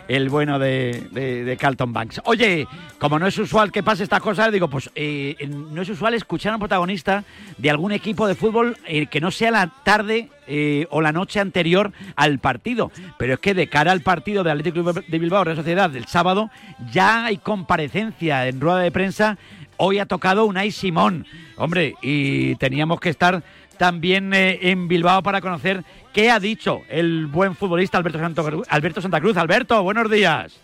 el 0.09 0.27
bueno 0.29 0.59
de, 0.59 1.07
de- 1.11 1.55
Carlton 1.57 1.93
Banks. 1.93 2.19
Oye, 2.25 2.67
como 2.97 3.19
no 3.19 3.27
es 3.27 3.37
usual 3.37 3.71
que 3.71 3.83
pase 3.83 4.03
estas 4.03 4.21
cosas, 4.21 4.51
digo, 4.51 4.67
pues 4.67 4.89
eh, 4.95 5.35
no 5.47 5.81
es 5.81 5.89
usual 5.89 6.13
escuchar 6.15 6.51
a 6.51 6.55
un 6.55 6.59
protagonista 6.59 7.23
de 7.57 7.69
algún 7.69 7.91
equipo 7.91 8.27
de 8.27 8.35
fútbol 8.35 8.75
eh, 8.85 9.05
que 9.05 9.21
no 9.21 9.29
sea 9.31 9.51
la 9.51 9.71
tarde 9.83 10.29
eh, 10.47 10.87
o 10.89 10.99
la 11.01 11.11
noche 11.11 11.39
anterior 11.39 11.93
al 12.15 12.39
partido. 12.39 12.91
Pero 13.17 13.35
es 13.35 13.39
que 13.39 13.53
de 13.53 13.67
cara 13.69 13.91
al 13.91 14.01
partido 14.01 14.43
de 14.43 14.51
Atlético 14.51 14.91
de 14.93 15.19
Bilbao, 15.19 15.43
Real 15.43 15.57
Sociedad, 15.57 15.89
del 15.89 16.05
sábado, 16.05 16.49
ya 16.91 17.25
hay 17.25 17.37
comparecencia 17.37 18.47
en 18.47 18.59
rueda 18.59 18.79
de 18.79 18.91
prensa. 18.91 19.37
Hoy 19.77 19.99
ha 19.99 20.05
tocado 20.07 20.45
Unai 20.45 20.71
Simón. 20.71 21.25
Hombre, 21.55 21.93
y 22.01 22.55
teníamos 22.55 22.99
que 22.99 23.09
estar 23.09 23.43
también 23.79 24.33
eh, 24.33 24.59
en 24.69 24.87
Bilbao 24.87 25.23
para 25.23 25.41
conocer 25.41 25.83
qué 26.13 26.29
ha 26.29 26.39
dicho 26.39 26.81
el 26.89 27.25
buen 27.27 27.55
futbolista 27.55 27.97
Alberto, 27.97 28.19
Santo- 28.19 28.63
Alberto 28.69 29.01
Santa 29.01 29.19
Cruz. 29.21 29.37
Alberto, 29.37 29.81
buenos 29.81 30.11
días. 30.11 30.59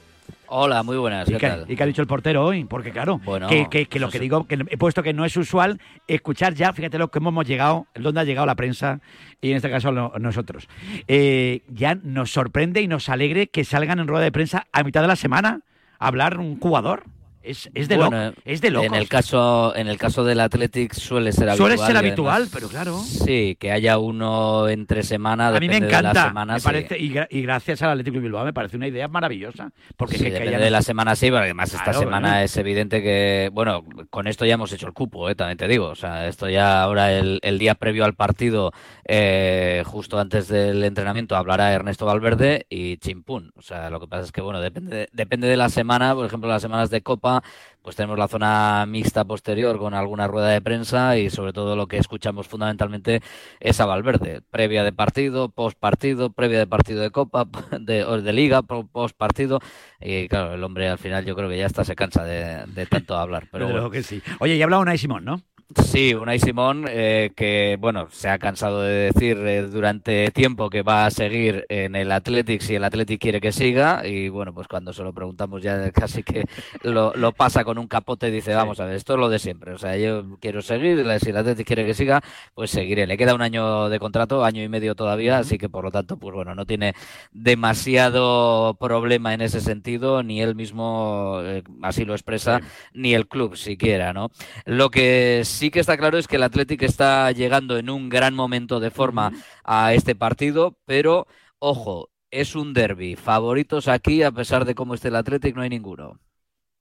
Hola, 0.48 0.84
muy 0.84 0.98
buenas. 0.98 1.28
¿Y 1.28 1.32
¿Qué 1.32 1.38
qué, 1.40 1.48
tal? 1.48 1.66
y 1.68 1.76
qué 1.76 1.84
ha 1.84 1.86
dicho 1.88 2.02
el 2.02 2.08
portero 2.08 2.46
hoy? 2.46 2.66
Porque 2.66 2.92
claro, 2.92 3.20
Bueno, 3.24 3.48
que, 3.48 3.68
que- 3.70 3.86
que 3.88 4.00
lo 4.00 4.10
que 4.10 4.20
digo, 4.20 4.46
que 4.46 4.60
he 4.70 4.78
puesto 4.78 5.02
que 5.02 5.14
no 5.14 5.26
es 5.26 5.36
usual 5.38 5.80
escuchar 6.08 6.54
ya, 6.54 6.72
fíjate 6.74 7.00
lo 7.00 7.10
que 7.10 7.18
hemos 7.20 7.48
llegado, 7.48 7.88
dónde 7.96 8.20
ha 8.22 8.24
llegado 8.26 8.46
la 8.46 8.54
prensa 8.56 9.00
y 9.42 9.50
en 9.52 9.56
este 9.58 9.72
caso 9.72 9.92
lo- 9.92 10.14
nosotros. 10.20 10.68
Eh, 11.08 11.62
ya 11.70 11.96
nos 11.96 12.32
sorprende 12.32 12.82
y 12.82 12.88
nos 12.88 13.10
alegre 13.10 13.48
que 13.48 13.64
salgan 13.64 13.98
en 14.00 14.08
rueda 14.08 14.24
de 14.26 14.32
prensa 14.32 14.68
a 14.72 14.84
mitad 14.84 15.02
de 15.02 15.08
la 15.08 15.16
semana 15.16 15.62
a 15.98 16.08
hablar 16.08 16.38
un 16.38 16.60
jugador. 16.60 17.04
Es, 17.46 17.70
es 17.76 17.88
de 17.88 17.96
Bueno, 17.98 18.26
loco, 18.30 18.42
es 18.44 18.60
de 18.62 18.72
locos. 18.72 18.88
En 18.88 18.96
el 18.96 19.08
caso, 19.08 19.76
en 19.76 19.88
el 19.88 19.98
caso 19.98 20.24
del 20.24 20.40
Athletic 20.40 20.94
suele 20.94 21.32
ser 21.32 21.50
habitual. 21.50 21.72
Suele 21.78 21.86
ser 21.88 21.98
habitual, 21.98 22.34
además- 22.44 22.50
pero 22.54 22.68
claro. 22.70 22.98
Sí, 23.00 23.56
que 23.60 23.72
haya 23.72 23.98
uno 24.00 24.68
entre 24.68 25.04
semana. 25.04 25.50
A 25.50 25.60
mí 25.60 25.68
me 25.68 25.76
depende 25.76 25.86
de 25.88 25.92
la 25.92 26.00
encanta, 26.00 26.28
semana, 26.28 26.54
me 26.56 26.60
sí. 26.60 26.66
parece, 26.66 26.98
y, 27.00 27.12
gra- 27.14 27.28
y 27.30 27.42
gracias 27.44 27.82
al 27.84 27.92
Atlético 27.92 28.16
de 28.16 28.22
Bilbao 28.22 28.44
me 28.46 28.54
parece 28.54 28.78
una 28.78 28.88
idea 28.88 29.08
maravillosa. 29.08 29.72
Porque 29.96 30.18
Sí, 30.18 30.24
que- 30.24 30.32
que 30.32 30.40
depende 30.40 30.64
de 30.66 30.72
la 30.72 30.82
semana 30.82 31.16
sí, 31.16 31.28
pero 31.28 31.40
además 31.44 31.74
esta 31.74 31.94
semana 31.94 32.44
es 32.44 32.58
evidente 32.58 33.02
que, 33.04 33.50
bueno, 33.54 33.84
con 34.10 34.28
esto 34.28 34.46
ya 34.46 34.56
hemos 34.56 34.72
hecho 34.74 34.88
el 34.88 34.94
cupo, 34.94 35.30
eh, 35.30 35.36
también 35.36 35.58
te 35.58 35.68
digo. 35.68 35.88
O 35.88 35.96
sea, 35.96 36.28
esto 36.28 36.50
ya 36.50 36.82
ahora 36.82 37.12
el, 37.14 37.40
el 37.44 37.60
día 37.60 37.76
previo 37.76 38.06
al 38.06 38.16
partido, 38.16 38.72
eh, 39.08 39.84
justo 39.86 40.20
antes 40.20 40.48
del 40.48 40.84
entrenamiento, 40.84 41.36
hablará 41.36 41.72
Ernesto 41.74 42.06
Valverde 42.06 42.66
y 42.70 42.98
chimpún. 42.98 43.52
O 43.56 43.62
sea, 43.62 43.90
lo 43.90 44.00
que 44.00 44.08
pasa 44.08 44.24
es 44.24 44.32
que, 44.32 44.42
bueno, 44.42 44.60
depende, 44.62 45.08
depende 45.14 45.48
de 45.48 45.58
la 45.58 45.70
semana, 45.70 46.14
por 46.16 46.26
ejemplo, 46.26 46.50
las 46.50 46.62
semanas 46.62 46.90
de 46.90 47.02
Copa, 47.02 47.35
pues 47.82 47.96
tenemos 47.96 48.18
la 48.18 48.28
zona 48.28 48.86
mixta 48.88 49.26
posterior 49.26 49.78
con 49.78 49.94
alguna 49.94 50.28
rueda 50.28 50.48
de 50.48 50.62
prensa 50.62 51.18
y 51.18 51.30
sobre 51.30 51.54
todo 51.54 51.76
lo 51.76 51.88
que 51.88 51.98
escuchamos 51.98 52.48
fundamentalmente 52.48 53.22
es 53.60 53.80
a 53.80 53.86
Valverde, 53.86 54.42
previa 54.50 54.84
de 54.84 54.92
partido, 54.92 55.50
post 55.50 55.78
partido, 55.78 56.32
previa 56.32 56.58
de 56.58 56.68
partido 56.68 57.02
de 57.02 57.12
Copa, 57.12 57.46
de, 57.80 58.04
de 58.04 58.34
Liga, 58.34 58.64
post 58.64 59.16
partido 59.16 59.60
y 60.02 60.28
claro, 60.28 60.54
el 60.56 60.64
hombre 60.64 60.90
al 60.90 60.98
final 60.98 61.26
yo 61.26 61.36
creo 61.36 61.48
que 61.48 61.58
ya 61.58 61.68
está 61.68 61.84
se 61.84 61.96
cansa 61.96 62.24
de, 62.24 62.66
de 62.68 62.86
tanto 62.88 63.16
hablar. 63.18 63.48
Pero 63.52 63.68
Desde 63.68 63.80
bueno. 63.80 63.92
que 63.92 64.04
sí. 64.04 64.22
Oye, 64.40 64.56
y 64.56 64.62
ha 64.62 64.66
hablado 64.66 64.82
Unai 64.82 64.98
Simón, 64.98 65.24
¿no? 65.26 65.42
Sí, 65.74 66.14
Unai 66.14 66.38
Simón, 66.38 66.86
eh, 66.88 67.32
que 67.36 67.76
bueno, 67.80 68.08
se 68.12 68.30
ha 68.30 68.38
cansado 68.38 68.84
de 68.84 69.12
decir 69.12 69.36
eh, 69.40 69.64
durante 69.64 70.30
tiempo 70.30 70.70
que 70.70 70.84
va 70.84 71.08
a 71.08 71.12
seguir 71.12 71.66
en 71.70 71.96
el 71.96 72.12
Athletic 72.12 72.62
si 72.62 72.76
el 72.76 72.84
Athletic 72.84 73.20
quiere 73.20 73.42
que 73.42 73.52
siga. 73.52 74.06
Y 74.06 74.30
bueno, 74.30 74.54
pues 74.54 74.68
cuando 74.68 74.94
se 74.94 75.02
lo 75.02 75.12
preguntamos 75.12 75.64
ya 75.64 75.92
casi 75.94 76.22
que 76.22 76.46
lo, 76.84 77.14
lo 77.16 77.32
pasa 77.32 77.64
con 77.64 77.80
un 77.80 77.88
capote 77.88 78.28
y 78.28 78.32
dice, 78.32 78.54
vamos 78.54 78.80
a 78.80 78.86
ver, 78.86 78.96
esto 78.96 79.14
es 79.14 79.20
lo 79.20 79.28
de 79.28 79.40
siempre. 79.40 79.74
O 79.74 79.80
sea, 79.80 79.98
yo 79.98 80.38
quiero 80.40 80.62
seguir, 80.62 81.04
si 81.20 81.32
el 81.32 81.38
Athletic 81.38 81.66
quiere 81.66 81.84
que 81.84 81.96
siga, 81.96 82.22
pues 82.54 82.70
seguiré. 82.70 83.08
Le 83.08 83.18
queda 83.18 83.34
un 83.34 83.42
año 83.42 83.90
de 83.90 83.98
contrato, 84.00 84.46
año 84.46 84.62
y 84.62 84.70
medio 84.70 84.94
todavía, 84.94 85.40
así 85.40 85.58
que 85.58 85.68
por 85.68 85.84
lo 85.84 85.92
tanto, 85.92 86.18
pues 86.18 86.36
bueno, 86.36 86.54
no 86.54 86.68
tiene 86.68 86.94
demasiado 87.32 88.76
problema 88.80 89.34
en 89.34 89.42
ese 89.42 89.62
sentido, 89.62 90.22
ni 90.22 90.42
él 90.42 90.54
mismo 90.54 91.40
eh, 91.44 91.64
así 91.82 92.06
lo 92.06 92.14
expresa, 92.14 92.62
ni 92.94 93.16
el 93.16 93.28
club 93.28 93.56
siquiera, 93.56 94.14
¿no? 94.14 94.30
Lo 94.66 94.92
que 94.92 95.42
sí 95.56 95.72
que 95.72 95.80
está 95.80 95.98
claro 95.98 96.18
es 96.18 96.28
que 96.28 96.36
el 96.36 96.44
Athletic 96.44 96.82
está 96.84 97.32
llegando 97.32 97.78
en 97.78 97.90
un 97.90 98.10
gran 98.10 98.36
momento 98.36 98.80
de 98.80 98.92
forma 98.92 99.32
a 99.64 99.94
este 99.94 100.16
partido, 100.16 100.78
pero 100.86 101.28
ojo, 101.60 102.10
es 102.32 102.56
un 102.56 102.74
derby. 102.74 103.16
Favoritos 103.16 103.88
aquí, 103.88 104.24
a 104.24 104.32
pesar 104.32 104.66
de 104.66 104.76
cómo 104.76 104.94
esté 104.94 105.08
el 105.10 105.16
Athletic, 105.16 105.56
no 105.56 105.62
hay 105.62 105.70
ninguno. 105.70 106.20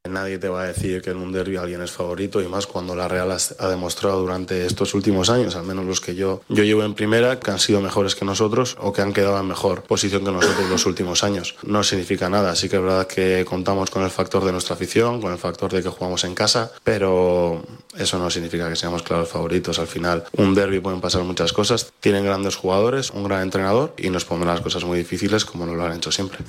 Nadie 0.07 0.37
te 0.37 0.51
va 0.51 0.65
a 0.65 0.67
decir 0.67 1.01
que 1.01 1.13
en 1.13 1.17
un 1.17 1.33
derby 1.33 1.57
alguien 1.57 1.81
es 1.81 1.91
favorito 1.91 2.43
y 2.43 2.47
más 2.47 2.67
cuando 2.67 2.95
la 2.95 3.09
Real 3.09 3.31
ha 3.33 3.69
demostrado 3.69 4.21
durante 4.21 4.67
estos 4.67 4.93
últimos 4.93 5.31
años, 5.31 5.57
al 5.57 5.65
menos 5.65 5.87
los 5.87 6.03
que 6.03 6.15
yo, 6.15 6.43
yo 6.51 6.63
llevo 6.63 6.85
en 6.85 6.93
primera, 6.93 7.41
que 7.41 7.51
han 7.51 7.59
sido 7.59 7.81
mejores 7.81 8.15
que 8.15 8.27
nosotros 8.27 8.77
o 8.79 8.93
que 8.93 9.01
han 9.01 9.15
quedado 9.15 9.41
en 9.41 9.49
mejor 9.49 9.83
posición 9.85 10.23
que 10.23 10.31
nosotros 10.31 10.69
los 10.69 10.85
últimos 10.85 11.25
años. 11.25 11.57
No 11.63 11.83
significa 11.83 12.29
nada, 12.29 12.51
así 12.51 12.69
que 12.69 12.77
es 12.77 12.83
verdad 12.83 13.07
que 13.07 13.47
contamos 13.49 13.89
con 13.89 14.03
el 14.03 14.11
factor 14.11 14.45
de 14.45 14.53
nuestra 14.53 14.75
afición, 14.75 15.23
con 15.23 15.33
el 15.33 15.39
factor 15.39 15.73
de 15.73 15.83
que 15.83 15.89
jugamos 15.89 16.23
en 16.25 16.35
casa, 16.35 16.71
pero 16.85 17.65
eso 17.97 18.19
no 18.19 18.29
significa 18.29 18.69
que 18.69 18.77
seamos 18.77 19.03
claros 19.03 19.31
favoritos. 19.31 19.79
Al 19.79 19.87
final, 19.87 20.25
un 20.37 20.55
derby 20.55 20.81
pueden 20.81 21.01
pasar 21.01 21.23
muchas 21.23 21.55
cosas, 21.55 21.95
tienen 22.01 22.27
grandes 22.27 22.57
jugadores, 22.57 23.11
un 23.11 23.25
gran 23.25 23.41
entrenador 23.41 23.95
y 23.97 24.11
nos 24.11 24.27
pondrán 24.27 24.55
las 24.55 24.63
cosas 24.63 24.85
muy 24.85 24.99
difíciles 24.99 25.47
como 25.47 25.65
nos 25.65 25.77
lo 25.77 25.85
han 25.87 25.97
hecho 25.97 26.13
siempre. 26.13 26.41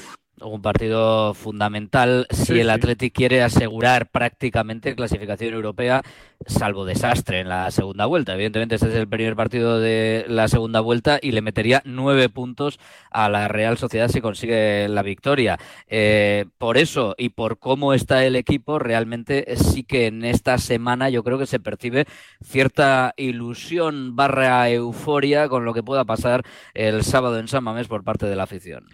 Un 0.45 0.61
partido 0.61 1.33
fundamental 1.33 2.27
si 2.29 2.59
el 2.59 2.67
sí. 2.67 2.69
Athletic 2.69 3.13
quiere 3.13 3.41
asegurar 3.41 4.11
prácticamente 4.11 4.95
clasificación 4.95 5.55
europea, 5.55 6.03
salvo 6.45 6.85
desastre 6.85 7.39
en 7.39 7.49
la 7.49 7.71
segunda 7.71 8.05
vuelta. 8.05 8.35
Evidentemente, 8.35 8.75
este 8.75 8.89
es 8.89 8.93
el 8.93 9.07
primer 9.07 9.35
partido 9.35 9.79
de 9.79 10.23
la 10.27 10.47
segunda 10.47 10.81
vuelta 10.81 11.17
y 11.19 11.31
le 11.31 11.41
metería 11.41 11.81
nueve 11.83 12.29
puntos 12.29 12.79
a 13.09 13.27
la 13.27 13.47
Real 13.47 13.79
Sociedad 13.79 14.07
si 14.07 14.21
consigue 14.21 14.87
la 14.87 15.01
victoria. 15.01 15.57
Eh, 15.87 16.45
por 16.59 16.77
eso 16.77 17.15
y 17.17 17.29
por 17.29 17.57
cómo 17.57 17.95
está 17.95 18.23
el 18.23 18.35
equipo, 18.35 18.77
realmente 18.77 19.55
sí 19.55 19.83
que 19.83 20.05
en 20.05 20.23
esta 20.23 20.59
semana 20.59 21.09
yo 21.09 21.23
creo 21.23 21.39
que 21.39 21.47
se 21.47 21.59
percibe 21.59 22.05
cierta 22.43 23.15
ilusión 23.17 24.15
barra 24.15 24.69
euforia 24.69 25.49
con 25.49 25.65
lo 25.65 25.73
que 25.73 25.81
pueda 25.81 26.05
pasar 26.05 26.43
el 26.75 27.03
sábado 27.03 27.39
en 27.39 27.47
San 27.47 27.63
Mamés 27.63 27.87
por 27.87 28.03
parte 28.03 28.27
de 28.27 28.35
la 28.35 28.43
afición. 28.43 28.85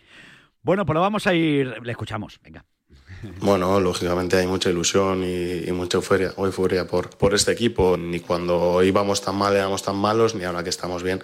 Bueno, 0.63 0.85
pues 0.85 0.93
lo 0.93 1.01
vamos 1.01 1.27
a 1.27 1.33
ir. 1.33 1.75
Le 1.83 1.91
escuchamos, 1.91 2.39
venga. 2.43 2.65
Bueno, 3.39 3.79
lógicamente 3.79 4.37
hay 4.37 4.47
mucha 4.47 4.69
ilusión 4.69 5.23
y, 5.23 5.71
mucha 5.71 5.97
euforia, 5.97 6.33
euforia 6.37 6.87
por, 6.87 7.09
por 7.09 7.33
este 7.33 7.51
equipo. 7.51 7.97
Ni 7.97 8.19
cuando 8.19 8.81
íbamos 8.83 9.21
tan 9.21 9.35
mal 9.35 9.55
éramos 9.55 9.83
tan 9.83 9.95
malos, 9.95 10.33
ni 10.35 10.43
ahora 10.43 10.63
que 10.63 10.69
estamos 10.69 11.03
bien 11.03 11.21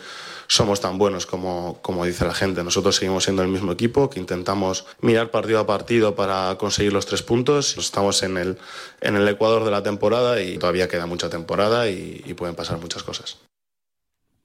somos 0.47 0.79
tan 0.79 0.97
buenos 0.97 1.25
como, 1.25 1.79
como 1.81 2.05
dice 2.05 2.25
la 2.25 2.33
gente. 2.33 2.63
Nosotros 2.63 2.95
seguimos 2.95 3.25
siendo 3.25 3.43
el 3.43 3.49
mismo 3.49 3.71
equipo 3.71 4.09
que 4.09 4.19
intentamos 4.19 4.85
mirar 5.01 5.29
partido 5.29 5.59
a 5.59 5.67
partido 5.67 6.15
para 6.15 6.55
conseguir 6.57 6.93
los 6.93 7.05
tres 7.05 7.21
puntos. 7.21 7.77
Estamos 7.77 8.23
en 8.23 8.37
el, 8.37 8.57
en 9.01 9.15
el 9.15 9.27
ecuador 9.27 9.65
de 9.65 9.71
la 9.71 9.83
temporada 9.83 10.41
y 10.41 10.57
todavía 10.57 10.87
queda 10.87 11.05
mucha 11.05 11.29
temporada 11.29 11.89
y 11.89 12.33
pueden 12.35 12.55
pasar 12.55 12.79
muchas 12.79 13.03
cosas. 13.03 13.37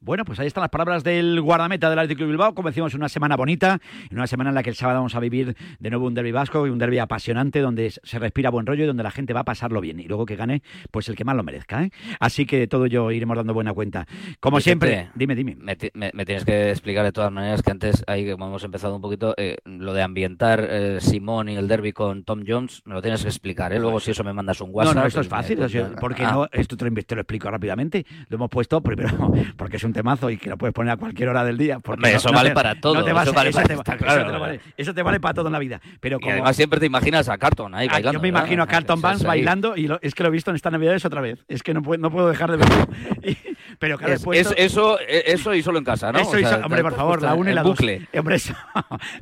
Bueno, 0.04 0.24
pues 0.24 0.40
ahí 0.40 0.48
están 0.48 0.62
las 0.62 0.70
palabras 0.70 1.04
del 1.04 1.40
guardameta 1.40 1.88
del 1.88 1.98
Atlético 2.00 2.24
de 2.24 2.30
Bilbao. 2.30 2.54
Como 2.54 2.68
decimos, 2.68 2.92
una 2.94 3.08
semana 3.08 3.36
bonita, 3.36 3.78
una 4.10 4.26
semana 4.26 4.50
en 4.50 4.54
la 4.56 4.62
que 4.64 4.70
el 4.70 4.76
sábado 4.76 4.98
vamos 4.98 5.14
a 5.14 5.20
vivir 5.20 5.56
de 5.78 5.90
nuevo 5.90 6.06
un 6.06 6.14
derbi 6.14 6.32
vasco 6.32 6.66
y 6.66 6.70
un 6.70 6.78
derbi 6.78 6.98
apasionante 6.98 7.60
donde 7.60 7.90
se 7.90 8.18
respira 8.18 8.50
buen 8.50 8.66
rollo 8.66 8.82
y 8.82 8.86
donde 8.88 9.04
la 9.04 9.12
gente 9.12 9.32
va 9.32 9.40
a 9.40 9.44
pasarlo 9.44 9.80
bien. 9.80 10.00
Y 10.00 10.08
luego 10.08 10.26
que 10.26 10.34
gane, 10.34 10.62
pues 10.90 11.08
el 11.08 11.14
que 11.14 11.24
más 11.24 11.36
lo 11.36 11.44
merezca. 11.44 11.84
¿eh? 11.84 11.90
Así 12.18 12.46
que 12.46 12.58
de 12.58 12.66
todo 12.66 12.86
ello 12.86 13.12
iremos 13.12 13.36
dando 13.36 13.54
buena 13.54 13.72
cuenta. 13.72 14.06
Como 14.40 14.60
siempre, 14.60 15.10
dime, 15.14 15.36
dime. 15.36 15.54
Me, 15.56 15.76
me- 15.94 16.10
me 16.12 16.24
tienes 16.24 16.44
que 16.44 16.70
explicar 16.70 17.04
de 17.04 17.12
todas 17.12 17.30
maneras 17.30 17.62
que 17.62 17.70
antes, 17.70 18.02
ahí 18.08 18.28
como 18.28 18.46
hemos 18.48 18.64
empezado 18.64 18.96
un 18.96 19.02
poquito, 19.02 19.34
eh, 19.36 19.58
lo 19.64 19.94
de 19.94 20.02
ambientar 20.02 20.66
eh, 20.68 20.98
Simón 21.00 21.48
y 21.48 21.54
el 21.56 21.68
derby 21.68 21.92
con 21.92 22.24
Tom 22.24 22.42
Jones, 22.44 22.82
me 22.86 22.94
lo 22.94 23.02
tienes 23.02 23.22
que 23.22 23.28
explicar, 23.28 23.72
¿eh? 23.72 23.78
Luego 23.78 24.00
si 24.00 24.10
eso 24.10 24.24
me 24.24 24.32
mandas 24.32 24.60
un 24.60 24.70
WhatsApp. 24.72 24.94
no, 24.96 25.00
no, 25.02 25.06
esto 25.06 25.20
es 25.20 25.28
pues 25.28 25.40
fácil, 25.40 25.58
me- 25.60 25.96
porque 26.00 26.24
Ah, 26.24 26.32
no, 26.32 26.48
esto 26.50 26.76
te 26.76 26.90
lo, 26.90 27.02
te 27.02 27.14
lo 27.14 27.20
explico 27.20 27.48
rápidamente. 27.50 28.04
Lo 28.28 28.34
hemos 28.36 28.50
puesto 28.50 28.80
primero 28.80 29.10
porque 29.56 29.76
es 29.76 29.84
un 29.84 29.91
temazo 29.92 30.30
y 30.30 30.36
que 30.36 30.48
lo 30.50 30.56
puedes 30.58 30.74
poner 30.74 30.92
a 30.92 30.96
cualquier 30.96 31.28
hora 31.28 31.44
del 31.44 31.56
día. 31.58 31.78
porque 31.80 31.98
Hombre, 31.98 32.10
no- 32.12 32.16
eso 32.18 32.28
no 32.30 32.34
vale 32.36 32.48
te- 32.50 32.54
para 32.54 32.80
todo, 32.80 32.94
no 32.94 33.04
te 33.04 33.12
vas 33.12 33.22
eso 33.24 33.32
a- 33.32 33.34
vale 33.34 33.50
eso 33.50 33.56
para- 33.58 33.68
te 33.68 33.74
eso 33.74 33.82
te 33.84 34.38
vale- 34.38 34.60
eso 34.76 34.94
te 34.94 35.02
vale 35.02 35.20
para 35.20 35.34
todo 35.34 35.46
en 35.46 35.52
la 35.52 35.58
vida. 35.58 35.80
Pero 36.00 36.16
Y 36.18 36.20
como, 36.20 36.32
además 36.32 36.56
siempre 36.56 36.80
te 36.80 36.86
imaginas 36.86 37.28
a 37.28 37.38
Carton 37.38 37.74
ahí 37.74 37.86
Ah, 37.88 37.92
bailando. 37.94 38.18
yo 38.18 38.22
me 38.22 38.30
¿verdad? 38.30 38.40
imagino 38.44 38.62
a 38.62 38.66
Carlton 38.66 39.00
ahí. 39.04 39.22
bailando 39.24 39.76
y 39.76 39.86
lo- 39.88 39.98
es 40.02 40.14
que 40.14 40.22
lo 40.22 40.28
he 40.28 40.32
visto 40.32 40.50
en 40.50 40.56
estas 40.56 40.72
navidades 40.72 41.04
otra 41.04 41.20
vez. 41.20 41.44
Es 41.48 41.62
que 41.62 41.74
no 41.74 41.82
puedo, 41.82 42.00
no 42.00 42.10
puedo 42.10 42.28
dejar 42.28 42.50
de 42.50 42.56
verlo. 42.58 42.86
Y- 43.24 43.36
pero 43.78 43.96
claro, 43.98 44.14
Es- 44.14 44.22
puesto- 44.24 44.50
es- 44.54 44.72
eso, 44.72 44.98
eh, 45.00 45.24
eso 45.26 45.54
y 45.54 45.62
solo 45.62 45.78
en 45.78 45.84
casa, 45.84 46.12
¿no? 46.12 46.18
Eso 46.18 46.30
O 46.32 46.38
y 46.38 46.44
sea, 46.44 46.58
hombre, 46.64 46.82
por 46.82 46.94
favor, 46.94 47.22
la 47.22 47.34
una 47.34 47.50
y 47.50 47.54
la 47.54 47.62
dos. 47.62 47.72
bucle. 47.78 48.06
Hombre, 48.14 48.36
eso, 48.36 48.54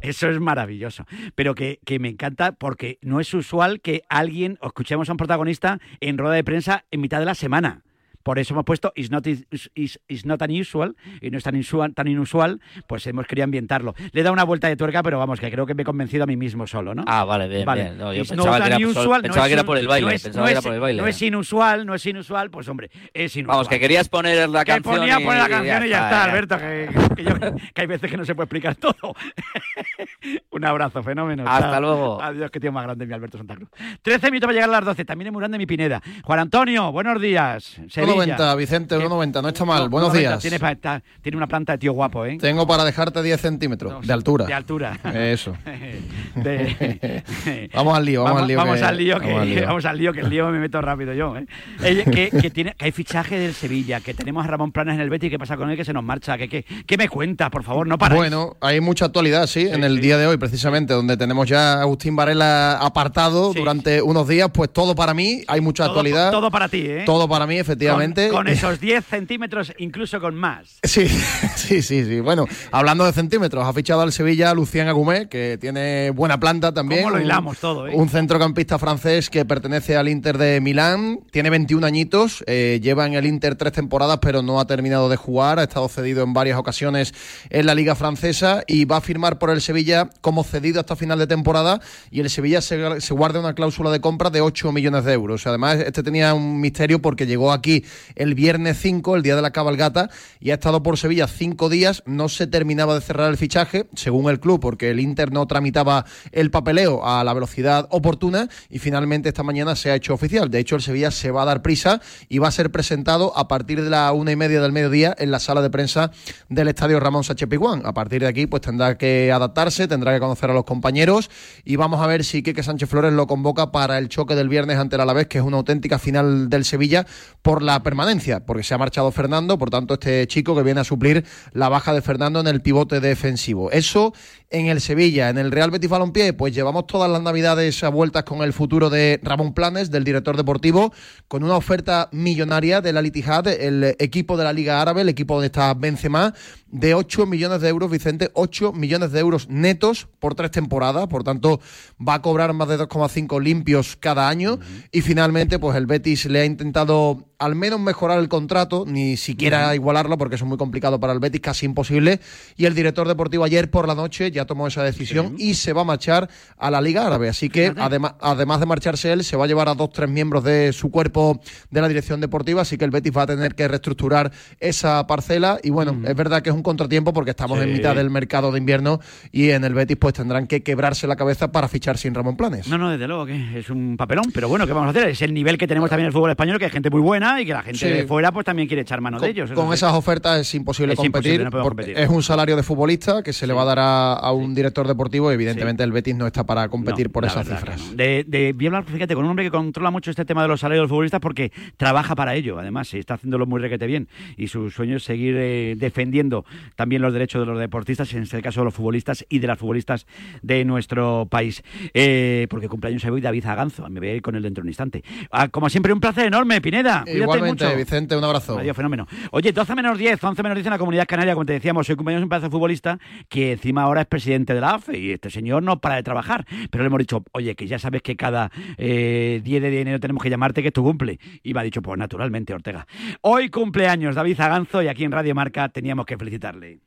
eso 0.01 0.29
es 0.31 0.41
maravilloso. 0.41 1.05
Pero 1.35 1.55
que, 1.55 1.81
que 1.85 1.99
me 1.99 2.09
encanta 2.09 2.53
porque 2.53 2.99
no 3.03 3.21
es 3.21 3.33
usual 3.35 3.81
que 3.81 4.03
alguien 4.09 4.59
o 4.61 4.69
escuchemos 4.69 5.09
a 5.09 5.13
un 5.13 5.19
protagonista 5.19 5.79
en 6.01 6.19
rueda 6.19 6.35
de 6.35 6.45
prensa 6.45 6.85
en 6.91 7.01
mitad 7.01 7.19
de 7.21 7.27
la 7.27 7.35
semana. 7.35 7.83
Por 8.23 8.39
eso 8.39 8.55
hemos 8.55 8.65
puesto 8.65 8.93
It's 8.95 9.11
not, 9.11 9.27
is, 9.27 9.45
is- 9.75 10.01
is 10.09 10.27
not 10.27 10.43
unusual, 10.43 10.95
y 11.21 11.31
no 11.31 11.39
es 11.39 11.45
tan 11.45 11.55
inusual, 11.55 11.95
tan 11.95 12.09
inusual, 12.09 12.61
pues 12.87 13.07
hemos 13.07 13.27
querido 13.27 13.45
ambientarlo. 13.45 13.95
Le 14.13 14.21
he 14.21 14.23
dado 14.23 14.33
una 14.33 14.45
vuelta 14.45 14.69
de 14.69 14.77
tuerca, 14.77 15.03
pero 15.03 15.19
vamos, 15.19 15.41
que 15.41 15.51
creo 15.51 15.67
que 15.67 15.75
me 15.75 15.83
he 15.83 15.85
convencido 15.85 16.25
a 16.25 16.27
mí 16.27 16.37
mismo 16.37 16.67
solo, 16.67 16.95
¿no? 16.95 17.05
Ah, 17.07 17.25
vale, 17.25 17.49
bien, 17.49 17.65
Vale. 17.65 17.83
bien. 17.85 17.99
No, 17.99 18.13
yo 18.13 18.25
pensaba 18.25 18.61
que 18.61 18.67
era 18.67 18.79
no 18.79 18.87
pensaba 18.89 19.19
es 19.47 19.49
que 19.49 19.53
era 19.53 19.65
por 19.65 19.79
el 19.79 19.87
baile, 19.89 20.07
no 20.07 20.13
es- 20.13 20.23
pensaba 20.23 20.43
no 20.43 20.47
que 20.47 20.51
era 20.53 20.59
es- 20.61 20.65
por 20.67 20.75
el 20.75 20.81
baile. 20.81 21.03
No 21.03 21.09
es 21.09 21.23
inusual, 21.23 21.87
no 21.87 21.95
es 21.95 22.07
inusual, 22.07 22.51
pues 22.51 22.69
hombre, 22.69 22.91
es 23.15 23.37
inusual. 23.37 23.55
Vamos, 23.57 23.69
que 23.69 23.81
querías 23.81 24.09
poner 24.09 24.49
la 24.49 24.65
que 24.65 24.73
canción. 24.73 24.97
ponía 24.97 25.21
y- 25.21 25.25
poner 25.25 25.43
la 25.43 25.49
canción 25.49 25.87
y 25.87 25.89
ya 25.89 26.05
está. 26.05 26.25
Alberto, 26.25 26.59
que, 26.59 26.89
que 27.17 27.25
yo- 27.25 27.35
que 27.75 27.81
hay 27.81 27.87
veces 27.87 28.11
que 28.11 28.17
no 28.17 28.25
se 28.25 28.35
puede 28.35 28.45
explicar 28.45 28.75
todo. 28.77 28.95
Un 30.51 30.65
abrazo, 30.65 31.03
fenómeno. 31.03 31.45
Hasta 31.47 31.71
Chao. 31.71 31.81
luego. 31.81 32.23
Adiós, 32.23 32.51
que 32.51 32.61
tío 32.61 32.73
más 32.73 32.85
grande 32.85 33.07
mi 33.07 33.15
Alberto 33.15 33.39
Santa 33.39 33.55
Cruz. 33.57 33.69
13 34.03 34.31
minutos 34.31 34.49
para 34.49 34.55
llegar 34.55 34.69
a 34.69 34.73
las 34.73 34.85
12, 34.85 35.05
también 35.05 35.29
es 35.29 35.33
muy 35.33 35.41
grande 35.41 35.59
mi 35.59 35.67
Pineda. 35.67 36.03
Juan 36.23 36.39
Antonio, 36.41 36.93
buenos 36.93 37.21
días. 37.21 37.81
Sevilla. 37.89 38.10
1,90, 38.17 38.57
Vicente, 38.57 38.97
1,90, 38.97 39.43
no 39.43 39.49
está 39.49 39.65
mal. 39.65 39.83
No, 39.85 39.91
Buenos 39.91 40.11
1,90, 40.13 40.19
días. 40.19 40.39
Tiene, 40.41 40.59
pa- 40.59 40.73
está- 40.73 41.03
tiene 41.23 41.37
una 41.37 41.47
planta 41.47 41.73
de 41.73 41.79
tío 41.79 41.93
guapo, 41.93 42.25
¿eh? 42.27 42.39
Tengo 42.41 42.67
para 42.67 42.85
dejarte 42.85 43.23
10 43.23 43.41
centímetros 43.41 44.07
de 44.07 44.13
altura. 44.13 44.47
De 44.47 44.55
altura. 44.55 44.99
Eso. 45.15 45.57
De- 46.35 47.23
Vamos 47.75 47.97
al 47.97 48.05
lío, 48.05 48.23
vamos, 48.25 48.43
al 48.43 48.49
lío. 48.49 48.57
Vamos 48.57 48.79
que- 48.79 48.85
al 48.85 48.97
lío, 48.97 49.21
que, 49.21 49.27
vamos 49.27 49.43
al 49.43 49.49
lío. 49.55 49.67
vamos 49.67 49.85
al 49.85 49.99
lío, 49.99 50.13
que 50.13 50.21
el 50.21 50.31
lío 50.31 50.49
me 50.51 50.59
meto 50.59 50.81
rápido 50.81 51.13
yo. 51.13 51.35
¿eh? 51.37 51.47
Que, 51.81 52.31
que 52.31 52.51
tiene, 52.51 52.75
que 52.77 52.85
hay 52.87 52.93
fichaje 52.93 53.39
del 53.39 53.55
Sevilla, 53.55 54.01
que 54.01 54.15
tenemos 54.15 54.45
a 54.45 54.49
Ramón 54.49 54.73
Planas 54.73 54.95
en 54.97 55.01
el 55.01 55.11
Betis, 55.11 55.31
¿qué 55.31 55.39
pasa 55.39 55.57
con 55.57 55.71
él? 55.71 55.77
Que 55.77 55.85
se 55.85 55.93
nos 55.93 56.03
marcha. 56.05 56.37
¿Qué, 56.39 56.49
qué, 56.49 56.65
qué 56.87 56.97
me 56.97 57.09
cuentas, 57.09 57.51
por 57.51 57.63
favor? 57.65 57.87
No 57.87 57.99
para. 57.99 58.15
Bueno, 58.15 58.57
hay 58.61 58.81
mucha 58.81 59.07
actualidad, 59.07 59.47
sí, 59.47 59.67
en 59.69 59.85
el 59.85 60.01
día 60.01 60.19
de 60.19 60.27
hoy, 60.27 60.37
precisamente, 60.37 60.95
donde 60.95 61.17
tenemos 61.17 61.49
ya 61.49 61.75
a 61.75 61.81
Agustín 61.83 62.17
Varela 62.17 62.79
apartado 62.79 63.53
durante 63.53 64.03
unos 64.03 64.29
días, 64.29 64.51
pues 64.53 64.73
todo 64.73 64.95
para 64.95 65.15
mí, 65.15 65.43
hay 65.49 65.61
mucha 65.61 65.85
todo, 65.85 65.93
actualidad. 65.93 66.31
todo 66.31 66.51
para 66.51 66.69
ti, 66.69 66.85
¿eh? 66.87 67.03
Todo 67.07 67.29
para 67.29 67.47
mí, 67.47 67.59
efectivamente. 67.59 68.00
Con, 68.31 68.31
con 68.31 68.49
esos 68.49 68.81
10 68.81 69.05
centímetros, 69.05 69.73
incluso 69.79 70.21
con 70.21 70.35
más. 70.35 70.79
Sí, 70.83 71.07
sí, 71.57 71.83
sí, 71.83 72.05
sí. 72.05 72.21
Bueno, 72.21 72.47
hablando 72.73 73.05
de 73.05 73.13
centímetros, 73.13 73.65
ha 73.67 73.73
fichado 73.73 74.01
al 74.03 74.13
Sevilla 74.13 74.53
Lucien 74.55 74.89
Agumé, 74.89 75.29
que 75.29 75.59
tiene 75.61 76.11
buena 76.11 76.41
planta 76.41 76.73
también. 76.73 77.03
¿Cómo 77.03 77.11
lo 77.17 77.21
Un- 77.21 77.25
hilamos 77.27 77.59
todo, 77.59 77.87
eh? 77.87 77.93
Un 77.95 78.09
centrocampista 78.09 78.79
francés 78.79 79.31
que 79.31 79.45
pertenece 79.45 79.97
al 79.97 80.09
Inter 80.09 80.39
de 80.39 80.61
Milán, 80.61 81.21
tiene 81.31 81.51
21 81.51 81.87
añitos, 81.87 82.43
eh, 82.47 82.81
lleva 82.83 83.07
en 83.07 83.15
el 83.15 83.27
Inter 83.27 83.55
tres 83.57 83.73
temporadas, 83.73 84.19
pero 84.23 84.43
no 84.43 84.61
ha 84.61 84.67
terminado 84.67 85.09
de 85.09 85.17
jugar, 85.17 85.59
ha 85.59 85.65
estado 85.65 85.89
cedido 85.89 86.23
en 86.23 86.33
varias 86.33 86.59
ocasiones 86.59 87.13
en 87.51 87.67
la 87.67 87.75
Liga 87.75 87.95
Francesa 87.95 88.63
y 88.67 88.85
va 88.85 88.99
a 88.99 89.01
firmar 89.01 89.39
por 89.39 89.51
el 89.51 89.61
Sevilla 89.61 90.09
como 90.21 90.45
cedido 90.45 90.81
hasta 90.81 90.97
final 90.97 91.19
de 91.19 91.27
temporada 91.27 91.81
y 92.11 92.21
el 92.21 92.31
Sevilla 92.31 92.61
se, 92.61 93.01
se 93.01 93.15
guarda 93.15 93.41
una 93.41 93.55
cláusula 93.55 93.91
de 93.91 94.01
compra 94.01 94.31
de 94.31 94.41
8 94.41 94.73
millones 94.73 95.05
de 95.05 95.13
euros. 95.13 95.47
Además, 95.47 95.77
este 95.79 96.03
tenía 96.03 96.35
un 96.35 96.61
misterio 96.61 97.01
porque 97.01 97.27
llegó 97.27 97.53
aquí 97.53 97.85
el 98.15 98.35
viernes 98.35 98.79
5, 98.81 99.17
el 99.17 99.23
día 99.23 99.37
de 99.37 99.43
la 99.43 99.51
cabalgata, 99.51 100.11
y 100.41 100.51
ha 100.51 100.55
estado 100.55 100.83
por 100.83 100.99
Sevilla 100.99 101.27
cinco 101.27 101.69
días, 101.69 102.03
no 102.07 102.29
se 102.29 102.47
terminaba 102.47 102.95
de 102.95 103.01
cerrar 103.01 103.31
el 103.31 103.37
fichaje, 103.37 103.89
según 103.95 104.31
el 104.31 104.41
club, 104.41 104.61
porque 104.61 104.91
el 104.91 105.01
Inter 105.01 105.33
no 105.33 105.47
tramitaba 105.47 106.05
el 106.33 106.51
papeleo 106.51 107.07
a 107.07 107.25
la 107.25 107.33
velocidad 107.35 107.87
oportuna 107.91 108.49
y 108.69 108.79
finalmente 108.79 109.29
esta 109.29 109.43
mañana 109.43 109.77
se 109.77 109.91
ha 109.91 109.95
hecho 109.95 110.15
oficial. 110.15 110.51
De 110.51 110.59
hecho, 110.59 110.77
el 110.77 110.83
Sevilla 110.83 111.11
se 111.11 111.31
va 111.31 111.43
a 111.43 111.45
dar 111.47 111.63
prisa 111.63 112.01
y 112.29 112.39
va 112.39 112.49
a 112.49 112.53
ser 112.53 112.71
presentado 112.71 113.37
a 113.37 113.49
partir 113.49 113.83
de 113.83 113.91
la 113.91 114.13
una 114.13 114.33
y 114.33 114.37
media 114.37 114.61
del 114.61 114.73
mediodía 114.73 115.15
en 115.19 115.31
la 115.31 115.39
sala 115.41 115.63
de 115.63 115.71
prensa 115.71 116.11
del 116.49 116.69
estadio 116.69 117.01
Ramón 117.01 117.25
Sánchez 117.25 117.49
Pizjuán. 117.49 117.83
A 117.85 117.95
partir 117.95 118.23
de 118.23 118.29
aquí, 118.29 118.47
pues 118.47 118.63
tendrá 118.63 118.97
que 118.97 119.33
adaptarse, 119.33 119.89
tendrá 119.89 120.13
que 120.13 120.21
conocer 120.21 120.51
a 120.51 120.55
los 120.55 120.65
compañeros 120.65 121.31
y 121.65 121.77
vamos 121.77 122.01
a 122.01 122.07
ver 122.07 122.25
si 122.25 122.43
Quique 122.43 122.63
Sánchez 122.63 122.89
Flores 122.89 123.13
lo 123.13 123.27
convoca 123.27 123.73
para 123.73 123.99
el 123.99 124.09
choque 124.09 124.35
del 124.35 124.49
viernes 124.49 124.79
ante 124.79 124.97
el 124.97 125.03
Alavés, 125.03 125.27
que 125.27 125.39
es 125.39 125.45
una 125.45 125.57
auténtica 125.57 125.99
final 125.99 126.49
del 126.49 126.65
Sevilla 126.65 127.07
por 127.43 127.63
la 127.63 127.80
permanencia, 127.83 128.41
porque 128.41 128.63
se 128.63 128.75
ha 128.75 128.79
marchado 128.79 129.11
Fernando, 129.13 129.59
por 129.59 129.71
tanto 129.71 129.95
este 129.95 130.27
chico 130.27 130.55
que 130.57 130.63
viene 130.63 130.81
a 130.81 130.85
suplir 130.85 131.25
la 131.53 131.69
baja 131.69 131.93
de 131.93 132.03
Fernando 132.03 132.41
en 132.41 132.47
el 132.47 132.61
pivote 132.63 133.01
defensivo. 133.01 133.71
Eso 133.71 134.13
en 134.51 134.67
el 134.67 134.81
Sevilla, 134.81 135.29
en 135.29 135.39
el 135.39 135.53
Real 135.53 135.71
Betis 135.71 135.89
Balompié, 135.89 136.33
pues 136.33 136.55
llevamos 136.55 136.87
todas 136.87 137.11
las 137.11 137.23
navidades 137.23 137.83
a 137.85 137.89
vueltas 137.89 138.25
con 138.25 138.43
el 138.43 138.53
futuro 138.53 138.91
de 138.91 139.21
Ramón 139.23 139.55
Planes, 139.55 139.91
del 139.91 140.03
director 140.03 140.37
deportivo, 140.37 140.93
con 141.29 141.45
una 141.45 141.57
oferta 141.57 142.09
millonaria 142.13 142.81
del 142.81 142.97
Al 142.97 143.07
Ittihad, 143.07 143.47
el 143.47 143.97
equipo 143.99 144.37
de 144.37 144.45
la 144.45 144.53
Liga 144.53 144.83
Árabe, 144.83 145.03
el 145.03 145.09
equipo 145.09 145.35
donde 145.35 145.47
está 145.47 145.73
Benzema, 145.75 146.35
de 146.71 146.95
8 146.95 147.27
millones 147.27 147.61
de 147.61 147.69
euros, 147.69 147.91
Vicente, 147.91 148.31
8 148.35 148.73
millones 148.73 149.13
de 149.13 149.21
euros 149.21 149.49
netos 149.49 150.09
por 150.19 150.35
tres 150.35 150.51
temporadas, 150.51 151.07
por 151.09 151.25
tanto 151.25 151.61
va 152.07 152.15
a 152.15 152.23
cobrar 152.23 152.53
más 152.53 152.69
de 152.69 152.79
2,5 152.79 153.41
limpios 153.43 153.97
cada 153.97 154.29
año. 154.29 154.59
Y 154.93 155.01
finalmente 155.01 155.59
pues 155.59 155.77
el 155.77 155.87
Betis 155.87 156.27
le 156.27 156.41
ha 156.41 156.45
intentado 156.45 157.27
al 157.41 157.55
menos 157.55 157.81
mejorar 157.81 158.19
el 158.19 158.29
contrato, 158.29 158.85
ni 158.87 159.17
siquiera 159.17 159.75
igualarlo 159.75 160.19
porque 160.19 160.35
eso 160.35 160.45
es 160.45 160.49
muy 160.49 160.59
complicado 160.59 161.01
para 161.01 161.15
el 161.15 161.21
Betis, 161.21 161.41
casi 161.41 161.65
imposible. 161.65 162.21
Y 162.57 162.67
el 162.67 162.75
director 162.75 163.09
deportivo 163.09 163.45
ayer 163.45 163.71
por 163.71 163.89
la 163.89 163.95
noche 163.95 164.31
ya 164.31 164.45
tomó 164.45 164.67
esa 164.67 164.85
decisión 164.85 165.37
y 165.39 165.55
se 165.55 165.73
va 165.73 165.81
a 165.81 165.85
marchar 165.85 166.29
a 166.59 166.71
la 166.71 166.83
Liga 166.83 167.07
Árabe, 167.07 167.31
así 167.31 167.49
que 167.49 167.73
además, 167.79 168.15
además 168.21 168.61
de 168.61 168.67
marcharse 168.67 169.11
él, 169.11 169.25
se 169.25 169.37
va 169.37 169.45
a 169.45 169.47
llevar 169.47 169.71
a 169.71 169.75
dos, 169.75 169.91
tres 169.91 170.11
miembros 170.11 170.45
de 170.45 170.75
su 170.75 170.91
cuerpo 170.91 171.41
de 171.71 171.81
la 171.81 171.89
dirección 171.89 172.21
deportiva, 172.21 172.61
así 172.61 172.77
que 172.77 172.85
el 172.85 172.91
Betis 172.91 173.17
va 173.17 173.23
a 173.23 173.27
tener 173.27 173.55
que 173.55 173.67
reestructurar 173.67 174.33
esa 174.59 175.07
parcela. 175.07 175.59
Y 175.63 175.71
bueno, 175.71 175.99
es 176.07 176.15
verdad 176.15 176.43
que 176.43 176.51
es 176.51 176.55
un 176.55 176.60
contratiempo 176.63 177.13
porque 177.13 177.31
estamos 177.31 177.61
en 177.61 177.73
mitad 177.73 177.95
del 177.97 178.11
mercado 178.11 178.53
de 178.53 178.59
invierno 178.59 179.01
y 179.33 179.51
en 179.51 179.65
el 179.65 179.75
Betis 179.75 179.97
pues 179.97 180.15
tendrán 180.15 180.47
que 180.47 180.63
quebrarse 180.63 181.07
la 181.07 181.17
cabeza 181.17 181.53
para 181.53 181.69
fichar 181.69 181.99
sin 181.99 182.15
Ramón 182.15 182.37
Planes. 182.37 182.69
No, 182.69 182.79
no, 182.79 182.91
desde 182.91 183.07
luego 183.07 183.27
que 183.27 183.59
es 183.59 183.71
un 183.71 183.97
papelón, 183.97 184.27
pero 184.33 184.49
bueno, 184.49 184.67
¿qué 184.67 184.73
vamos 184.73 184.89
a 184.89 184.91
hacer? 184.99 185.09
Es 185.11 185.23
el 185.23 185.33
nivel 185.35 185.59
que 185.59 185.67
tenemos 185.67 185.89
también 185.91 186.05
en 186.05 186.09
el 186.09 186.13
fútbol 186.13 186.31
español, 186.31 186.59
que 186.59 186.65
hay 186.67 186.71
gente 186.71 186.91
muy 186.91 187.01
buena 187.01 187.41
y 187.41 187.47
que 187.47 187.53
la 187.53 187.63
gente 187.63 187.79
Sí. 187.81 187.87
de 187.89 188.07
fuera 188.07 188.33
pues 188.33 188.45
también 188.45 188.69
quiere 188.69 188.83
echar 188.83 189.01
mano 189.01 189.19
Con, 189.19 189.27
de 189.27 189.31
ellos. 189.33 189.51
con 189.53 189.73
esas 189.73 189.95
ofertas 189.95 190.41
es 190.41 190.55
imposible 190.55 190.93
Es 190.93 190.97
competir, 190.99 191.35
imposible, 191.41 191.45
no 191.45 191.51
podemos 191.51 191.69
porque 191.69 191.83
competir. 191.85 192.03
es 192.05 192.11
un 192.11 192.23
salario 192.23 192.57
de 192.57 192.63
futbolista 192.63 193.23
que 193.23 193.33
se 193.33 193.47
le 193.47 193.53
va 193.53 193.63
a 193.63 193.65
dar 193.65 193.79
a, 193.79 194.13
a 194.15 194.33
un 194.33 194.55
director 194.55 194.87
deportivo 194.87 195.31
y 195.31 195.35
evidentemente 195.35 195.83
el 195.83 195.93
Betis 195.93 196.15
no 196.17 196.27
está 196.27 196.45
para 196.45 196.69
competir 196.69 197.07
No, 197.07 197.13
por 197.13 197.25
esas 197.25 197.47
cifras. 197.49 197.81
no. 197.91 197.95
De, 197.97 198.25
de, 198.27 198.53
voy 198.53 198.67
a 198.67 198.69
hablar, 198.69 198.85
fíjate, 198.85 199.15
con 199.15 199.25
un 199.25 199.31
hombre 199.31 199.45
que 199.45 199.51
controla 199.51 199.91
mucho 199.91 200.11
este 200.11 200.25
tema 200.25 200.43
de 200.43 200.49
los 200.49 200.61
salarios 200.61 200.81
de 200.81 200.83
los 200.85 200.91
futbolistas 200.91 201.21
porque 201.21 201.53
trabaja 201.77 202.15
para 202.15 202.35
ello, 202.35 202.59
además, 202.59 202.93
y 202.95 202.99
está 202.99 203.15
haciéndolo 203.15 203.47
muy 203.47 203.61
requete 203.61 203.87
bien. 203.87 204.09
Y 204.37 204.49
su 204.49 204.71
sueño 204.71 204.97
es 204.97 205.05
seguir 205.05 205.35
eh, 205.39 205.75
defendiendo 205.77 206.45
también 206.77 207.03
los 207.03 207.13
derechos 207.13 207.41
de 207.41 207.47
los 207.47 207.59
deportistas, 207.59 208.13
en 208.15 208.23
este 208.23 208.43
caso 208.43 208.61
de 208.61 208.65
los 208.67 208.75
futbolistas 208.75 209.25
y 209.29 209.39
de 209.39 209.47
las 209.47 209.59
futbolistas 209.59 210.07
de 210.43 210.65
nuestro 210.65 211.27
país. 211.31 211.63
Eh, 211.95 212.47
porque 212.51 212.69
cumpleaños 212.69 213.05
hoy 213.05 213.21
David 213.21 213.47
Aganzo, 213.47 213.89
me 213.89 214.01
voy 214.01 214.09
a 214.09 214.15
ir 214.15 214.23
con 214.23 214.35
él 214.35 214.43
dentro 214.43 214.63
de 214.63 214.67
un 214.67 214.71
instante. 214.71 215.05
Ah, 215.31 215.49
como 215.49 215.69
siempre, 215.69 215.93
un 215.93 216.01
placer 216.01 216.27
enorme, 216.27 216.61
Pineda. 216.61 217.03
Cuídate 217.03 217.23
Igualmente, 217.23 217.65
mucho. 217.65 217.77
Vicente, 217.77 218.17
un 218.17 218.25
abrazo. 218.25 218.59
Adiós, 218.59 218.77
fenómeno. 218.77 219.07
Oye, 219.31 219.53
12 219.53 219.75
menos 219.75 219.99
10, 219.99 220.23
11 220.23 220.43
menos 220.43 220.57
10 220.57 220.67
en 220.67 220.73
la 220.73 220.79
comunidad 220.79 221.07
canaria, 221.07 221.35
como 221.35 221.47
te 221.47 221.53
decíamos, 221.55 221.87
soy 221.87 221.97
de 221.97 222.23
un 222.23 222.29
pedazo 222.29 222.47
de 222.47 222.51
futbolista 222.51 222.99
que 223.29 223.53
encima 223.53 223.83
ahora 223.83 224.03
es 224.03 224.07
presidente 224.07 224.55
de 224.55 224.61
la 224.61 224.75
AFE 224.75 224.99
y 224.99 225.11
este 225.13 225.31
señor 225.31 225.63
no 225.63 225.81
para 225.81 225.97
de 225.97 226.03
trabajar. 226.03 226.47
Pero 226.71 226.85
le 226.85 226.89
hemos 226.89 226.99
dicho, 226.99 227.25
oye, 227.33 227.55
que 227.55 227.67
ya 227.67 227.79
sabes 227.79 228.03
que 228.03 228.17
cada 228.17 228.51
eh, 228.79 229.41
10 229.45 229.63
de 229.63 229.81
enero 229.81 230.01
tenemos 230.01 230.23
que 230.23 230.31
llamarte 230.31 230.63
que 230.63 230.69
es 230.69 230.75
tu 230.75 230.83
cumple. 230.83 231.19
Y 231.43 231.55
me 231.55 231.61
ha 231.61 231.63
dicho, 231.63 231.83
pues 231.83 231.99
naturalmente, 231.99 232.55
Ortega. 232.55 232.87
Hoy 233.21 233.51
cumpleaños 233.51 234.15
David 234.15 234.37
Zaganzo 234.37 234.83
y 234.83 234.89
aquí 234.89 235.05
en 235.05 235.13
Radio 235.13 235.35
Marca 235.35 235.69
teníamos 235.69 236.07
que 236.07 236.15
felicitarle. 236.41 236.79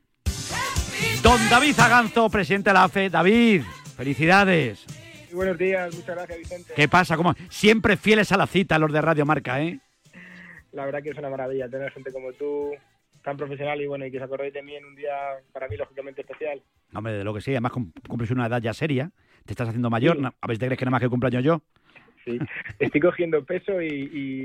Don 1.21 1.39
David 1.49 1.73
Zaganzo, 1.73 2.29
presidente 2.29 2.69
de 2.69 2.73
la 2.73 2.83
AFE. 2.85 3.09
David, 3.09 3.61
felicidades. 3.95 4.85
Muy 5.29 5.35
buenos 5.35 5.57
días, 5.57 5.95
muchas 5.95 6.15
gracias 6.15 6.37
Vicente. 6.39 6.73
¿Qué 6.75 6.87
pasa? 6.87 7.15
¿Cómo? 7.17 7.33
Siempre 7.49 7.97
fieles 7.97 8.31
a 8.31 8.37
la 8.37 8.47
cita 8.47 8.77
los 8.79 8.91
de 8.91 9.01
Radio 9.01 9.25
Marca, 9.25 9.61
¿eh? 9.61 9.79
La 10.73 10.85
verdad 10.85 11.01
que 11.03 11.09
es 11.11 11.17
una 11.17 11.29
maravilla 11.29 11.69
tener 11.69 11.91
gente 11.91 12.11
como 12.11 12.33
tú, 12.33 12.71
tan 13.23 13.37
profesional 13.37 13.79
y 13.81 13.87
bueno, 13.87 14.05
y 14.05 14.11
que 14.11 14.17
se 14.17 14.23
acordéis 14.23 14.53
de 14.53 14.63
mí 14.63 14.75
en 14.75 14.85
un 14.85 14.95
día 14.95 15.11
para 15.51 15.67
mí 15.67 15.77
lógicamente 15.77 16.21
especial. 16.21 16.61
Hombre, 16.93 17.13
de 17.13 17.23
lo 17.23 17.33
que 17.33 17.41
sí, 17.41 17.51
además 17.51 17.71
cum- 17.71 17.91
cumples 18.07 18.31
una 18.31 18.47
edad 18.47 18.61
ya 18.61 18.73
seria, 18.73 19.11
te 19.45 19.53
estás 19.53 19.69
haciendo 19.69 19.89
mayor, 19.89 20.17
Sí. 20.17 20.23
a 20.25 20.47
si 20.51 20.57
te 20.57 20.65
crees 20.65 20.79
que 20.79 20.85
nada 20.85 20.91
más 20.91 21.01
que 21.01 21.09
cumpleaños 21.09 21.43
yo. 21.43 21.61
Sí, 22.25 22.39
estoy 22.79 23.01
cogiendo 23.01 23.43
peso 23.43 23.81
y, 23.81 23.87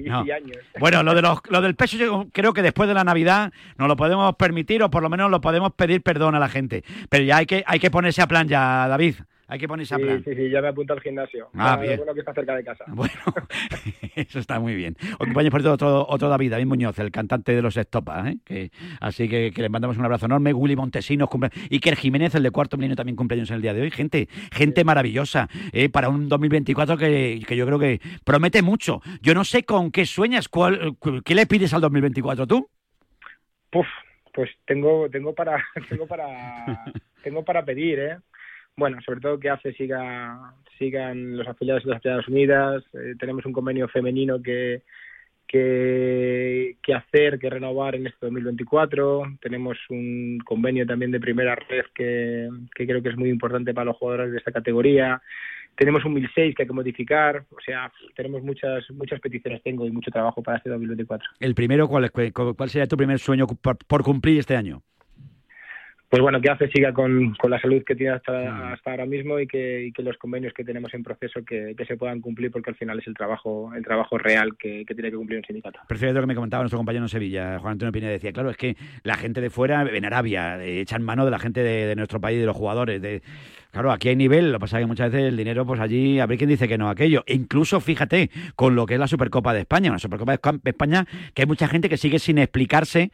y- 0.05 0.09
No. 0.09 0.25
y 0.27 0.31
años. 0.33 0.57
Bueno, 0.81 1.03
lo, 1.03 1.15
de 1.15 1.23
los, 1.23 1.39
lo 1.49 1.61
del 1.61 1.75
peso 1.77 1.97
yo 1.97 2.27
creo 2.33 2.53
que 2.53 2.63
después 2.63 2.89
de 2.89 2.95
la 2.95 3.05
Navidad 3.05 3.53
nos 3.77 3.87
lo 3.89 3.97
podemos 3.97 4.35
permitir 4.37 4.83
o 4.83 4.91
por 4.91 5.03
lo 5.03 5.09
menos 5.09 5.31
lo 5.31 5.41
podemos 5.41 5.73
pedir 5.75 6.03
perdón 6.03 6.35
a 6.35 6.39
la 6.41 6.49
gente. 6.49 6.83
Pero 7.09 7.25
ya 7.25 7.37
hay 7.37 7.47
que, 7.47 7.63
hay 7.67 7.79
que 7.79 7.91
ponerse 7.91 8.21
a 8.23 8.27
plan 8.27 8.49
ya, 8.49 8.89
David. 8.89 9.15
Hay 9.51 9.59
que 9.59 9.67
ponerse 9.67 9.95
a 9.95 9.99
Sí, 9.99 10.05
plan. 10.05 10.23
sí, 10.25 10.35
sí, 10.35 10.51
ya 10.51 10.61
me 10.61 10.69
apunto 10.69 10.93
al 10.93 11.01
gimnasio. 11.01 11.49
Ah, 11.55 11.77
bien. 11.77 11.97
Bueno, 11.97 12.13
que 12.13 12.21
está 12.21 12.35
cerca 12.35 12.55
de 12.55 12.65
casa. 12.65 12.85
Bueno, 12.95 13.15
eso 14.15 14.39
está 14.39 14.61
muy 14.61 14.75
bien. 14.75 14.95
Os 15.15 15.23
acompaña 15.23 15.51
por 15.51 15.67
otro, 15.67 16.07
otro 16.09 16.29
David, 16.29 16.51
David 16.51 16.67
Muñoz, 16.67 16.99
el 16.99 17.11
cantante 17.11 17.55
de 17.55 17.63
los 17.63 17.77
Estopa. 17.77 18.29
¿eh? 18.31 18.37
Que, 18.45 18.71
así 19.01 19.27
que, 19.29 19.51
que 19.55 19.63
le 19.63 19.69
mandamos 19.71 19.97
un 19.97 20.05
abrazo 20.05 20.27
enorme. 20.27 20.53
Willy 20.53 20.77
Montesinos, 20.77 21.29
cumple, 21.31 21.51
Iker 21.71 21.97
Jiménez, 21.97 22.35
el 22.35 22.43
de 22.43 22.51
cuarto 22.51 22.77
milenio, 22.77 22.97
también 22.97 23.17
cumpleaños 23.17 23.49
en 23.51 23.57
el 23.57 23.63
día 23.63 23.73
de 23.73 23.81
hoy. 23.83 23.91
Gente, 23.91 24.29
gente 24.53 24.85
maravillosa 24.85 25.49
¿eh? 25.73 25.89
para 25.89 26.11
un 26.11 26.29
2024 26.29 26.99
que, 26.99 27.41
que 27.47 27.57
yo 27.57 27.65
creo 27.65 27.79
que 27.79 28.01
promete 28.25 28.61
mucho. 28.61 29.01
Yo 29.23 29.33
no 29.35 29.45
sé 29.45 29.63
con 29.65 29.91
qué 29.91 30.05
sueñas, 30.05 30.49
cuál, 30.49 30.97
cu- 30.99 31.23
¿qué 31.25 31.35
le 31.35 31.47
pides 31.47 31.73
al 31.73 31.81
2024 31.81 32.47
tú? 32.47 32.69
Puf, 33.71 33.87
pues 34.35 34.51
tengo, 34.67 35.09
tengo 35.11 35.35
para, 35.35 35.65
tengo 35.89 36.07
para, 36.07 36.85
tengo 37.23 37.45
para 37.45 37.65
pedir, 37.65 37.99
¿eh? 37.99 38.19
Bueno, 38.79 38.99
sobre 39.05 39.19
todo 39.19 39.41
que 39.41 39.51
AFE 39.51 39.73
siga, 39.73 40.55
sigan 40.79 41.37
los 41.37 41.49
afiliados 41.49 41.83
de 41.83 41.91
las 41.91 41.97
Naciones 41.97 42.29
Unidas. 42.29 42.85
eh, 42.95 43.15
tenemos 43.19 43.45
un 43.45 43.53
convenio 43.53 43.89
femenino 43.89 44.41
que, 44.41 44.83
que, 45.49 46.77
hacer, 46.95 47.41
que 47.41 47.51
renovar 47.51 47.97
en 47.97 48.07
este 48.07 48.19
2024. 48.27 49.39
Tenemos 49.41 49.77
un 49.91 50.39
convenio 50.45 50.87
también 50.87 51.11
de 51.11 51.19
primera 51.19 51.57
red 51.57 51.87
que, 51.93 52.49
que 52.73 52.87
creo 52.87 53.03
que 53.03 53.09
es 53.09 53.17
muy 53.17 53.31
importante 53.31 53.75
para 53.75 53.87
los 53.87 53.97
jugadores 53.97 54.31
de 54.31 54.39
esta 54.39 54.53
categoría. 54.53 55.21
Tenemos 55.75 56.05
un 56.05 56.15
1006 56.15 56.55
que 56.55 56.63
hay 56.63 56.69
que 56.69 56.73
modificar. 56.73 57.47
O 57.51 57.61
sea, 57.61 57.91
tenemos 58.15 58.45
muchas 58.45 58.89
muchas 58.93 59.19
peticiones 59.19 59.61
tengo 59.65 59.87
y 59.87 59.91
mucho 59.91 60.13
trabajo 60.13 60.41
para 60.41 60.59
este 60.59 60.71
2024. 60.71 61.29
El 61.41 61.57
primero, 61.57 61.89
¿cuál, 61.89 62.13
cuál 62.13 62.71
sería 62.71 62.87
tu 62.87 62.97
primer 62.97 63.19
sueño 63.19 63.49
por 63.49 64.05
cumplir 64.05 64.39
este 64.39 64.55
año? 64.55 64.85
Pues 66.09 66.23
bueno, 66.23 66.41
que 66.41 66.49
ACE 66.51 66.71
siga 66.71 66.93
con, 66.93 67.35
con 67.35 67.51
la 67.51 67.61
salud 67.61 67.83
que 67.85 67.95
tiene 67.95 68.13
Mm. 68.13 68.17
hasta, 68.17 68.73
hasta 68.73 68.91
ahora 68.91 69.07
mismo 69.07 69.39
y 69.39 69.47
que, 69.47 69.85
y 69.87 69.93
que 69.93 70.03
los 70.03 70.17
convenios 70.17 70.55
que 70.55 70.65
tenemos 70.65 70.93
en 70.95 71.03
proceso 71.03 71.45
que, 71.45 71.75
que 71.77 71.85
se 71.85 71.97
puedan 71.97 72.21
cumplir 72.21 72.51
porque 72.51 72.71
al 72.71 72.77
final 72.77 72.99
es 72.99 73.07
el 73.07 73.15
trabajo 73.15 73.71
el 73.77 73.85
trabajo 73.85 74.17
real 74.17 74.57
que, 74.59 74.85
que 74.87 74.95
tiene 74.95 75.11
que 75.11 75.17
cumplir 75.17 75.39
un 75.39 75.45
sindicato. 75.45 75.81
Prefiero 75.87 76.15
lo 76.15 76.21
que 76.21 76.27
me 76.27 76.35
comentaba 76.35 76.63
nuestro 76.63 76.79
compañero 76.79 77.05
en 77.05 77.09
Sevilla, 77.11 77.59
Juan 77.59 77.73
Antonio 77.73 77.93
Pineda, 77.93 78.11
decía, 78.13 78.33
claro, 78.33 78.51
es 78.51 78.57
que 78.57 78.77
la 79.03 79.17
gente 79.17 79.41
de 79.41 79.51
fuera, 79.51 79.83
en 79.83 80.05
Arabia, 80.05 80.63
eh, 80.65 80.81
echan 80.81 81.03
mano 81.03 81.25
de 81.25 81.31
la 81.31 81.39
gente 81.39 81.63
de, 81.63 81.87
de 81.87 81.97
nuestro 81.97 82.21
país, 82.21 82.41
de 82.41 82.47
los 82.47 82.57
jugadores. 82.57 83.03
De... 83.03 83.23
Claro, 83.71 83.93
aquí 83.93 84.09
hay 84.09 84.17
nivel, 84.17 84.51
lo 84.51 84.59
que 84.59 84.63
pasa 84.63 84.79
es 84.79 84.85
que 84.85 84.87
muchas 84.87 85.13
veces 85.13 85.29
el 85.29 85.37
dinero, 85.37 85.67
pues 85.67 85.79
allí, 85.79 86.21
a 86.21 86.27
ver 86.27 86.39
quién 86.39 86.49
dice 86.49 86.67
que 86.67 86.79
no 86.79 86.89
aquello. 86.89 87.23
E 87.27 87.35
incluso, 87.35 87.81
fíjate, 87.81 88.31
con 88.57 88.75
lo 88.75 88.87
que 88.87 88.95
es 88.95 89.01
la 89.01 89.09
Supercopa 89.09 89.53
de 89.53 89.61
España, 89.61 89.91
una 89.91 89.99
Supercopa 89.99 90.33
de 90.33 90.71
España, 90.71 91.05
que 91.35 91.43
hay 91.43 91.47
mucha 91.47 91.69
gente 91.69 91.91
que 91.91 91.99
sigue 91.99 92.19
sin 92.19 92.39
explicarse, 92.39 93.11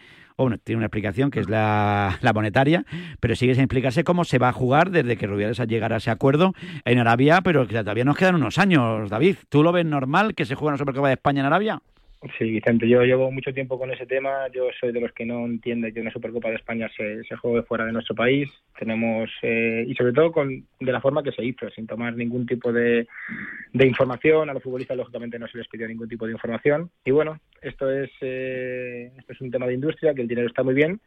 tiene 0.65 0.79
una 0.79 0.87
explicación 0.87 1.31
que 1.31 1.41
es 1.41 1.49
la, 1.49 2.19
la 2.21 2.33
monetaria, 2.33 2.85
pero 3.21 3.37
sigue 3.37 3.55
sin 3.55 3.65
explicarse 3.65 4.05
cómo 4.05 4.25
se 4.25 4.39
va 4.39 4.49
a 4.49 4.53
jugar 4.53 4.91
desde 4.91 5.17
que 5.17 5.27
Rubiales 5.27 5.59
llegara 5.69 5.97
a 5.97 5.99
ese 5.99 6.11
acuerdo 6.11 6.55
en 6.85 6.99
Arabia, 6.99 7.41
pero 7.43 7.67
que 7.67 7.75
todavía 7.75 8.05
nos 8.05 8.17
quedan 8.17 8.35
unos 8.35 8.59
años, 8.59 9.09
David. 9.11 9.37
¿Tú 9.49 9.63
lo 9.63 9.73
ves 9.73 9.87
normal 9.87 10.35
que 10.35 10.45
se 10.45 10.55
juegue 10.55 10.71
una 10.71 10.79
Supercopa 10.79 11.09
de 11.09 11.15
España 11.15 11.41
en 11.41 11.47
Arabia? 11.47 11.83
Sí, 12.39 12.45
Vicente, 12.51 12.89
yo 12.89 13.03
llevo 13.03 13.31
mucho 13.31 13.53
tiempo 13.53 13.79
con 13.79 13.91
ese 13.91 14.07
tema. 14.07 14.49
Yo 14.49 14.69
soy 14.81 14.93
de 14.93 15.01
los 15.01 15.13
que 15.13 15.27
no 15.27 15.45
entiende 15.45 15.93
que 15.93 16.01
una 16.01 16.11
Supercopa 16.11 16.49
de 16.49 16.57
España 16.57 16.89
se, 16.97 17.23
se 17.25 17.37
juegue 17.37 17.63
fuera 17.65 17.85
de 17.85 17.93
nuestro 17.93 18.15
país. 18.15 18.49
Tenemos, 18.79 19.31
eh, 19.43 19.85
y 19.87 19.95
sobre 19.95 20.13
todo 20.15 20.33
con, 20.33 20.65
de 20.81 20.93
la 20.93 21.03
forma 21.03 21.23
que 21.23 21.33
se 21.33 21.45
hizo, 21.45 21.69
sin 21.71 21.87
tomar 21.87 22.17
ningún 22.17 22.47
tipo 22.47 22.73
de, 22.73 23.07
información. 23.75 24.49
A 24.49 24.55
los 24.55 24.63
futbolistas, 24.63 24.97
lógicamente, 24.97 25.39
no 25.39 25.47
se 25.49 25.59
les 25.59 25.69
pidió 25.69 25.87
ningún 25.87 26.09
tipo 26.09 26.25
de 26.25 26.33
información. 26.33 26.91
Y 27.05 27.11
bueno, 27.11 27.39
esto 27.61 27.91
es, 27.91 28.11
eh, 28.23 29.13
esto 29.19 29.33
es 29.35 29.41
un 29.43 29.51
tema 29.51 29.67
de 29.67 29.75
industria, 29.75 30.15
que 30.15 30.23
el 30.23 30.29
dinero 30.29 30.49
está 30.49 30.63
muy 30.63 30.75
bien, 30.75 31.01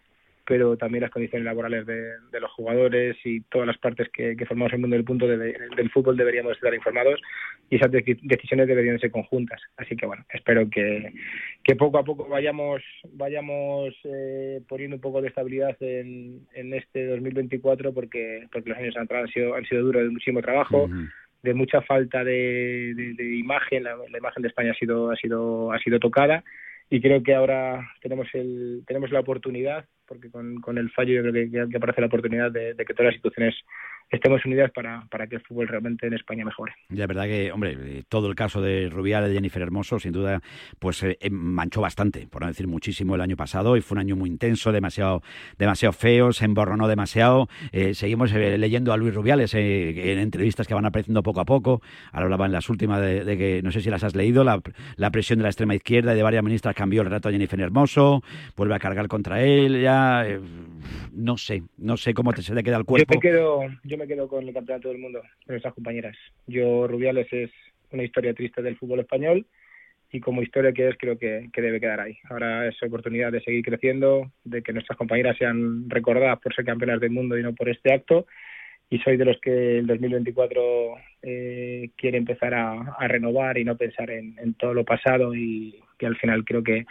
pero 0.48 0.78
también 0.78 1.02
las 1.02 1.12
condiciones 1.12 1.44
laborales 1.46 1.86
de, 1.86 2.02
de 2.32 2.40
los 2.40 2.50
jugadores 2.52 3.18
y 3.26 3.42
todas 3.42 3.68
las 3.68 3.78
partes 3.78 4.08
que, 4.14 4.38
que 4.38 4.46
formamos 4.46 4.72
el 4.72 4.80
mundo 4.80 4.96
del 4.96 5.04
punto 5.04 5.28
de- 5.28 5.38
del 5.38 5.90
fútbol 5.92 6.16
deberíamos 6.16 6.54
estar 6.54 6.74
informados 6.74 7.20
y 7.70 7.76
esas 7.76 7.92
deci- 7.92 8.18
decisiones 8.22 8.66
deberían 8.68 8.98
ser 9.00 9.12
conjuntas. 9.12 9.62
Así 9.76 9.98
que 9.98 10.06
bueno, 10.06 10.24
espero 10.32 10.70
que, 10.70 11.12
que 11.64 11.76
poco 11.76 11.98
a 11.98 12.04
poco 12.06 12.28
vayamos 12.30 12.82
vayamos 13.14 13.94
eh, 14.06 14.62
poniendo 14.70 14.96
un 14.96 15.02
poco 15.02 15.22
de 15.22 15.28
estabilidad 15.28 15.76
en, 15.82 16.48
en 16.54 16.74
este 16.74 17.06
2024 17.08 17.94
porque 17.94 18.48
porque 18.52 18.70
los 18.70 18.78
años 18.80 18.96
atrás 18.98 19.24
han 19.24 19.30
sido 19.34 19.54
han 19.56 19.66
sido 19.66 19.84
duros 19.84 20.04
de 20.04 20.10
muchísimo 20.10 20.42
trabajo 20.42 20.88
de 21.44 21.54
mucha 21.54 21.82
falta 21.82 22.24
de, 22.24 22.94
de- 22.96 23.14
de 23.16 23.36
imagen. 23.36 23.84
La, 23.84 23.96
la 23.96 24.18
imagen 24.18 24.42
de 24.42 24.48
España 24.50 24.72
ha 24.72 24.76
sido 24.76 25.12
ha 25.12 25.16
sido 25.18 25.72
ha 25.74 25.80
sido 25.80 26.00
tocada 26.00 26.44
y 26.90 27.02
creo 27.02 27.22
que 27.24 27.34
ahora 27.36 27.88
tenemos 28.02 28.28
el 28.34 28.84
tenemos 28.88 29.12
la 29.12 29.20
oportunidad 29.20 29.86
porque 30.08 30.30
con, 30.32 30.62
con 30.62 30.78
el 30.78 30.90
fallo 30.92 31.14
yo 31.14 31.22
creo 31.22 31.34
que, 31.34 31.70
que- 31.70 31.78
aparece 31.78 32.02
la 32.02 32.08
oportunidad 32.08 32.52
de, 32.52 32.74
de 32.74 32.86
que 32.86 32.94
todas 32.94 33.08
las 33.08 33.16
instituciones 33.16 33.56
estemos 34.10 34.46
unidas 34.46 34.72
para, 34.72 35.06
para 35.10 35.28
que 35.28 35.36
el 35.36 35.42
fútbol 35.42 35.68
realmente 35.68 36.08
en 36.08 36.14
España 36.14 36.46
mejore. 36.46 36.74
La 36.90 37.08
verdad 37.08 37.26
que, 37.26 37.52
hombre, 37.52 38.04
todo 38.10 38.28
el 38.28 38.36
caso 38.36 38.62
de 38.62 38.90
Rubiales, 38.90 39.30
de 39.30 39.36
Jennifer 39.36 39.62
Hermoso, 39.62 40.00
sin 40.00 40.12
duda, 40.12 40.42
pues 40.80 41.04
eh, 41.04 41.18
eh, 41.20 41.30
manchó 41.30 41.82
bastante, 41.82 42.28
por 42.28 42.42
no 42.42 42.48
decir 42.48 42.68
muchísimo, 42.68 43.16
el 43.16 43.22
año 43.22 43.36
pasado 43.36 43.76
y 43.78 43.82
fue 43.82 43.96
un 43.96 44.00
año 44.00 44.16
muy 44.16 44.30
intenso, 44.30 44.72
demasiado, 44.72 45.22
demasiado 45.58 45.94
feo, 45.94 46.32
se 46.32 46.46
emborronó 46.46 46.88
demasiado. 46.88 47.50
Eh, 47.72 47.94
seguimos 47.94 48.32
eh, 48.34 48.58
leyendo 48.58 48.94
a 48.94 48.98
Luis 48.98 49.14
Rubiales 49.14 49.54
eh, 49.54 50.12
en 50.12 50.20
entrevistas 50.20 50.68
que 50.68 50.74
van 50.74 50.86
apareciendo 50.86 51.24
poco 51.24 51.42
a 51.42 51.46
poco. 51.46 51.82
Ahora 52.12 52.26
hablaba 52.26 52.46
en 52.46 52.52
las 52.52 52.70
últimas 52.70 53.02
de, 53.02 53.24
de 53.24 53.38
que, 53.38 53.62
no 53.64 53.72
sé 53.72 53.82
si 53.82 53.90
las 53.90 54.04
has 54.04 54.16
leído, 54.16 54.44
la, 54.44 54.62
la 54.96 55.12
presión 55.12 55.40
de 55.40 55.44
la 55.44 55.50
extrema 55.50 55.76
izquierda 55.76 56.14
y 56.14 56.18
de 56.18 56.24
varias 56.24 56.44
ministras 56.44 56.76
cambió 56.76 57.02
el 57.02 57.10
rato 57.10 57.30
a 57.30 57.32
Jennifer 57.32 57.60
Hermoso, 57.60 58.24
vuelve 58.56 58.76
a 58.76 58.80
cargar 58.80 59.08
contra 59.08 59.44
él, 59.44 59.82
ya, 59.82 60.28
eh, 60.28 60.40
no 61.12 61.38
sé, 61.38 61.64
no 61.78 61.98
sé 61.98 62.14
cómo 62.14 62.34
te, 62.34 62.42
se 62.42 62.54
le 62.54 62.64
queda 62.64 62.78
el 62.78 62.86
cuerpo. 62.86 63.14
Yo 63.14 63.18
me 63.18 63.22
quedo, 63.22 63.60
yo 63.84 63.97
me 63.98 64.08
quedo 64.08 64.28
con 64.28 64.48
el 64.48 64.54
campeonato 64.54 64.90
del 64.90 65.00
mundo 65.00 65.22
de 65.46 65.54
nuestras 65.54 65.74
compañeras. 65.74 66.16
Yo 66.46 66.88
Rubiales 66.88 67.28
es 67.32 67.52
una 67.92 68.04
historia 68.04 68.34
triste 68.34 68.62
del 68.62 68.78
fútbol 68.78 69.00
español 69.02 69.46
y 70.12 70.20
como 70.20 70.42
historia 70.42 70.72
que 70.72 70.88
es 70.88 70.98
creo 70.98 71.18
que, 71.18 71.50
que 71.52 71.62
debe 71.62 71.80
quedar 71.80 72.00
ahí. 72.00 72.18
Ahora 72.30 72.68
es 72.68 72.82
oportunidad 72.82 73.32
de 73.32 73.42
seguir 73.42 73.64
creciendo, 73.64 74.32
de 74.44 74.62
que 74.62 74.74
nuestras 74.74 74.98
compañeras 74.98 75.38
sean 75.38 75.90
recordadas 75.90 76.40
por 76.40 76.56
ser 76.56 76.66
campeonas 76.66 77.00
del 77.02 77.12
mundo 77.12 77.38
y 77.38 77.44
no 77.44 77.54
por 77.54 77.70
este 77.70 77.94
acto. 77.94 78.26
Y 78.90 79.00
soy 79.00 79.18
de 79.18 79.26
los 79.26 79.38
que 79.42 79.80
el 79.80 79.88
2024 79.88 80.62
eh, 81.24 81.90
quiere 81.98 82.18
empezar 82.18 82.54
a, 82.54 82.96
renovar 83.08 83.58
y 83.58 83.66
no 83.66 83.76
pensar 83.76 84.10
en, 84.12 84.36
en 84.40 84.54
todo 84.54 84.74
lo 84.74 84.86
pasado 84.86 85.36
y 85.36 85.84
que 85.98 86.06
al 86.06 86.16
final 86.16 86.46
creo 86.46 86.64
que 86.64 86.86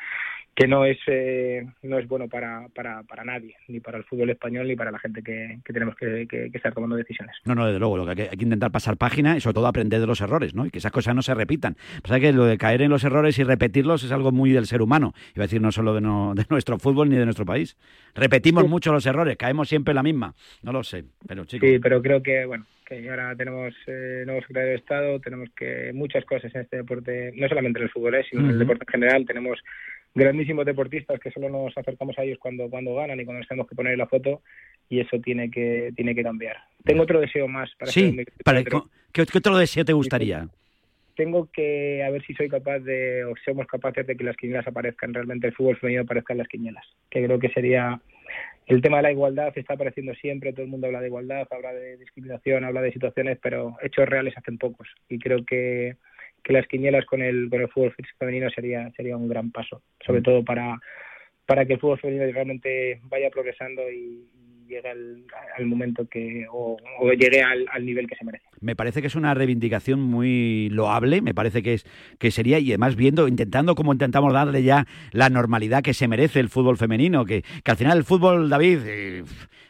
que 0.57 0.67
no 0.67 0.87
es 0.87 0.99
eh, 1.07 1.67
no 1.83 1.99
es 1.99 2.09
bueno 2.09 2.29
para, 2.29 2.67
para, 2.75 3.03
para 3.03 3.23
nadie, 3.25 3.55
ni 3.69 3.79
para 3.81 3.99
el 3.99 4.05
fútbol 4.05 4.31
español, 4.31 4.67
ni 4.67 4.75
para 4.75 4.91
la 4.91 4.99
gente 4.99 5.23
que, 5.23 5.59
que 5.63 5.73
tenemos 5.73 5.95
que, 5.97 6.27
que- 6.27 6.51
que 6.51 6.57
estar 6.57 6.73
tomando 6.73 6.97
decisiones. 6.97 7.37
No, 7.45 7.55
no, 7.55 7.67
desde 7.67 7.79
luego, 7.79 7.99
lo 7.99 8.05
que 8.07 8.11
hay, 8.13 8.17
que 8.17 8.23
hay 8.31 8.37
que 8.39 8.45
intentar 8.45 8.71
pasar 8.73 8.97
página 8.97 9.37
y 9.37 9.41
sobre 9.43 9.53
todo 9.55 9.67
aprender 9.67 10.01
de 10.01 10.07
los 10.07 10.21
errores, 10.23 10.55
¿no? 10.55 10.65
Y 10.65 10.71
que 10.71 10.79
esas 10.79 10.93
cosas 10.93 11.15
no 11.15 11.21
se 11.23 11.35
repitan. 11.35 11.77
Pasa 12.03 12.19
que 12.19 12.33
lo 12.33 12.47
de 12.47 12.57
caer 12.57 12.81
en 12.81 12.91
los 12.91 13.05
errores 13.05 13.39
y 13.39 13.45
repetirlos 13.45 14.03
es 14.03 14.13
algo 14.13 14.33
muy 14.33 14.51
del 14.51 14.67
ser 14.67 14.81
humano. 14.81 15.13
Iba 15.35 15.45
a 15.45 15.47
decir 15.47 15.61
no 15.61 15.71
solo 15.73 15.95
de, 15.95 16.01
no- 16.01 16.35
de 16.35 16.47
nuestro 16.49 16.79
fútbol 16.79 17.11
ni 17.11 17.17
de 17.17 17.25
nuestro 17.27 17.45
país. 17.45 17.77
Repetimos 18.15 18.67
mucho 18.67 18.93
los 18.93 19.05
errores, 19.05 19.37
caemos 19.37 19.69
siempre 19.69 19.93
en 19.93 19.97
la 19.97 20.03
misma. 20.03 20.35
No 20.63 20.73
lo 20.73 20.83
sé, 20.83 21.05
pero 21.29 21.45
chicos. 21.45 21.69
Sí, 21.69 21.79
pero 21.81 22.01
creo 22.01 22.23
que, 22.23 22.47
bueno, 22.47 22.65
que 22.87 23.11
ahora 23.11 23.37
tenemos 23.37 23.75
eh, 23.89 24.23
nuevo 24.25 24.41
secretario 24.41 24.71
de 24.71 24.77
Estado, 24.77 25.21
tenemos 25.21 25.51
que 25.55 25.91
muchas 25.93 26.25
cosas 26.25 26.55
en 26.55 26.63
este 26.63 26.79
deporte, 26.79 27.33
no 27.35 27.47
solamente 27.47 27.79
en 27.79 27.85
el 27.85 27.91
fútbol, 27.91 28.15
eh, 28.15 28.25
sino 28.31 28.43
en 28.43 28.51
el 28.53 28.59
deporte 28.59 28.85
en 28.89 28.93
general. 28.93 29.27
Tenemos 29.27 29.59
grandísimos 30.17 30.67
deportistas 30.67 31.21
que 31.21 31.31
solo 31.31 31.49
nos 31.49 31.77
acercamos 31.77 32.19
a 32.19 32.25
ellos 32.25 32.39
cuando, 32.41 32.69
cuando 32.69 32.95
ganan 32.95 33.21
y 33.21 33.25
cuando 33.25 33.41
nos 33.41 33.49
tenemos 33.49 33.69
que 33.69 33.77
poner 33.77 33.97
la 33.97 34.07
foto 34.07 34.43
y 34.89 35.01
eso 35.01 35.19
tiene 35.21 35.51
que, 35.51 35.93
tiene 35.95 36.15
que 36.15 36.23
cambiar. 36.23 36.57
Tengo 36.85 37.03
otro 37.03 37.21
deseo 37.21 37.47
más 37.49 37.71
para 37.79 37.91
Sí, 37.91 38.03
2024. 38.03 38.45
para, 38.45 38.91
¿qué, 39.13 39.27
qué 39.27 39.39
otro 39.39 39.57
deseo 39.59 39.85
te 39.85 39.93
gustaría? 39.93 40.49
tengo 41.17 41.49
que 41.51 42.05
a 42.05 42.11
ver 42.11 42.23
si 42.25 42.35
soy 42.35 42.49
capaz 42.49 42.79
de, 42.81 43.25
o 43.25 43.35
somos 43.45 43.67
capaces 43.67 44.07
de 44.07 44.17
que 44.17 44.23
las 44.23 44.37
quinielas 44.37 44.67
aparezcan, 44.67 45.15
realmente 45.15 45.49
el 45.49 45.55
fútbol 45.55 45.77
femenino 45.79 46.03
aparezca 46.03 46.35
en 46.35 46.39
las 46.39 46.49
quinielas, 46.49 46.85
que 47.11 47.25
creo 47.25 47.39
que 47.39 47.49
sería 47.49 48.01
el 48.67 48.83
tema 48.83 48.99
de 48.99 49.05
la 49.05 49.13
igualdad, 49.13 49.53
está 49.57 49.75
apareciendo 49.75 50.15
siempre, 50.15 50.53
todo 50.53 50.63
el 50.63 50.69
mundo 50.69 50.87
habla 50.87 51.01
de 51.01 51.07
igualdad, 51.07 51.47
habla 51.51 51.73
de 51.73 51.97
discriminación, 51.97 52.65
habla 52.65 52.83
de 52.83 52.93
situaciones, 52.93 53.39
pero 53.43 53.77
hechos 53.83 54.09
reales 54.09 54.37
hacen 54.37 54.59
pocos, 54.59 54.89
y 55.09 55.19
creo 55.19 55.45
que, 55.45 55.97
que 56.47 56.53
las 56.53 56.69
quinielas 56.69 57.05
con 57.07 57.23
el, 57.23 57.51
con 57.51 57.61
el 57.61 57.69
fútbol 57.69 57.93
femenino 58.21 58.49
sería, 58.51 58.89
sería 58.93 59.17
un 59.17 59.29
gran 59.29 59.51
paso, 59.51 59.83
sobre 60.07 60.23
todo 60.23 60.45
para, 60.45 60.79
para 61.45 61.67
que 61.67 61.73
el 61.73 61.81
fútbol 61.81 61.99
femenino 61.99 62.33
realmente 62.33 63.01
vaya 63.09 63.31
progresando 63.31 63.83
y, 63.91 64.25
llegue 64.69 64.89
al, 64.89 65.25
al 65.57 65.67
momento 65.67 66.09
que, 66.09 66.45
o, 66.51 66.77
o 66.99 67.13
llegue 67.13 67.43
al, 67.43 67.67
al 67.71 67.87
nivel 67.87 68.07
que 68.09 68.17
se 68.17 68.25
merece. 68.25 68.45
Me 68.61 68.75
parece 68.75 69.01
que 69.01 69.07
es 69.07 69.15
una 69.15 69.33
reivindicación 69.35 70.01
muy 70.01 70.69
loable, 70.71 71.23
me 71.23 71.35
parece 71.35 71.63
que 71.63 71.75
es 71.75 71.85
que 72.19 72.31
sería 72.31 72.59
y 72.59 72.71
además 72.71 72.97
viendo, 72.97 73.29
intentando 73.29 73.75
como 73.75 73.93
intentamos 73.93 74.33
darle 74.33 74.65
ya 74.65 74.87
la 75.13 75.29
normalidad 75.31 75.83
que 75.83 75.95
se 75.95 76.09
merece 76.09 76.41
el 76.41 76.49
fútbol 76.49 76.79
femenino, 76.79 77.25
que, 77.25 77.43
que 77.43 77.71
al 77.71 77.77
final 77.77 77.99
el 77.99 78.05
fútbol, 78.05 78.49
David, 78.49 78.79
eh, 78.87 79.25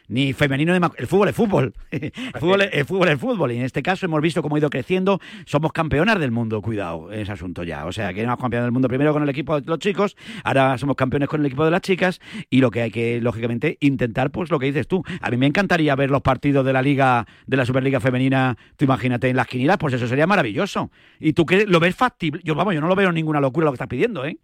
ni 0.07 0.33
femenino 0.33 0.77
ni 0.77 0.85
el 0.97 1.07
fútbol 1.07 1.29
es 1.29 1.35
fútbol, 1.35 1.73
el 1.91 2.11
fútbol, 2.39 2.61
es- 2.61 2.69
el 2.73 2.85
fútbol 2.85 3.07
es 3.09 3.19
fútbol. 3.19 3.51
Y 3.51 3.57
en 3.57 3.63
este 3.63 3.81
caso 3.83 4.05
hemos 4.05 4.21
visto 4.21 4.41
cómo 4.41 4.55
ha 4.55 4.59
ido 4.59 4.69
creciendo, 4.69 5.19
somos 5.45 5.71
campeonas 5.71 6.19
del 6.19 6.31
mundo, 6.31 6.61
cuidado 6.61 7.11
en 7.11 7.19
ese 7.21 7.31
asunto 7.31 7.63
ya, 7.63 7.85
o 7.85 7.91
sea 7.91 8.13
que 8.13 8.21
éramos 8.21 8.39
campeones 8.39 8.65
del 8.65 8.71
mundo 8.71 8.87
primero 8.87 9.13
con 9.13 9.23
el 9.23 9.29
equipo 9.29 9.59
de 9.59 9.67
los 9.67 9.79
chicos, 9.79 10.15
ahora 10.43 10.77
somos 10.77 10.95
campeones 10.95 11.27
con 11.29 11.39
el 11.41 11.45
equipo 11.47 11.65
de 11.65 11.71
las 11.71 11.81
chicas. 11.81 12.19
Y 12.49 12.61
lo 12.61 12.71
que 12.71 12.81
hay 12.81 12.91
que 12.91 13.19
lógicamente 13.21 13.77
intentar 13.81 14.31
pues 14.31 14.49
lo 14.49 14.59
que 14.59 14.67
dices 14.67 14.87
tú, 14.87 15.03
a 15.21 15.29
mí 15.29 15.37
me 15.37 15.45
encantaría 15.47 15.95
ver 15.95 16.09
los 16.11 16.21
partidos 16.21 16.65
de 16.65 16.73
la 16.73 16.81
liga 16.81 17.25
de 17.45 17.57
la 17.57 17.65
Superliga 17.65 17.99
femenina, 17.99 18.57
tú 18.77 18.85
imagínate 18.85 19.29
en 19.29 19.35
las 19.35 19.47
quinielas, 19.47 19.77
pues 19.77 19.93
eso 19.93 20.07
sería 20.07 20.27
maravilloso. 20.27 20.91
¿Y 21.19 21.33
tú 21.33 21.45
qué 21.45 21.65
lo 21.65 21.79
ves 21.79 21.95
factible? 21.95 22.41
Yo 22.43 22.55
vamos, 22.55 22.73
yo 22.73 22.81
no 22.81 22.87
lo 22.87 22.95
veo 22.95 23.11
ninguna 23.11 23.39
locura 23.41 23.65
lo 23.65 23.71
que 23.71 23.75
estás 23.75 23.87
pidiendo, 23.87 24.25
¿eh? 24.25 24.37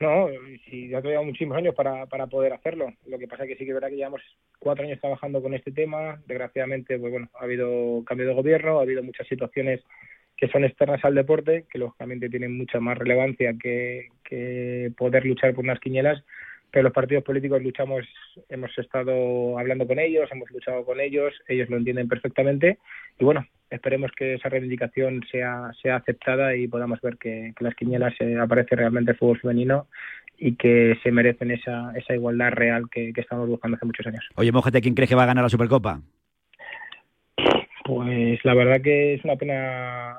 No, 0.00 0.28
sí, 0.64 0.88
ya 0.88 1.02
todavía 1.02 1.20
muchísimos 1.20 1.58
años 1.58 1.74
para, 1.74 2.06
para 2.06 2.26
poder 2.26 2.54
hacerlo. 2.54 2.90
Lo 3.06 3.18
que 3.18 3.28
pasa 3.28 3.44
es 3.44 3.50
que 3.50 3.56
sí 3.56 3.64
que 3.64 3.72
es 3.72 3.74
verdad 3.74 3.90
que 3.90 3.96
llevamos 3.96 4.22
cuatro 4.58 4.86
años 4.86 4.98
trabajando 4.98 5.42
con 5.42 5.52
este 5.52 5.72
tema. 5.72 6.18
Desgraciadamente, 6.26 6.98
pues 6.98 7.12
bueno, 7.12 7.28
ha 7.38 7.44
habido 7.44 8.02
cambio 8.06 8.26
de 8.26 8.32
gobierno, 8.32 8.78
ha 8.78 8.82
habido 8.82 9.02
muchas 9.02 9.28
situaciones 9.28 9.82
que 10.38 10.48
son 10.48 10.64
externas 10.64 11.04
al 11.04 11.14
deporte, 11.14 11.66
que 11.70 11.78
lógicamente 11.78 12.30
tienen 12.30 12.56
mucha 12.56 12.80
más 12.80 12.96
relevancia 12.96 13.52
que, 13.62 14.08
que 14.24 14.90
poder 14.96 15.26
luchar 15.26 15.54
por 15.54 15.64
unas 15.64 15.80
quinielas. 15.80 16.24
Pero 16.70 16.84
los 16.84 16.94
partidos 16.94 17.22
políticos 17.22 17.62
luchamos, 17.62 18.06
hemos 18.48 18.76
estado 18.78 19.58
hablando 19.58 19.86
con 19.86 19.98
ellos, 19.98 20.30
hemos 20.32 20.50
luchado 20.50 20.82
con 20.86 20.98
ellos, 20.98 21.34
ellos 21.46 21.68
lo 21.68 21.76
entienden 21.76 22.08
perfectamente. 22.08 22.78
Y 23.18 23.24
bueno, 23.24 23.46
esperemos 23.70 24.10
que 24.16 24.34
esa 24.34 24.48
reivindicación 24.48 25.22
sea, 25.30 25.70
sea 25.80 25.96
aceptada 25.96 26.56
y 26.56 26.66
podamos 26.68 27.00
ver 27.00 27.16
que, 27.18 27.52
que 27.56 27.64
las 27.64 27.74
quinielas 27.74 28.14
eh, 28.20 28.36
aparece 28.38 28.76
realmente 28.76 29.12
el 29.12 29.16
fútbol 29.16 29.38
femenino 29.40 29.86
y 30.38 30.56
que 30.56 30.96
se 31.02 31.12
merecen 31.12 31.50
esa, 31.50 31.92
esa 31.96 32.14
igualdad 32.14 32.50
real 32.52 32.88
que, 32.90 33.12
que 33.12 33.20
estamos 33.20 33.48
buscando 33.48 33.76
hace 33.76 33.86
muchos 33.86 34.06
años. 34.06 34.26
Oye, 34.36 34.52
Mojete, 34.52 34.80
¿quién 34.80 34.94
crees 34.94 35.08
que 35.10 35.14
va 35.16 35.24
a 35.24 35.26
ganar 35.26 35.44
la 35.44 35.48
Supercopa? 35.50 36.00
Pues 37.84 38.44
la 38.44 38.54
verdad 38.54 38.80
que 38.82 39.14
es 39.14 39.24
una 39.24 39.36
pena 39.36 40.16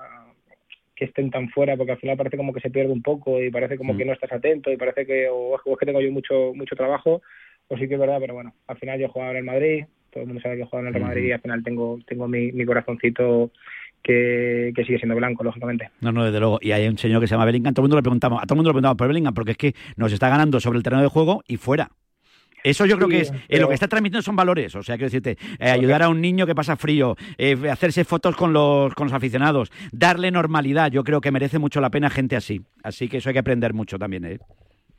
que 0.95 1.05
estén 1.05 1.31
tan 1.31 1.49
fuera 1.49 1.75
porque 1.77 1.93
al 1.93 1.99
final 1.99 2.17
parece 2.17 2.37
como 2.37 2.53
que 2.53 2.59
se 2.59 2.69
pierde 2.69 2.91
un 2.91 3.01
poco 3.01 3.41
y 3.41 3.49
parece 3.49 3.77
como 3.77 3.93
Mm. 3.93 3.97
que 3.97 4.05
no 4.05 4.13
estás 4.13 4.31
atento 4.31 4.71
y 4.71 4.77
parece 4.77 5.05
que 5.05 5.27
o, 5.29 5.55
o 5.55 5.73
es 5.73 5.79
que 5.79 5.85
tengo 5.85 6.01
yo 6.01 6.11
mucho 6.11 6.51
mucho 6.53 6.75
trabajo 6.75 7.21
o 7.67 7.77
sí 7.77 7.87
que 7.87 7.95
es 7.95 7.99
verdad 7.99 8.17
pero 8.19 8.33
bueno 8.33 8.53
al 8.67 8.77
final 8.77 8.99
yo 8.99 9.05
he 9.05 9.09
jugado 9.09 9.31
en 9.31 9.37
el 9.37 9.43
Madrid 9.43 9.85
todo 10.11 10.21
el 10.23 10.27
mundo 10.27 10.41
sabe 10.41 10.57
que 10.57 10.65
jugado 10.65 10.81
en 10.81 10.87
el 10.87 10.93
Real 10.93 11.07
Madrid 11.07 11.23
y 11.27 11.31
al 11.31 11.41
final 11.41 11.63
tengo 11.63 11.99
tengo 12.07 12.27
mi, 12.27 12.51
mi 12.51 12.65
corazoncito 12.65 13.51
que, 14.03 14.71
que 14.75 14.83
sigue 14.83 14.97
siendo 14.97 15.15
blanco 15.15 15.43
lógicamente 15.43 15.89
No, 16.01 16.11
no, 16.11 16.25
desde 16.25 16.39
luego. 16.39 16.57
Y 16.61 16.71
hay 16.71 16.87
un 16.87 16.97
señor 16.97 17.21
que 17.21 17.27
se 17.27 17.35
llama 17.35 17.45
Bellingham. 17.45 17.73
Todo 17.73 17.83
el 17.83 17.89
mundo 17.89 17.97
le 17.97 18.01
preguntamos, 18.03 18.41
a 18.41 18.45
todo 18.45 18.55
el 18.55 18.57
mundo 18.57 18.69
le 18.69 18.73
preguntamos 18.73 18.97
por 18.97 19.07
Bellingham, 19.07 19.33
porque 19.33 19.51
es 19.51 19.57
que 19.57 19.75
nos 19.95 20.11
está 20.11 20.29
ganando 20.29 20.59
sobre 20.59 20.77
el 20.77 20.83
terreno 20.83 21.03
de 21.03 21.07
juego 21.09 21.43
y 21.47 21.57
fuera. 21.57 21.89
Eso 22.63 22.85
yo 22.85 22.95
creo 22.97 23.07
Sí, 23.07 23.15
que 23.15 23.21
es, 23.21 23.33
eh, 23.49 23.59
lo 23.59 23.67
que 23.67 23.73
está 23.73 23.87
transmitiendo 23.87 24.21
son 24.21 24.35
valores. 24.35 24.75
O 24.75 24.83
sea, 24.83 24.95
quiero 24.95 25.07
decirte, 25.07 25.37
eh, 25.59 25.69
ayudar 25.69 26.03
a 26.03 26.09
un 26.09 26.21
niño 26.21 26.45
que 26.45 26.53
pasa 26.53 26.75
frío, 26.75 27.15
eh, 27.39 27.57
hacerse 27.71 28.03
fotos 28.03 28.35
con 28.35 28.53
los, 28.53 28.93
con 28.93 29.07
los 29.07 29.13
aficionados, 29.13 29.71
darle 29.91 30.29
normalidad. 30.29 30.91
Yo 30.91 31.03
creo 31.03 31.21
que 31.21 31.31
merece 31.31 31.57
mucho 31.57 31.81
la 31.81 31.89
pena 31.89 32.09
gente 32.11 32.35
así. 32.35 32.61
Así 32.83 33.07
que 33.07 33.17
eso 33.17 33.29
hay 33.29 33.33
que 33.33 33.39
aprender 33.39 33.73
mucho 33.73 33.97
también. 33.97 34.25
¿eh? 34.25 34.39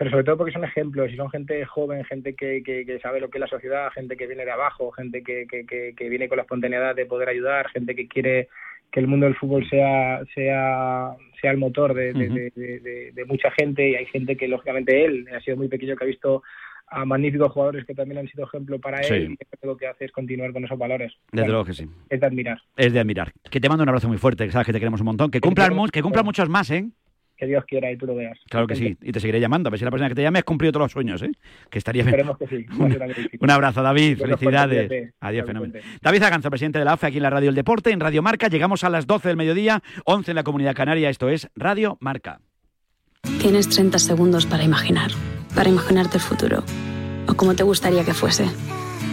Pero 0.03 0.11
sobre 0.11 0.25
todo 0.25 0.37
porque 0.39 0.53
son 0.53 0.65
ejemplos 0.65 1.13
y 1.13 1.17
son 1.17 1.31
gente 1.31 1.65
joven, 1.65 2.05
gente 2.05 2.35
que, 2.35 2.61
que, 2.65 2.85
que 2.85 2.99
sabe 2.99 3.21
lo 3.21 3.31
que 3.31 3.39
es 3.39 3.43
la 3.43 3.47
sociedad, 3.47 3.89
gente 3.93 4.17
que 4.17 4.27
viene 4.27 4.45
de 4.45 4.51
abajo, 4.51 4.91
gente 4.91 5.23
que, 5.23 5.47
que, 5.47 5.95
que, 5.95 6.09
viene 6.09 6.29
con 6.29 6.39
la 6.39 6.43
espontaneidad 6.43 6.97
de 6.97 7.07
poder 7.07 7.29
ayudar, 7.29 7.69
gente 7.71 7.95
que 7.95 8.09
quiere 8.09 8.49
que 8.91 8.99
el 8.99 9.07
mundo 9.07 9.27
del 9.27 9.37
fútbol 9.37 9.65
sea 9.71 10.21
sea 10.35 11.13
sea 11.41 11.51
el 11.53 11.57
motor 11.59 11.95
de, 11.95 12.13
de- 12.15 12.27
Ujú. 12.27 12.35
de- 12.35 12.53
de- 12.57 12.81
de- 12.81 13.13
de 13.13 13.25
mucha 13.27 13.51
gente 13.53 13.89
y 13.91 13.95
hay 13.95 14.07
gente 14.07 14.37
que 14.37 14.49
lógicamente 14.49 15.05
él 15.05 15.29
ha 15.33 15.41
sido 15.41 15.57
muy 15.57 15.69
pequeño 15.69 15.95
que 15.95 16.03
ha 16.05 16.09
visto 16.09 16.43
a 16.89 17.05
magníficos 17.05 17.53
jugadores 17.53 17.87
que 17.87 17.95
también 17.95 18.19
han 18.19 18.29
sido 18.29 18.45
ejemplo 18.45 18.81
para 18.81 19.03
Sí. 19.05 19.15
él 19.15 19.37
y 19.63 19.67
lo 19.67 19.77
que 19.77 19.87
hace 19.87 20.07
es 20.07 20.11
continuar 20.13 20.53
con 20.53 20.65
esos 20.65 20.77
valores. 20.79 21.13
Desde 21.31 21.43
Bueno, 21.43 21.53
luego 21.53 21.65
que 21.67 21.73
sí. 21.75 21.87
Es 22.11 22.21
de 22.21 22.27
admirar. 22.27 22.59
Es 22.77 22.93
de 22.93 22.99
admirar. 22.99 23.31
Que 23.51 23.61
te 23.61 23.69
mando 23.69 23.85
un 23.85 23.89
abrazo 23.89 24.09
muy 24.09 24.19
fuerte, 24.19 24.45
que 24.47 24.51
sabes 24.53 24.67
que 24.67 24.73
te 24.73 24.81
queremos 24.81 25.01
un 25.01 25.07
montón. 25.07 25.31
Que 25.31 25.41
cumplan, 25.41 25.73
que 25.93 26.03
cumplan 26.03 26.25
muchos 26.25 26.49
más, 26.51 26.71
¿eh? 26.71 26.85
Que 27.37 27.47
Dios 27.47 27.65
quiera 27.67 27.91
y 27.91 27.97
tú 27.97 28.07
lo 28.07 28.15
veas. 28.15 28.39
Claro 28.49 28.67
que 28.67 28.77
sí. 28.77 28.97
Y 29.03 29.11
te 29.11 29.19
seguiré 29.19 29.41
llamando. 29.41 29.69
A 29.69 29.71
ver 29.71 29.79
si 29.79 29.85
la 29.85 29.91
persona 29.91 30.09
que 30.09 30.15
te 30.15 30.23
llame 30.23 30.39
has 30.39 30.45
cumplido 30.45 30.73
todos 30.73 30.85
los 30.85 30.93
sueños, 30.93 31.23
¿eh? 31.23 31.33
Que 31.71 31.79
estaría 31.79 32.05
bien. 32.05 32.15
Esperemos 32.15 32.39
que 32.39 32.47
sí. 32.47 32.67
Un 33.41 33.51
abrazo, 33.51 33.83
David. 33.83 34.19
Felicidades. 34.19 34.89
fuerte, 34.89 35.15
Adiós, 35.21 35.47
fenómeno. 35.47 35.75
David 36.01 36.23
Aganza, 36.23 36.51
presidente 36.51 36.79
de 36.79 36.85
la 36.85 36.93
AFE, 36.93 37.09
aquí 37.09 37.17
en 37.17 37.25
la 37.25 37.31
Radio 37.31 37.49
El 37.49 37.55
Deporte, 37.57 37.91
en 37.91 37.99
Radio 38.01 38.23
Marca. 38.23 38.49
Llegamos 38.49 38.85
a 38.85 38.91
las 38.91 39.07
12 39.07 39.29
del 39.29 39.37
mediodía, 39.37 39.83
11 40.05 40.31
en 40.31 40.35
la 40.37 40.45
Comunidad 40.45 40.75
Canaria. 40.75 41.11
Esto 41.11 41.29
es 41.29 41.49
Radio 41.57 41.97
Marca. 42.01 42.41
Tienes 43.41 43.69
30 43.69 43.99
segundos 43.99 44.47
para 44.47 44.65
imaginar, 44.65 45.11
para 45.55 45.69
imaginarte 45.69 46.19
el 46.19 46.23
futuro, 46.23 46.65
o 47.29 47.35
como 47.35 47.55
te 47.55 47.63
gustaría 47.63 48.05
que 48.05 48.15
fuese, 48.15 48.47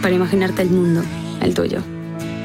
para 0.02 0.14
imaginarte 0.14 0.62
el 0.62 0.70
mundo, 0.70 1.02
el 1.42 1.54
tuyo, 1.54 1.80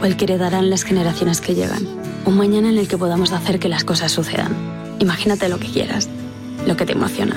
o 0.01 0.05
el 0.05 0.15
que 0.17 0.26
heredarán 0.26 0.69
las 0.69 0.84
generaciones 0.84 1.41
que 1.41 1.55
llegan, 1.55 1.84
un 2.26 2.38
mañana 2.38 2.69
en 2.69 2.78
el 2.78 2.88
que 2.88 2.97
podamos 2.97 3.34
hacer 3.34 3.59
que 3.59 3.69
las 3.69 3.84
cosas 3.84 4.11
sucedan. 4.11 4.74
Imagínate 5.00 5.50
lo 5.50 5.60
que 5.60 5.68
quieras, 5.68 6.10
lo 6.66 6.76
que 6.78 6.86
te 6.86 6.93
emociona, 6.93 7.36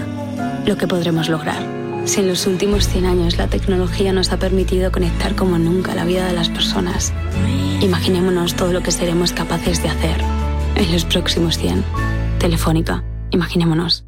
lo 0.67 0.77
que 0.77 0.87
podremos 0.87 1.29
lograr. 1.29 1.63
Si 2.05 2.21
en 2.21 2.29
los 2.29 2.47
últimos 2.47 2.89
100 2.89 3.05
años 3.05 3.37
la 3.37 3.49
tecnología 3.49 4.13
nos 4.13 4.33
ha 4.33 4.39
permitido 4.39 4.91
conectar 4.91 5.37
como 5.37 5.59
nunca 5.59 5.95
la 5.95 6.05
vida 6.05 6.27
de 6.27 6.33
las 6.33 6.49
personas, 6.49 7.13
imaginémonos 7.83 8.55
todo 8.55 8.73
lo 8.73 8.83
que 8.83 8.93
seremos 8.93 9.33
capaces 9.33 9.83
de 9.83 9.91
hacer 9.91 10.17
en 10.77 10.91
los 10.93 11.05
próximos 11.05 11.59
100. 11.59 11.85
Telefónica, 12.39 13.05
imaginémonos. 13.31 14.08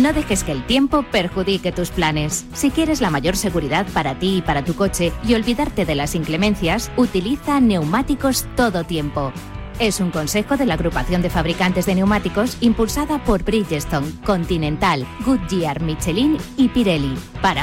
No 0.00 0.14
dejes 0.14 0.42
que 0.42 0.52
el 0.52 0.64
tiempo 0.64 1.02
perjudique 1.02 1.70
tus 1.70 1.90
planes. 1.90 2.46
Si 2.54 2.70
quieres 2.70 3.02
la 3.02 3.10
mayor 3.10 3.36
seguridad 3.36 3.86
para 3.92 4.18
ti 4.18 4.38
y 4.38 4.42
para 4.42 4.64
tu 4.64 4.74
coche 4.74 5.12
y 5.22 5.34
olvidarte 5.34 5.84
de 5.84 5.94
las 5.94 6.14
inclemencias, 6.14 6.90
utiliza 6.96 7.60
neumáticos 7.60 8.46
todo 8.56 8.84
tiempo. 8.84 9.32
Es 9.78 10.00
un 10.00 10.10
consejo 10.10 10.56
de 10.56 10.64
la 10.64 10.74
agrupación 10.74 11.20
de 11.20 11.30
fabricantes 11.30 11.84
de 11.86 11.94
neumáticos 11.94 12.56
impulsada 12.60 13.22
por 13.22 13.42
Bridgestone, 13.44 14.12
Continental, 14.24 15.06
Goodyear, 15.26 15.82
Michelin 15.82 16.38
y 16.56 16.68
Pirelli. 16.68 17.14
Para 17.42 17.60